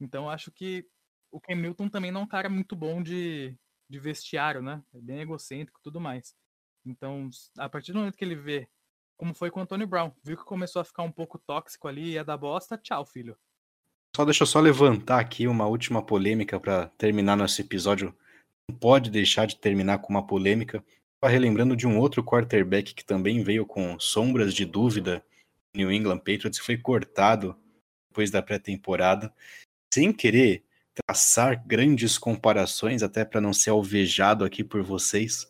Então 0.00 0.28
acho 0.28 0.50
que 0.50 0.88
o 1.30 1.40
Cam 1.40 1.56
Newton 1.56 1.88
também 1.88 2.10
não 2.10 2.22
é 2.22 2.24
um 2.24 2.28
cara 2.28 2.48
muito 2.48 2.74
bom 2.74 3.02
de, 3.02 3.56
de 3.90 3.98
vestiário, 3.98 4.62
né? 4.62 4.82
É 4.94 5.00
bem 5.00 5.20
egocêntrico 5.20 5.80
e 5.80 5.82
tudo 5.82 6.00
mais. 6.00 6.34
Então, 6.86 7.28
a 7.58 7.68
partir 7.68 7.92
do 7.92 7.98
momento 7.98 8.16
que 8.16 8.24
ele 8.24 8.36
vê 8.36 8.68
como 9.16 9.34
foi 9.34 9.50
com 9.50 9.60
o 9.60 9.62
Antônio 9.62 9.86
Brown, 9.86 10.12
viu 10.24 10.36
que 10.36 10.44
começou 10.44 10.80
a 10.80 10.84
ficar 10.84 11.02
um 11.02 11.12
pouco 11.12 11.38
tóxico 11.38 11.86
ali 11.86 12.02
e 12.02 12.10
ia 12.12 12.24
dar 12.24 12.38
bosta, 12.38 12.78
tchau, 12.78 13.04
filho. 13.04 13.36
Só 14.16 14.24
deixa 14.24 14.44
eu 14.44 14.46
só 14.46 14.60
levantar 14.60 15.20
aqui 15.20 15.46
uma 15.46 15.66
última 15.66 16.02
polêmica 16.02 16.58
para 16.58 16.86
terminar 16.96 17.36
nosso 17.36 17.60
episódio. 17.60 18.16
Não 18.68 18.78
pode 18.78 19.10
deixar 19.10 19.46
de 19.46 19.56
terminar 19.56 19.98
com 19.98 20.08
uma 20.08 20.26
polêmica. 20.26 20.82
Relembrando 21.22 21.76
de 21.76 21.86
um 21.86 21.98
outro 21.98 22.24
quarterback 22.24 22.94
que 22.94 23.04
também 23.04 23.42
veio 23.42 23.66
com 23.66 24.00
sombras 24.00 24.54
de 24.54 24.64
dúvida 24.64 25.22
New 25.74 25.92
England 25.92 26.18
Patriots 26.18 26.58
foi 26.58 26.78
cortado 26.78 27.54
depois 28.08 28.30
da 28.30 28.42
pré-temporada, 28.42 29.32
sem 29.92 30.12
querer 30.12 30.64
traçar 31.06 31.66
grandes 31.66 32.18
comparações, 32.18 33.02
até 33.02 33.24
para 33.24 33.40
não 33.40 33.52
ser 33.52 33.70
alvejado 33.70 34.44
aqui 34.44 34.64
por 34.64 34.82
vocês, 34.82 35.46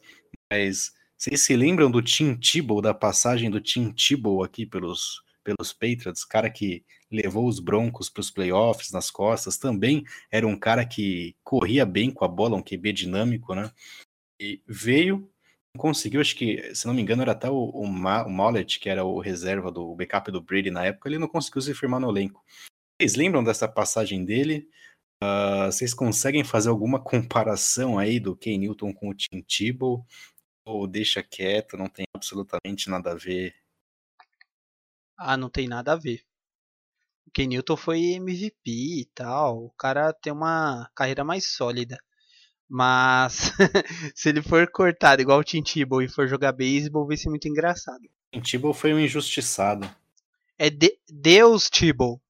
mas 0.50 0.92
vocês 1.16 1.42
se 1.42 1.54
lembram 1.54 1.90
do 1.90 2.00
Tim 2.00 2.34
Tebow, 2.34 2.80
da 2.80 2.94
passagem 2.94 3.50
do 3.50 3.60
Tim 3.60 3.92
Tebow 3.92 4.42
aqui 4.42 4.64
pelos, 4.64 5.22
pelos 5.44 5.72
Patriots, 5.72 6.24
cara 6.24 6.48
que 6.48 6.84
levou 7.10 7.46
os 7.46 7.60
Broncos 7.60 8.08
para 8.08 8.20
os 8.20 8.30
playoffs 8.30 8.90
nas 8.90 9.10
costas, 9.10 9.58
também 9.58 10.04
era 10.30 10.46
um 10.46 10.56
cara 10.56 10.86
que 10.86 11.36
corria 11.42 11.84
bem 11.84 12.10
com 12.10 12.24
a 12.24 12.28
bola, 12.28 12.56
um 12.56 12.62
QB 12.62 12.92
dinâmico, 12.92 13.54
né? 13.54 13.70
E 14.40 14.62
veio, 14.66 15.30
conseguiu, 15.76 16.20
acho 16.20 16.36
que, 16.36 16.74
se 16.74 16.86
não 16.86 16.94
me 16.94 17.02
engano, 17.02 17.22
era 17.22 17.32
até 17.32 17.50
o, 17.50 17.64
o, 17.64 17.86
Ma, 17.86 18.24
o 18.24 18.30
Mollet, 18.30 18.78
que 18.80 18.88
era 18.88 19.04
o 19.04 19.20
reserva 19.20 19.70
do 19.70 19.94
backup 19.94 20.30
do 20.30 20.40
Brady 20.40 20.70
na 20.70 20.86
época, 20.86 21.08
ele 21.08 21.18
não 21.18 21.28
conseguiu 21.28 21.60
se 21.60 21.74
firmar 21.74 22.00
no 22.00 22.08
elenco. 22.08 22.42
Vocês 23.00 23.14
lembram 23.14 23.42
dessa 23.42 23.68
passagem 23.68 24.24
dele? 24.24 24.68
Uh, 25.22 25.66
vocês 25.70 25.92
conseguem 25.92 26.42
fazer 26.42 26.70
alguma 26.70 26.98
comparação 26.98 27.98
aí 27.98 28.18
do 28.18 28.34
Ken 28.34 28.56
Newton 28.56 28.92
com 28.92 29.10
o 29.10 29.14
Tim 29.14 29.42
Tebow? 29.42 30.06
Ou 30.64 30.86
deixa 30.86 31.22
quieto, 31.22 31.76
não 31.76 31.88
tem 31.88 32.06
absolutamente 32.14 32.88
nada 32.88 33.12
a 33.12 33.14
ver? 33.14 33.54
Ah, 35.18 35.36
não 35.36 35.50
tem 35.50 35.68
nada 35.68 35.92
a 35.92 35.96
ver. 35.96 36.24
O 37.26 37.30
Ken 37.30 37.46
Newton 37.46 37.76
foi 37.76 38.00
MVP 38.14 38.70
e 38.70 39.04
tal. 39.14 39.66
O 39.66 39.70
cara 39.70 40.12
tem 40.12 40.32
uma 40.32 40.90
carreira 40.94 41.22
mais 41.22 41.46
sólida. 41.46 41.98
Mas 42.68 43.52
se 44.14 44.28
ele 44.30 44.40
for 44.40 44.70
cortado 44.70 45.20
igual 45.20 45.40
o 45.40 45.44
Tim 45.44 45.62
Tebow 45.62 46.00
e 46.00 46.08
for 46.08 46.26
jogar 46.26 46.52
beisebol, 46.52 47.06
vai 47.06 47.16
ser 47.16 47.28
muito 47.28 47.46
engraçado. 47.46 48.08
Tim 48.32 48.40
Tebow 48.40 48.72
foi 48.72 48.94
um 48.94 49.00
injustiçado. 49.00 49.88
É 50.56 50.70
de 50.70 50.98
Deus 51.08 51.68
Tebow. 51.68 52.20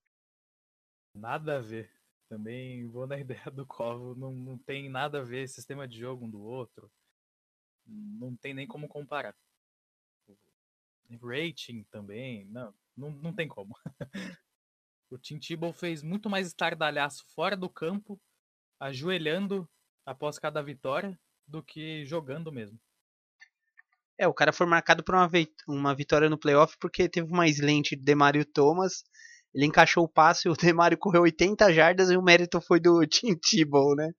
Nada 1.14 1.58
a 1.58 1.60
ver. 1.60 1.99
Também 2.30 2.86
vou 2.86 3.08
na 3.08 3.18
ideia 3.20 3.50
do 3.52 3.66
Covo. 3.66 4.14
Não, 4.14 4.32
não 4.32 4.56
tem 4.56 4.88
nada 4.88 5.18
a 5.18 5.24
ver 5.24 5.48
sistema 5.48 5.86
de 5.86 5.98
jogo 5.98 6.24
um 6.24 6.30
do 6.30 6.40
outro. 6.40 6.90
Não 7.84 8.36
tem 8.36 8.54
nem 8.54 8.68
como 8.68 8.88
comparar. 8.88 9.34
Rating 11.20 11.82
também. 11.90 12.44
Não, 12.46 12.72
não, 12.96 13.10
não 13.10 13.34
tem 13.34 13.48
como. 13.48 13.74
o 15.10 15.18
Tim 15.18 15.40
Tebow 15.40 15.72
fez 15.72 16.04
muito 16.04 16.30
mais 16.30 16.46
estardalhaço 16.46 17.24
fora 17.34 17.56
do 17.56 17.68
campo, 17.68 18.20
ajoelhando 18.78 19.68
após 20.06 20.38
cada 20.38 20.62
vitória, 20.62 21.18
do 21.48 21.64
que 21.64 22.06
jogando 22.06 22.52
mesmo. 22.52 22.78
É, 24.16 24.28
o 24.28 24.34
cara 24.34 24.52
foi 24.52 24.66
marcado 24.66 25.02
por 25.02 25.16
uma, 25.16 25.28
uma 25.66 25.96
vitória 25.96 26.30
no 26.30 26.38
playoff 26.38 26.76
porque 26.78 27.08
teve 27.08 27.32
uma 27.32 27.48
slant 27.48 27.90
de 27.90 27.96
Demario 27.96 28.44
Thomas, 28.44 29.02
ele 29.54 29.66
encaixou 29.66 30.04
o 30.04 30.08
passe, 30.08 30.48
o 30.48 30.54
Demario 30.54 30.98
correu 30.98 31.22
80 31.22 31.72
jardas 31.72 32.10
e 32.10 32.16
o 32.16 32.22
mérito 32.22 32.60
foi 32.60 32.80
do 32.80 33.04
Tim 33.06 33.34
Tebow, 33.34 33.94
né? 33.94 34.12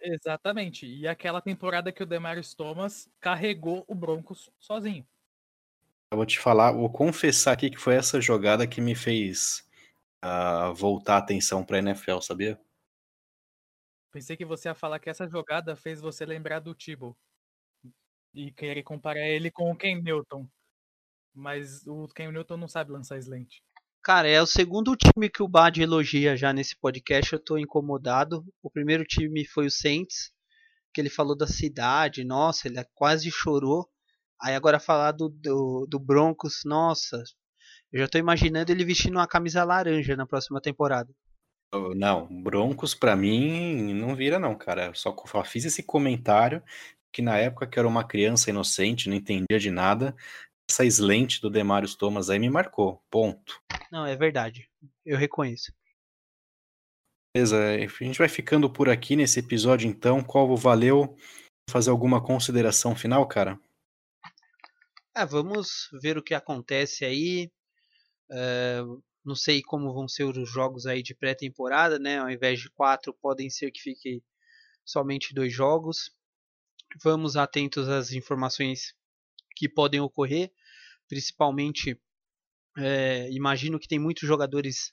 Exatamente. 0.00 0.86
E 0.86 1.08
aquela 1.08 1.40
temporada 1.40 1.90
que 1.90 2.02
o 2.02 2.06
Demarius 2.06 2.54
Thomas 2.54 3.08
carregou 3.20 3.84
o 3.88 3.94
Broncos 3.94 4.50
sozinho. 4.58 5.06
Eu 6.12 6.18
vou 6.18 6.26
te 6.26 6.38
falar, 6.38 6.70
vou 6.70 6.88
confessar 6.88 7.52
aqui 7.52 7.68
que 7.68 7.78
foi 7.78 7.96
essa 7.96 8.20
jogada 8.20 8.66
que 8.66 8.80
me 8.80 8.94
fez 8.94 9.68
uh, 10.24 10.72
voltar 10.74 11.16
a 11.16 11.18
atenção 11.18 11.64
para 11.64 11.78
NFL, 11.78 12.20
sabia? 12.20 12.60
Pensei 14.12 14.36
que 14.36 14.44
você 14.44 14.68
ia 14.68 14.74
falar 14.74 15.00
que 15.00 15.10
essa 15.10 15.28
jogada 15.28 15.74
fez 15.74 16.00
você 16.00 16.24
lembrar 16.24 16.60
do 16.60 16.74
Tebow 16.74 17.16
e 18.32 18.52
querer 18.52 18.82
comparar 18.82 19.26
ele 19.26 19.50
com 19.50 19.70
o 19.70 19.76
Ken 19.76 20.00
Newton. 20.00 20.48
Mas 21.34 21.86
o 21.86 22.06
Ken 22.08 22.30
Newton 22.30 22.56
não 22.56 22.68
sabe 22.68 22.92
lançar 22.92 23.18
slant. 23.18 23.60
Cara, 24.06 24.28
é 24.28 24.40
o 24.40 24.46
segundo 24.46 24.94
time 24.94 25.28
que 25.28 25.42
o 25.42 25.48
Bad 25.48 25.82
elogia 25.82 26.36
já 26.36 26.52
nesse 26.52 26.78
podcast. 26.78 27.32
Eu 27.32 27.40
tô 27.40 27.58
incomodado. 27.58 28.44
O 28.62 28.70
primeiro 28.70 29.04
time 29.04 29.44
foi 29.44 29.66
o 29.66 29.70
Saints, 29.70 30.30
que 30.94 31.00
ele 31.00 31.10
falou 31.10 31.36
da 31.36 31.48
cidade. 31.48 32.22
Nossa, 32.22 32.68
ele 32.68 32.76
quase 32.94 33.28
chorou. 33.32 33.90
Aí 34.40 34.54
agora 34.54 34.78
falar 34.78 35.10
do, 35.10 35.28
do, 35.28 35.88
do 35.90 35.98
Broncos, 35.98 36.60
nossa. 36.64 37.20
Eu 37.92 37.98
já 37.98 38.06
tô 38.06 38.16
imaginando 38.16 38.70
ele 38.70 38.84
vestindo 38.84 39.16
uma 39.16 39.26
camisa 39.26 39.64
laranja 39.64 40.14
na 40.14 40.24
próxima 40.24 40.60
temporada. 40.60 41.12
Não, 41.96 42.28
Broncos 42.44 42.94
para 42.94 43.16
mim 43.16 43.92
não 43.92 44.14
vira 44.14 44.38
não, 44.38 44.54
cara. 44.54 44.86
Eu 44.86 44.94
só 44.94 45.12
fiz 45.44 45.64
esse 45.64 45.82
comentário 45.82 46.62
que 47.16 47.22
na 47.22 47.38
época 47.38 47.66
que 47.66 47.78
eu 47.78 47.80
era 47.80 47.88
uma 47.88 48.04
criança 48.04 48.50
inocente, 48.50 49.08
não 49.08 49.16
entendia 49.16 49.58
de 49.58 49.70
nada, 49.70 50.14
essa 50.70 50.84
slant 50.84 51.40
do 51.40 51.50
Demarius 51.50 51.94
Thomas 51.94 52.30
aí 52.30 52.38
me 52.38 52.50
marcou. 52.50 53.02
Ponto. 53.10 53.62
Não, 53.90 54.04
é 54.04 54.16
verdade. 54.16 54.68
Eu 55.04 55.16
reconheço. 55.16 55.72
Beleza, 57.34 57.56
a 57.58 58.04
gente 58.04 58.18
vai 58.18 58.28
ficando 58.28 58.70
por 58.70 58.88
aqui 58.88 59.14
nesse 59.14 59.40
episódio 59.40 59.88
então. 59.88 60.22
Qual 60.22 60.56
valeu? 60.56 61.16
Fazer 61.70 61.90
alguma 61.90 62.22
consideração 62.22 62.94
final, 62.94 63.26
cara? 63.26 63.60
Ah, 65.14 65.24
vamos 65.24 65.88
ver 66.00 66.16
o 66.18 66.22
que 66.22 66.34
acontece 66.34 67.04
aí. 67.04 67.50
Uh, 68.30 69.02
não 69.24 69.34
sei 69.34 69.62
como 69.62 69.92
vão 69.92 70.08
ser 70.08 70.24
os 70.24 70.50
jogos 70.50 70.86
aí 70.86 71.02
de 71.02 71.14
pré-temporada, 71.14 71.98
né? 71.98 72.18
Ao 72.18 72.30
invés 72.30 72.60
de 72.60 72.70
quatro, 72.70 73.14
podem 73.14 73.50
ser 73.50 73.70
que 73.70 73.80
fique 73.80 74.22
somente 74.84 75.34
dois 75.34 75.52
jogos 75.52 76.16
vamos 77.02 77.36
atentos 77.36 77.88
às 77.88 78.12
informações 78.12 78.94
que 79.56 79.68
podem 79.68 80.00
ocorrer, 80.00 80.52
principalmente 81.08 81.98
é, 82.76 83.30
imagino 83.32 83.78
que 83.78 83.88
tem 83.88 83.98
muitos 83.98 84.28
jogadores 84.28 84.92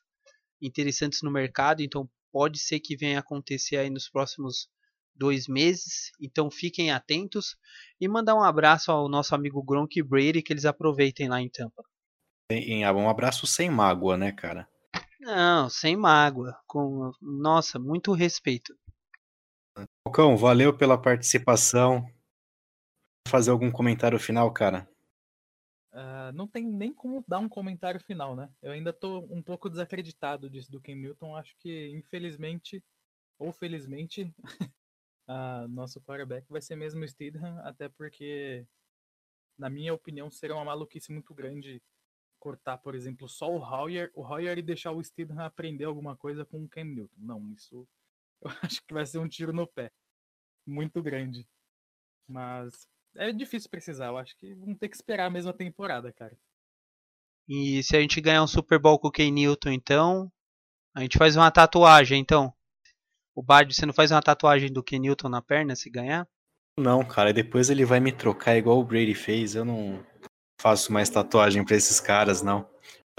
interessantes 0.61 1.22
no 1.22 1.30
mercado, 1.30 1.82
então 1.84 2.09
pode 2.32 2.57
ser 2.57 2.80
que 2.80 2.95
venha 2.95 3.20
acontecer 3.20 3.78
aí 3.78 3.89
nos 3.89 4.09
próximos 4.09 4.70
dois 5.16 5.47
meses, 5.47 6.11
então 6.20 6.49
fiquem 6.49 6.91
atentos 6.91 7.55
e 7.99 8.07
mandar 8.07 8.36
um 8.36 8.41
abraço 8.41 8.91
ao 8.91 9.07
nosso 9.07 9.36
amigo 9.36 9.61
Gronk 9.61 10.01
Brady 10.01 10.41
que 10.41 10.53
eles 10.53 10.66
aproveitem 10.66 11.30
lá 11.30 11.39
em 11.39 11.49
Tampa. 11.49 11.84
Um 12.51 13.09
abraço 13.09 13.45
sem 13.45 13.70
mágoa, 13.70 14.18
né, 14.18 14.32
cara? 14.32 14.68
Não, 15.20 15.70
sem 15.70 15.95
mágoa, 15.95 16.55
com 16.68 17.11
nossa, 17.22 17.80
muito 17.80 18.11
respeito. 18.14 18.74
Falcão, 20.05 20.36
valeu 20.38 20.76
pela 20.76 21.01
participação. 21.01 22.05
Fazer 23.28 23.51
algum 23.51 23.71
comentário 23.71 24.19
final, 24.19 24.51
cara? 24.51 24.88
Uh, 25.93 26.32
não 26.34 26.47
tem 26.47 26.65
nem 26.65 26.93
como 26.93 27.24
dar 27.28 27.39
um 27.39 27.47
comentário 27.47 27.99
final, 27.99 28.36
né? 28.36 28.49
Eu 28.61 28.71
ainda 28.71 28.91
tô 28.91 29.19
um 29.30 29.41
pouco 29.41 29.69
desacreditado 29.69 30.49
disso 30.49 30.71
do 30.71 30.82
Ken 30.82 30.95
Newton. 30.95 31.36
Acho 31.36 31.55
que, 31.57 31.89
infelizmente, 31.89 32.84
ou 33.38 33.51
felizmente, 33.53 34.34
uh, 35.28 35.67
nosso 35.69 36.01
quarterback 36.01 36.49
vai 36.49 36.61
ser 36.61 36.76
mesmo 36.76 37.03
o 37.03 37.07
Steedham, 37.07 37.59
até 37.59 37.89
porque, 37.89 38.65
na 39.57 39.69
minha 39.69 39.93
opinião, 39.93 40.32
seria 40.32 40.55
uma 40.55 40.65
maluquice 40.65 41.11
muito 41.11 41.34
grande 41.34 41.82
cortar, 42.39 42.78
por 42.78 42.93
exemplo, 42.93 43.30
só 43.30 43.49
o 43.49 43.61
Hoyer, 43.61 44.11
o 44.13 44.21
Hoyer 44.21 44.57
e 44.57 44.61
deixar 44.61 44.91
o 44.91 45.01
Steedham 45.01 45.39
aprender 45.39 45.86
alguma 45.86 46.17
coisa 46.17 46.43
com 46.43 46.63
o 46.63 46.67
Ken 46.67 46.84
Newton. 46.84 47.15
Não, 47.17 47.53
isso 47.53 47.88
eu 48.41 48.51
acho 48.61 48.84
que 48.86 48.93
vai 48.93 49.05
ser 49.05 49.19
um 49.19 49.30
tiro 49.30 49.53
no 49.53 49.65
pé. 49.65 49.91
Muito 50.65 51.01
grande. 51.01 51.47
Mas 52.28 52.89
é 53.16 53.32
difícil 53.32 53.70
precisar. 53.70 54.07
Eu 54.07 54.18
acho 54.18 54.36
que 54.38 54.53
vamos 54.55 54.78
ter 54.78 54.89
que 54.89 54.95
esperar 54.95 55.26
a 55.26 55.30
mesma 55.30 55.53
temporada, 55.53 56.11
cara. 56.11 56.38
E 57.47 57.84
se 57.84 57.95
a 57.95 58.01
gente 58.01 58.22
ganhar 58.22 58.43
um 58.43 58.47
Super 58.47 58.80
Bowl 58.80 58.97
com 58.97 59.07
o 59.07 59.11
Ken 59.11 59.32
Newton, 59.32 59.72
então. 59.72 60.32
A 60.95 61.01
gente 61.01 61.18
faz 61.18 61.36
uma 61.36 61.49
tatuagem, 61.49 62.20
então. 62.20 62.53
O 63.36 63.41
Bard, 63.41 63.74
você 63.74 63.86
não 63.86 63.93
faz 63.93 64.11
uma 64.11 64.22
tatuagem 64.22 64.72
do 64.72 64.84
Ken 64.84 64.99
Newton 64.99 65.28
na 65.28 65.41
perna 65.41 65.76
se 65.76 65.89
ganhar? 65.89 66.28
Não, 66.80 67.03
cara. 67.03 67.34
Depois 67.34 67.70
ele 67.70 67.84
vai 67.84 67.99
me 67.99 68.11
trocar 68.11 68.55
igual 68.55 68.80
o 68.80 68.86
Brady 68.86 69.16
fez. 69.16 69.55
Eu 69.55 69.66
não 69.66 70.05
faço 70.61 70.93
mais 70.93 71.09
tatuagem 71.09 71.66
pra 71.66 71.76
esses 71.76 71.99
caras, 71.99 72.41
não. 72.41 72.70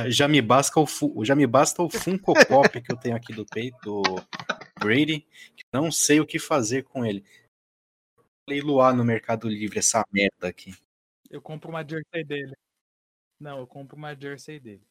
Já 0.06 0.26
me 0.26 0.40
basta 0.42 0.80
o, 0.80 1.24
já 1.24 1.36
me 1.36 1.46
basta 1.46 1.82
o 1.82 1.88
Funko 1.88 2.34
Pop 2.48 2.80
que 2.80 2.92
eu 2.92 2.96
tenho 2.96 3.14
aqui 3.14 3.32
do 3.32 3.46
peito 3.46 3.76
do 3.84 4.02
Brady, 4.80 5.20
que 5.54 5.64
não 5.72 5.92
sei 5.92 6.20
o 6.20 6.26
que 6.26 6.38
fazer 6.38 6.82
com 6.82 7.04
ele. 7.04 7.24
Leiloar 8.48 8.94
no 8.94 9.04
Mercado 9.04 9.48
Livre 9.48 9.78
essa 9.78 10.04
merda 10.12 10.48
aqui. 10.48 10.74
Eu 11.30 11.40
compro 11.40 11.70
uma 11.70 11.82
jersey 11.82 12.24
dele. 12.24 12.54
Não, 13.40 13.58
eu 13.58 13.66
compro 13.66 13.96
uma 13.96 14.14
jersey 14.14 14.60
dele. 14.60 14.86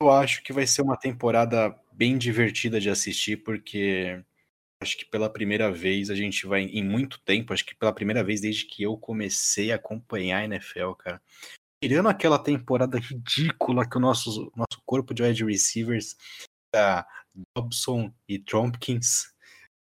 Eu 0.00 0.10
acho 0.10 0.42
que 0.42 0.52
vai 0.52 0.66
ser 0.66 0.82
uma 0.82 0.96
temporada 0.96 1.78
bem 1.92 2.18
divertida 2.18 2.80
de 2.80 2.90
assistir, 2.90 3.36
porque 3.36 4.24
acho 4.82 4.96
que 4.96 5.04
pela 5.04 5.30
primeira 5.30 5.70
vez 5.70 6.10
a 6.10 6.14
gente 6.14 6.46
vai, 6.46 6.62
em 6.62 6.82
muito 6.82 7.20
tempo, 7.20 7.52
acho 7.52 7.64
que 7.64 7.74
pela 7.74 7.92
primeira 7.92 8.24
vez 8.24 8.40
desde 8.40 8.66
que 8.66 8.82
eu 8.82 8.96
comecei 8.96 9.70
a 9.70 9.76
acompanhar 9.76 10.38
a 10.38 10.44
NFL, 10.44 10.92
cara, 10.94 11.22
tirando 11.82 12.08
aquela 12.08 12.38
temporada 12.38 12.98
ridícula 12.98 13.88
que 13.88 13.96
o 13.96 14.00
nosso, 14.00 14.52
nosso 14.56 14.82
corpo 14.84 15.14
de 15.14 15.22
wide 15.22 15.44
receivers, 15.44 16.16
da 16.74 17.06
Dobson 17.56 18.12
e 18.28 18.38
Tompkins, 18.38 19.31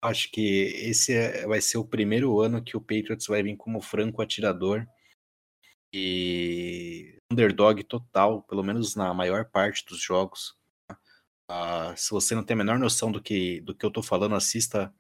acho 0.03 0.31
que 0.31 0.41
esse 0.77 1.13
é, 1.13 1.47
vai 1.47 1.61
ser 1.61 1.79
o 1.79 1.85
primeiro 1.85 2.41
ano 2.41 2.63
que 2.63 2.77
o 2.77 2.81
Patriots 2.81 3.27
vai 3.27 3.43
vir 3.43 3.57
como 3.57 3.81
franco 3.81 4.23
atirador 4.23 4.87
e 5.93 7.19
underdog 7.31 7.83
total, 7.85 8.43
pelo 8.43 8.63
menos 8.63 8.95
na 8.95 9.13
maior 9.15 9.47
parte 9.47 9.85
dos 9.87 10.01
jogos. 10.01 10.57
Uh, 11.51 11.97
se 11.97 12.11
você 12.11 12.35
não 12.35 12.45
tem 12.45 12.55
a 12.55 12.59
menor 12.59 12.79
noção 12.79 13.11
do 13.11 13.23
que, 13.23 13.61
do 13.63 13.75
que 13.75 13.85
eu 13.85 13.91
tô 13.91 14.03
falando, 14.03 14.35
assista, 14.35 14.95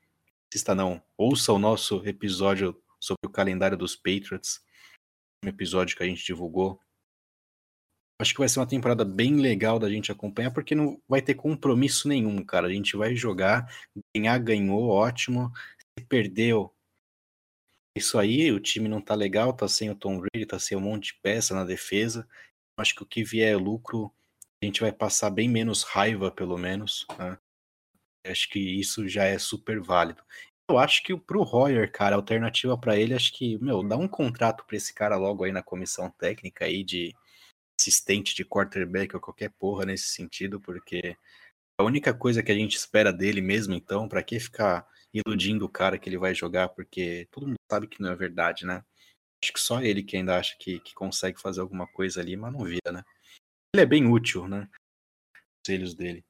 assista 0.50 0.74
não, 0.74 1.02
ouça 1.16 1.52
o 1.52 1.58
nosso 1.58 2.06
episódio 2.06 2.80
sobre 2.98 3.26
o 3.26 3.30
calendário 3.30 3.76
dos 3.76 3.94
Patriots, 3.94 4.60
um 5.44 5.48
episódio 5.48 5.96
que 5.96 6.02
a 6.02 6.06
gente 6.06 6.24
divulgou 6.24 6.80
Acho 8.20 8.34
que 8.34 8.40
vai 8.40 8.48
ser 8.48 8.58
uma 8.58 8.66
temporada 8.66 9.04
bem 9.04 9.36
legal 9.36 9.78
da 9.78 9.88
gente 9.88 10.10
acompanhar, 10.10 10.50
porque 10.50 10.74
não 10.74 11.00
vai 11.08 11.22
ter 11.22 11.34
compromisso 11.34 12.08
nenhum, 12.08 12.44
cara. 12.44 12.66
A 12.66 12.72
gente 12.72 12.96
vai 12.96 13.14
jogar, 13.14 13.72
ganhar, 14.14 14.38
ganhou, 14.38 14.88
ótimo. 14.88 15.52
Se 15.96 16.04
perdeu, 16.04 16.74
isso 17.96 18.18
aí, 18.18 18.50
o 18.52 18.60
time 18.60 18.88
não 18.88 19.00
tá 19.00 19.14
legal, 19.14 19.52
tá 19.52 19.68
sem 19.68 19.90
o 19.90 19.94
Tom 19.94 20.20
Brady, 20.20 20.46
tá 20.46 20.58
sem 20.58 20.76
um 20.76 20.80
monte 20.80 21.12
de 21.12 21.20
peça 21.20 21.54
na 21.54 21.64
defesa. 21.64 22.28
Acho 22.76 22.94
que 22.94 23.02
o 23.02 23.06
que 23.06 23.24
vier 23.24 23.52
é 23.52 23.56
lucro, 23.56 24.12
a 24.62 24.66
gente 24.66 24.80
vai 24.80 24.92
passar 24.92 25.30
bem 25.30 25.48
menos 25.48 25.82
raiva, 25.82 26.30
pelo 26.30 26.56
menos. 26.56 27.06
Né? 27.18 27.38
Acho 28.26 28.48
que 28.48 28.58
isso 28.58 29.08
já 29.08 29.24
é 29.24 29.38
super 29.38 29.80
válido. 29.80 30.22
Eu 30.70 30.78
acho 30.78 31.02
que 31.02 31.16
pro 31.16 31.42
Royer, 31.42 31.90
cara, 31.90 32.14
a 32.14 32.18
alternativa 32.18 32.76
para 32.76 32.96
ele, 32.96 33.14
acho 33.14 33.32
que, 33.32 33.58
meu, 33.58 33.82
dá 33.82 33.96
um 33.96 34.06
contrato 34.06 34.64
para 34.64 34.76
esse 34.76 34.92
cara 34.92 35.16
logo 35.16 35.44
aí 35.44 35.50
na 35.50 35.62
comissão 35.62 36.10
técnica 36.10 36.66
aí 36.66 36.84
de 36.84 37.14
assistente 37.78 38.34
de 38.34 38.44
quarterback 38.44 39.14
ou 39.14 39.20
qualquer 39.20 39.50
porra 39.50 39.86
nesse 39.86 40.08
sentido, 40.08 40.60
porque 40.60 41.16
a 41.80 41.84
única 41.84 42.12
coisa 42.12 42.42
que 42.42 42.50
a 42.50 42.54
gente 42.54 42.76
espera 42.76 43.12
dele 43.12 43.40
mesmo, 43.40 43.74
então, 43.74 44.08
para 44.08 44.22
que 44.22 44.40
ficar 44.40 44.86
iludindo 45.14 45.64
o 45.64 45.68
cara 45.68 45.98
que 45.98 46.08
ele 46.08 46.18
vai 46.18 46.34
jogar, 46.34 46.68
porque 46.70 47.28
todo 47.30 47.46
mundo 47.46 47.56
sabe 47.70 47.86
que 47.86 48.02
não 48.02 48.10
é 48.10 48.16
verdade, 48.16 48.66
né? 48.66 48.84
Acho 49.42 49.52
que 49.52 49.60
só 49.60 49.80
ele 49.80 50.02
que 50.02 50.16
ainda 50.16 50.36
acha 50.36 50.56
que, 50.58 50.80
que 50.80 50.92
consegue 50.92 51.40
fazer 51.40 51.60
alguma 51.60 51.86
coisa 51.86 52.20
ali, 52.20 52.36
mas 52.36 52.52
não 52.52 52.64
via, 52.64 52.92
né? 52.92 53.04
Ele 53.72 53.82
é 53.82 53.86
bem 53.86 54.06
útil, 54.06 54.48
né? 54.48 54.68
Os 55.32 55.40
conselhos 55.60 55.94
dele. 55.94 56.24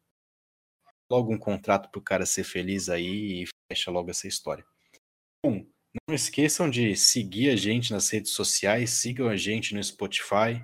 logo 1.11 1.33
um 1.33 1.39
contrato 1.39 1.91
pro 1.91 2.03
cara 2.03 2.27
ser 2.27 2.45
feliz 2.45 2.91
aí 2.91 3.43
e 3.43 3.49
fecha 3.73 3.91
logo 3.91 4.11
essa 4.11 4.29
história. 4.29 4.67
Bom, 5.43 5.67
não 6.07 6.15
esqueçam 6.15 6.69
de 6.69 6.95
seguir 6.95 7.49
a 7.49 7.57
gente 7.57 7.93
nas 7.93 8.11
redes 8.11 8.33
sociais, 8.33 8.91
sigam 8.91 9.29
a 9.29 9.37
gente 9.37 9.75
no 9.75 9.83
Spotify, 9.83 10.63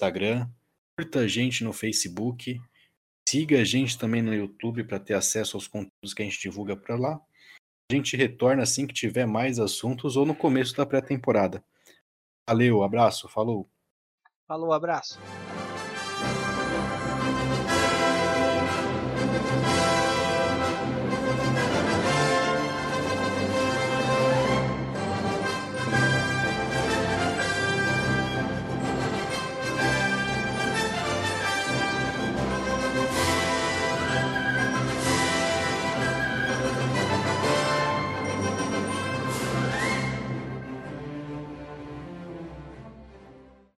Instagram, 0.00 0.48
curta 0.98 1.20
a 1.20 1.28
gente 1.28 1.62
no 1.62 1.74
Facebook, 1.74 2.58
siga 3.28 3.60
a 3.60 3.64
gente 3.64 3.98
também 3.98 4.22
no 4.22 4.32
YouTube 4.32 4.82
para 4.84 4.98
ter 4.98 5.12
acesso 5.12 5.58
aos 5.58 5.68
conteúdos 5.68 6.14
que 6.14 6.22
a 6.22 6.24
gente 6.24 6.40
divulga 6.40 6.74
para 6.74 6.96
lá. 6.96 7.20
A 7.90 7.94
gente 7.94 8.16
retorna 8.16 8.62
assim 8.62 8.86
que 8.86 8.94
tiver 8.94 9.26
mais 9.26 9.58
assuntos 9.58 10.16
ou 10.16 10.24
no 10.24 10.34
começo 10.34 10.74
da 10.74 10.86
pré-temporada. 10.86 11.62
Valeu, 12.48 12.82
abraço, 12.82 13.28
falou. 13.28 13.68
Falou, 14.48 14.72
abraço. 14.72 15.18